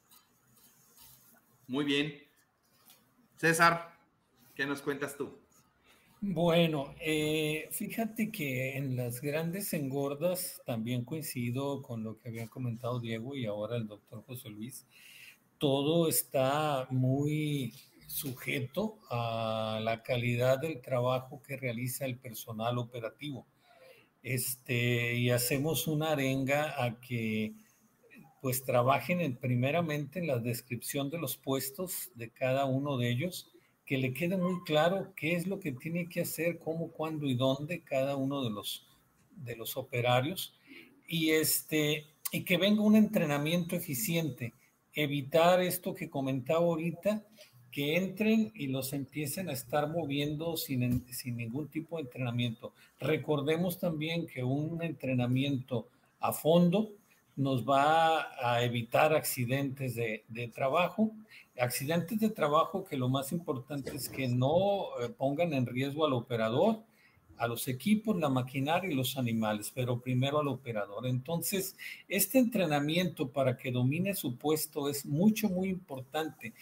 [1.67, 2.26] Muy bien.
[3.37, 3.93] César,
[4.55, 5.39] ¿qué nos cuentas tú?
[6.23, 12.99] Bueno, eh, fíjate que en las grandes engordas también coincido con lo que había comentado
[12.99, 14.87] Diego y ahora el doctor José Luis.
[15.59, 17.75] Todo está muy
[18.07, 23.47] sujeto a la calidad del trabajo que realiza el personal operativo.
[24.23, 27.53] Este, y hacemos una arenga a que
[28.47, 33.51] pues trabajen en, primeramente en la descripción de los puestos de cada uno de ellos,
[33.85, 37.35] que le quede muy claro qué es lo que tiene que hacer, cómo, cuándo y
[37.35, 38.86] dónde cada uno de los,
[39.35, 40.55] de los operarios,
[41.09, 44.52] y, este, y que venga un entrenamiento eficiente,
[44.94, 47.24] evitar esto que comentaba ahorita,
[47.73, 52.74] que entren y los empiecen a estar moviendo sin, sin ningún tipo de entrenamiento.
[53.01, 55.89] Recordemos también que un entrenamiento
[56.20, 56.93] a fondo
[57.37, 61.13] nos va a evitar accidentes de, trabajo,
[61.59, 66.15] accidentes de trabajo que lo más importante es que no eh, pongan en riesgo al
[66.15, 66.81] operador,
[67.37, 71.07] a los equipos, la maquinaria y los animales, pero primero al operador.
[71.07, 71.77] Entonces,
[72.09, 76.55] este entrenamiento para que domine su puesto es mucho, muy importante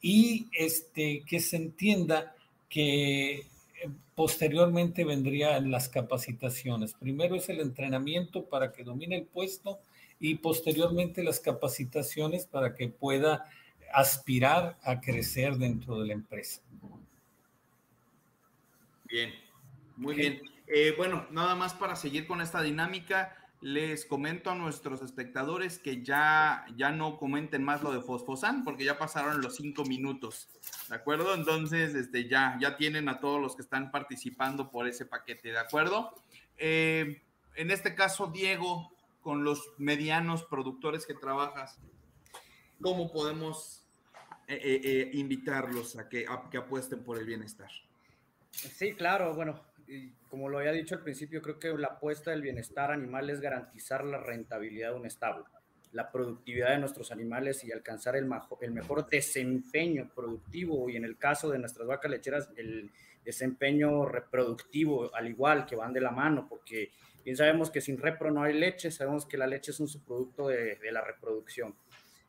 [0.00, 2.36] y este, que se entienda
[2.68, 3.44] que eh,
[4.14, 6.94] posteriormente vendrían las capacitaciones.
[6.94, 9.80] Primero es el entrenamiento para que domine el puesto
[10.20, 13.46] y posteriormente las capacitaciones para que pueda
[13.92, 16.60] aspirar a crecer dentro de la empresa.
[19.08, 19.32] Bien,
[19.96, 20.40] muy bien.
[20.68, 26.02] Eh, bueno, nada más para seguir con esta dinámica, les comento a nuestros espectadores que
[26.02, 30.48] ya, ya no comenten más lo de Fosfosan porque ya pasaron los cinco minutos,
[30.88, 31.34] ¿de acuerdo?
[31.34, 35.58] Entonces, este, ya, ya tienen a todos los que están participando por ese paquete, ¿de
[35.58, 36.14] acuerdo?
[36.56, 37.20] Eh,
[37.56, 41.78] en este caso, Diego, con los medianos productores que trabajas,
[42.80, 43.84] ¿cómo podemos
[44.48, 47.70] eh, eh, invitarlos a que, apuesten por el bienestar?
[48.50, 49.60] Sí, claro, bueno,
[50.28, 54.04] como lo había dicho al principio, creo que la apuesta del bienestar animal es garantizar
[54.04, 55.46] la rentabilidad de un establo.
[55.92, 58.24] la productividad de nuestros animales y alcanzar el
[58.70, 62.92] mejor desempeño productivo y en el caso de nuestras vacas lecheras el
[63.24, 66.92] desempeño reproductivo al igual que van de la mano porque
[67.24, 70.48] bien sabemos que sin repro no hay leche, sabemos que la leche es un subproducto
[70.48, 71.74] de, de la reproducción.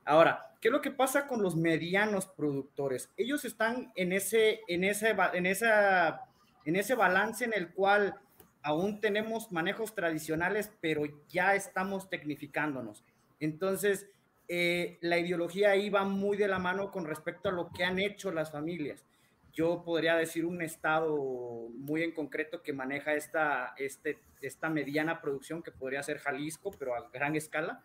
[0.04, 3.12] Ahora, ¿qué es lo que pasa con los medianos productores?
[3.18, 6.22] Ellos están en ese, en ese, en esa,
[6.66, 8.16] en ese balance en el cual
[8.64, 13.04] aún tenemos manejos tradicionales, pero ya estamos tecnificándonos.
[13.40, 14.08] Entonces,
[14.48, 18.00] eh, la ideología ahí va muy de la mano con respecto a lo que han
[18.00, 19.06] hecho las familias.
[19.54, 25.62] Yo podría decir un estado muy en concreto que maneja esta, este, esta mediana producción,
[25.62, 27.84] que podría ser Jalisco, pero a gran escala,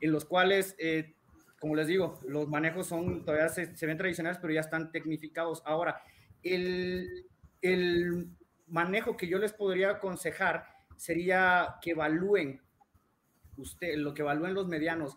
[0.00, 1.14] en los cuales, eh,
[1.58, 5.62] como les digo, los manejos son todavía se, se, ven tradicionales, pero ya están tecnificados.
[5.64, 6.02] Ahora,
[6.42, 7.26] el,
[7.62, 8.28] el
[8.66, 10.66] manejo que yo les podría aconsejar
[10.96, 12.60] sería que evalúen
[13.56, 15.16] usted, lo que evalúen los medianos,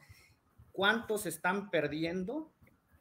[0.72, 2.55] cuántos están perdiendo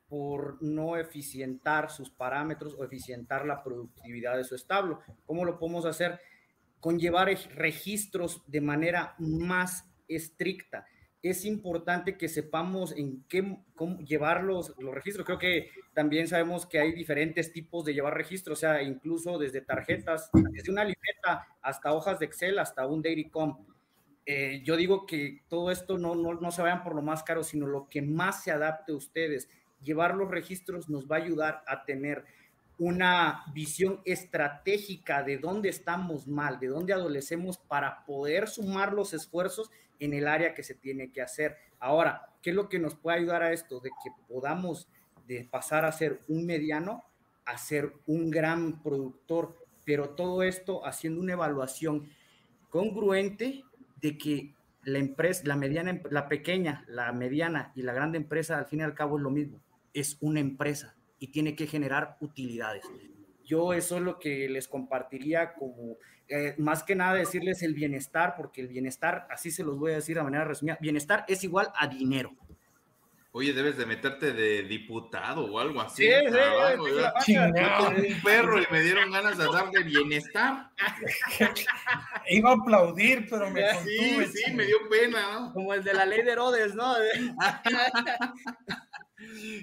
[0.09, 5.01] por no eficientar sus parámetros o eficientar la productividad de su establo.
[5.27, 6.21] ¿Cómo lo podemos hacer?
[6.81, 10.87] Con llevar registros de manera más estricta.
[11.23, 15.25] Es importante que sepamos en qué cómo llevar los, los registros.
[15.25, 19.63] Creo que también sabemos que hay diferentes tipos de llevar registros, o sea, incluso desde
[19.63, 23.65] tarjetas, desde una libreta hasta hojas de Excel, hasta un Dairycom
[24.27, 27.43] eh, yo digo que todo esto no, no, no, se vayan por lo más caro,
[27.43, 29.49] sino lo que más se adapte a ustedes.
[29.85, 32.25] Llevar los registros nos va a ayudar a tener
[32.79, 39.71] una visión estratégica de dónde estamos mal, de dónde adolecemos para poder sumar los esfuerzos
[40.01, 41.57] en el área que se tiene que hacer.
[41.79, 43.79] Ahora, ¿qué es lo que nos puede ayudar a esto?
[43.79, 44.89] De que podamos
[45.51, 47.05] pasar a ser un mediano
[47.45, 52.09] a ser un gran productor, pero todo esto haciendo una evaluación
[52.71, 53.65] congruente
[54.01, 54.55] de que
[54.85, 58.83] la empresa, la mediana, la pequeña, la mediana y la grande empresa al fin y
[58.83, 59.61] al cabo es lo mismo,
[59.95, 62.85] es una empresa y tiene que generar utilidades.
[63.45, 65.97] Yo eso es lo que les compartiría como,
[66.29, 69.97] eh, más que nada decirles el bienestar, porque el bienestar, así se los voy a
[69.97, 72.35] decir de manera resumida, bienestar es igual a dinero.
[73.37, 76.05] Oye, debes de meterte de diputado o algo así.
[76.05, 76.13] Sí,
[77.25, 80.71] sí, Yo tengo un perro y me dieron ganas de darle bienestar.
[82.29, 85.51] Iba a aplaudir, pero me Sí, sí, me dio pena.
[85.53, 86.95] Como el de la ley de Herodes, ¿no?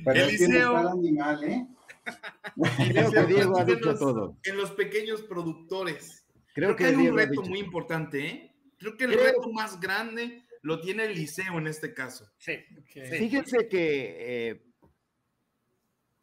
[0.05, 0.77] Eliseo.
[0.77, 1.67] Animal, ¿eh?
[2.91, 4.37] Creo que Diego ha dicho todo.
[4.43, 6.25] En los pequeños productores.
[6.53, 8.55] Creo, que, hay Diego un reto muy importante, ¿eh?
[8.77, 12.29] Creo que el reto más grande lo tiene el liceo en este caso.
[12.37, 12.53] Sí.
[12.87, 14.63] Fíjense que eh,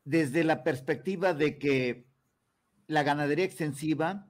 [0.05, 2.07] desde la perspectiva de que
[2.87, 4.27] la ganadería extensiva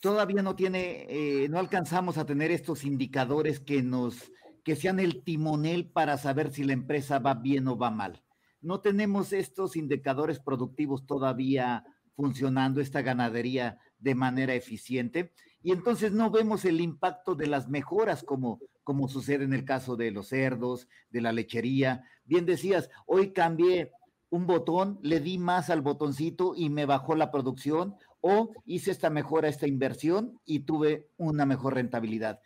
[0.00, 4.30] todavía no tiene, eh, no alcanzamos a tener estos indicadores que nos,
[4.68, 8.22] que sean el timonel para saber si la empresa va bien o va mal.
[8.60, 15.32] No tenemos estos indicadores productivos todavía funcionando, esta ganadería de manera eficiente,
[15.62, 19.96] y entonces no vemos el impacto de las mejoras como, como sucede en el caso
[19.96, 22.04] de los cerdos, de la lechería.
[22.26, 23.92] Bien decías, hoy cambié
[24.28, 29.08] un botón, le di más al botoncito y me bajó la producción, o hice esta
[29.08, 32.42] mejora, esta inversión y tuve una mejor rentabilidad.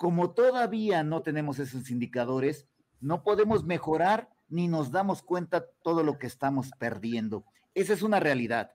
[0.00, 2.66] Como todavía no tenemos esos indicadores,
[3.00, 7.44] no podemos mejorar ni nos damos cuenta todo lo que estamos perdiendo.
[7.74, 8.72] Esa es una realidad,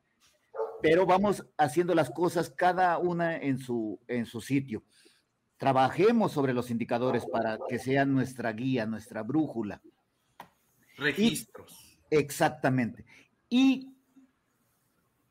[0.84, 4.84] pero vamos haciendo las cosas cada una en su, en su sitio
[5.58, 9.82] trabajemos sobre los indicadores para que sean nuestra guía, nuestra brújula.
[10.98, 12.00] Registros.
[12.12, 13.04] exactamente.
[13.50, 13.96] Y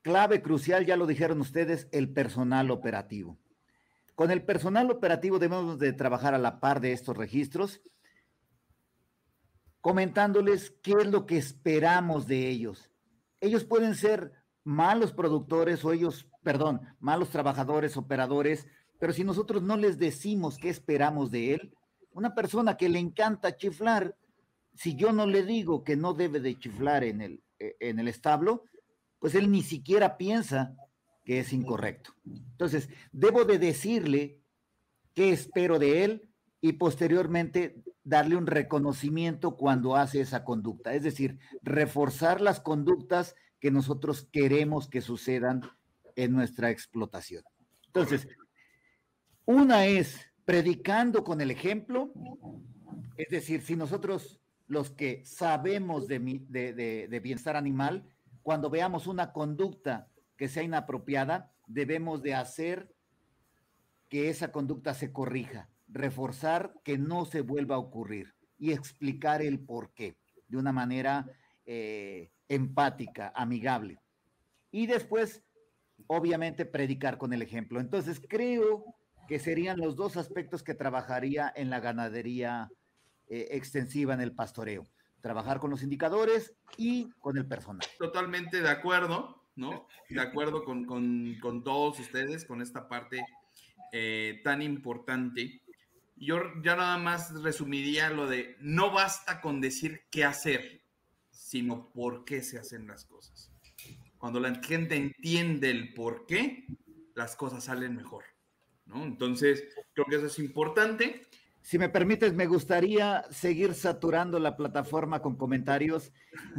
[0.02, 3.38] clave crucial, ya lo dijeron ustedes, el personal operativo.
[4.14, 7.80] Con el personal operativo debemos de trabajar a la par de estos registros,
[9.80, 12.90] comentándoles qué es lo que esperamos de ellos.
[13.40, 14.32] Ellos pueden ser
[14.62, 18.66] malos productores o ellos, perdón, malos trabajadores, operadores,
[18.98, 21.74] pero si nosotros no les decimos qué esperamos de él,
[22.12, 24.16] una persona que le encanta chiflar,
[24.74, 28.08] si yo no le digo que no debe de chiflar en el, eh, en el
[28.08, 28.64] establo,
[29.18, 30.76] pues él ni siquiera piensa
[31.24, 32.14] que es incorrecto.
[32.26, 34.40] Entonces, debo de decirle
[35.14, 36.30] qué espero de él
[36.60, 43.70] y posteriormente darle un reconocimiento cuando hace esa conducta, es decir, reforzar las conductas que
[43.70, 45.62] nosotros queremos que sucedan
[46.16, 47.42] en nuestra explotación.
[47.86, 48.28] Entonces,
[49.46, 52.12] una es predicando con el ejemplo,
[53.16, 56.18] es decir, si nosotros los que sabemos de,
[56.48, 58.04] de, bienestar animal,
[58.42, 62.94] cuando veamos una conducta que sea inapropiada, debemos de hacer
[64.08, 68.34] que esa conducta se corrija, reforzar que no se vuelva a ocurrir.
[68.56, 70.16] y explicar el por qué
[70.46, 71.26] de una manera
[71.66, 73.98] eh, empática, amigable.
[74.70, 75.42] Y después,
[76.06, 77.80] obviamente, predicar con el ejemplo.
[77.80, 78.84] Entonces, creo
[79.26, 82.70] que serían los dos aspectos que trabajaría en la ganadería
[83.26, 84.86] eh, extensiva, en el pastoreo.
[85.20, 87.86] Trabajar con los indicadores y con el personal.
[87.98, 89.86] Totalmente de acuerdo, ¿no?
[90.08, 90.84] De acuerdo con,
[91.62, 93.24] todos ustedes, con esta parte
[93.92, 95.62] eh, tan importante.
[96.16, 100.82] Yo ya nada más resumiría lo de no basta con decir qué hacer,
[101.30, 103.50] sino por qué se hacen las cosas.
[104.18, 106.66] Cuando la gente entiende el por qué,
[107.14, 108.24] las cosas salen mejor.
[108.86, 109.02] ¿no?
[109.04, 111.26] Entonces, creo que eso es importante.
[111.62, 116.12] Si me permites, me gustaría seguir saturando la plataforma con comentarios.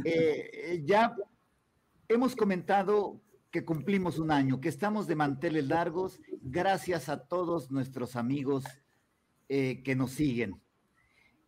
[0.04, 1.14] Eh, eh, ya
[2.08, 3.20] hemos comentado
[3.50, 8.64] que cumplimos un año, que estamos de manteles largos, gracias a todos nuestros amigos
[9.48, 10.60] eh, que nos siguen.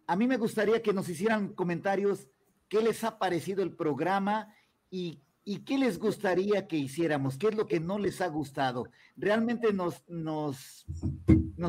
[0.07, 2.29] A mí me gustaría que nos hicieran comentarios
[2.69, 4.55] qué les ha parecido el programa
[4.91, 5.23] y,
[5.67, 8.91] qué les gustaría que hiciéramos, qué es lo que no les ha gustado.
[9.17, 10.05] Realmente nos,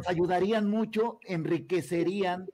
[0.07, 2.49] ayudarían mucho, enriquecerían,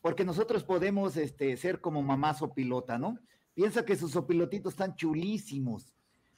[0.00, 3.18] porque nosotros podemos este, ser como mamá pilota, ¿no?
[3.58, 5.92] Piensa que sus opilotitos están chulísimos.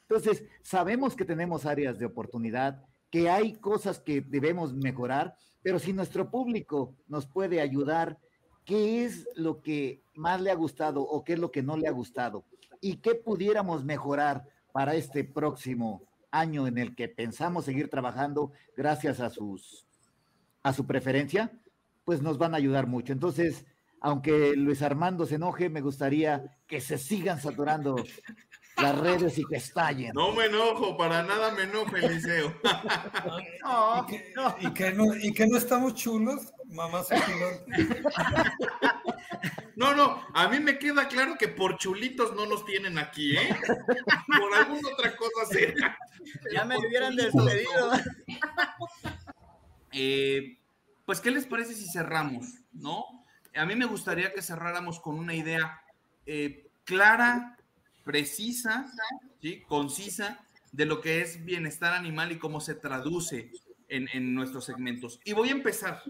[0.09, 5.92] Entonces, sabemos que tenemos áreas de oportunidad, que hay cosas que debemos mejorar, pero si
[5.92, 8.18] nuestro público nos puede ayudar,
[8.64, 11.88] ¿qué es lo que más le ha gustado o qué es lo que no le
[11.88, 12.47] ha gustado?
[12.80, 19.20] ¿Y qué pudiéramos mejorar para este próximo año en el que pensamos seguir trabajando gracias
[19.20, 19.84] a sus
[20.62, 21.52] a su preferencia?
[22.06, 23.12] Pues nos van a ayudar mucho.
[23.12, 23.66] Entonces,
[24.01, 27.97] aunque Luis Armando se enoje, me gustaría que se sigan saturando
[28.81, 30.12] las redes y que estallen.
[30.14, 32.55] No me enojo, para nada me enojo, Eliseo.
[33.64, 34.56] no, ¿Y, que, no.
[34.60, 37.02] ¿Y, que no, ¿Y que no estamos chulos, mamá
[39.77, 43.56] No, no, a mí me queda claro que por chulitos no nos tienen aquí, ¿eh?
[43.66, 45.98] Por alguna otra cosa será.
[46.52, 47.93] Ya me hubieran despedido.
[49.93, 50.59] Eh,
[51.05, 53.19] pues, ¿qué les parece si cerramos, no?
[53.55, 55.82] A mí me gustaría que cerráramos con una idea
[56.27, 57.56] eh, clara,
[58.05, 58.90] precisa,
[59.40, 59.62] ¿sí?
[59.66, 63.51] concisa de lo que es bienestar animal y cómo se traduce
[63.89, 65.20] en, nuestros segmentos.
[65.24, 66.02] Y voy a empezar.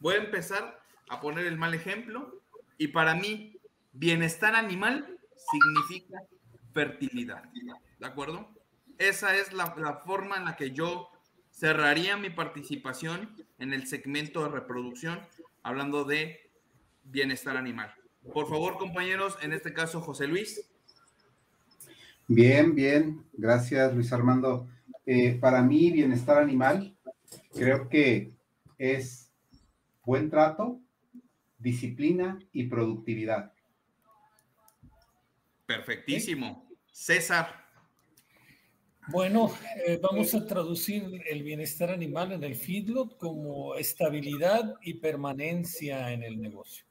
[0.00, 2.40] Voy a empezar a poner el mal ejemplo
[2.78, 3.56] y para mí
[3.92, 5.18] bienestar animal
[5.50, 6.18] significa
[6.72, 7.44] fertilidad,
[8.00, 8.50] ¿de acuerdo?
[8.98, 11.10] Esa es la, la forma en la que yo
[11.50, 15.20] cerraría mi participación en el segmento de reproducción
[15.64, 16.52] hablando de
[17.02, 17.92] bienestar animal.
[18.32, 20.70] Por favor, compañeros, en este caso, José Luis.
[22.28, 23.24] Bien, bien.
[23.32, 24.68] Gracias, Luis Armando.
[25.04, 26.96] Eh, para mí, bienestar animal,
[27.52, 28.32] creo que
[28.78, 29.30] es
[30.04, 30.80] buen trato,
[31.58, 33.52] disciplina y productividad.
[35.66, 36.68] Perfectísimo.
[36.92, 37.63] César.
[39.08, 39.54] Bueno,
[39.86, 46.22] eh, vamos a traducir el bienestar animal en el feedlot como estabilidad y permanencia en
[46.22, 46.86] el negocio.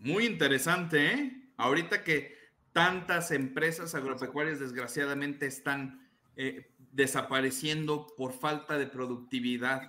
[0.00, 1.50] Muy interesante, ¿eh?
[1.56, 2.34] Ahorita que
[2.72, 9.88] tantas empresas agropecuarias desgraciadamente están eh, desapareciendo por falta de productividad,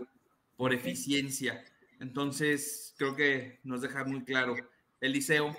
[0.57, 1.63] por eficiencia.
[1.99, 4.55] Entonces, creo que nos deja muy claro.
[5.01, 5.55] Eliseo.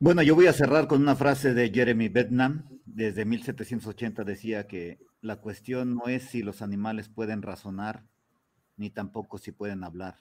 [0.00, 2.68] Bueno, yo voy a cerrar con una frase de Jeremy Bentham.
[2.86, 8.06] Desde 1780 decía que la cuestión no es si los animales pueden razonar,
[8.76, 10.20] ni tampoco si pueden hablar,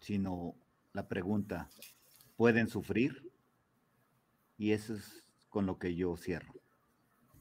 [0.00, 0.54] sino
[0.94, 1.68] la pregunta,
[2.38, 3.30] ¿pueden sufrir?
[4.56, 6.57] Y eso es con lo que yo cierro.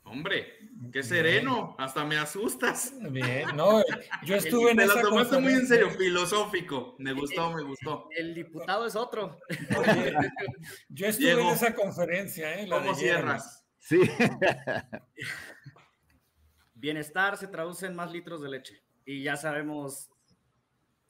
[0.10, 0.58] Hombre,
[0.92, 2.94] qué sereno, hasta me asustas.
[3.12, 3.84] Bien, no,
[4.24, 6.96] yo estuve en esa la tomaste muy en serio, filosófico.
[6.98, 8.08] Me gustó, me gustó.
[8.16, 9.38] El diputado es otro.
[10.90, 12.68] yo estuve en esa conferencia, ¿eh?
[12.70, 13.66] ¿Cómo cierras?
[13.80, 14.02] Sí.
[16.74, 18.84] Bienestar se traduce en más litros de leche.
[19.06, 20.10] Y ya sabemos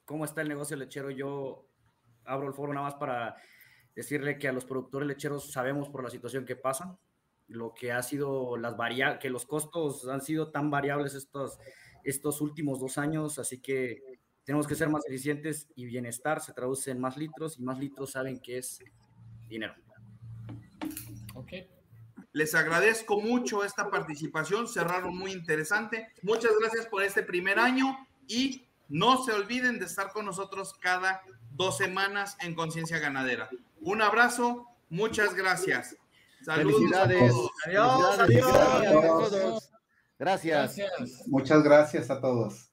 [0.04, 1.10] cómo está el negocio lechero.
[1.10, 1.68] Yo
[2.24, 3.36] abro el foro nada más para
[3.94, 6.96] decirle que a los productores lecheros sabemos por la situación que pasan,
[7.48, 11.58] lo que ha sido las variables, que los costos han sido tan variables estos,
[12.04, 14.02] estos últimos dos años, así que
[14.44, 18.12] tenemos que ser más eficientes y bienestar se traduce en más litros y más litros
[18.12, 18.78] saben que es
[19.48, 19.74] dinero.
[21.34, 21.52] Ok.
[22.32, 26.08] Les agradezco mucho esta participación, cerraron muy interesante.
[26.22, 31.22] Muchas gracias por este primer año y no se olviden de estar con nosotros cada
[31.52, 33.50] dos semanas en Conciencia Ganadera.
[33.80, 35.96] Un abrazo, muchas gracias.
[36.42, 37.34] Saludos Felicidades.
[37.66, 39.70] Adiós, adiós.
[40.18, 40.76] Gracias.
[41.26, 42.67] Muchas gracias a todos.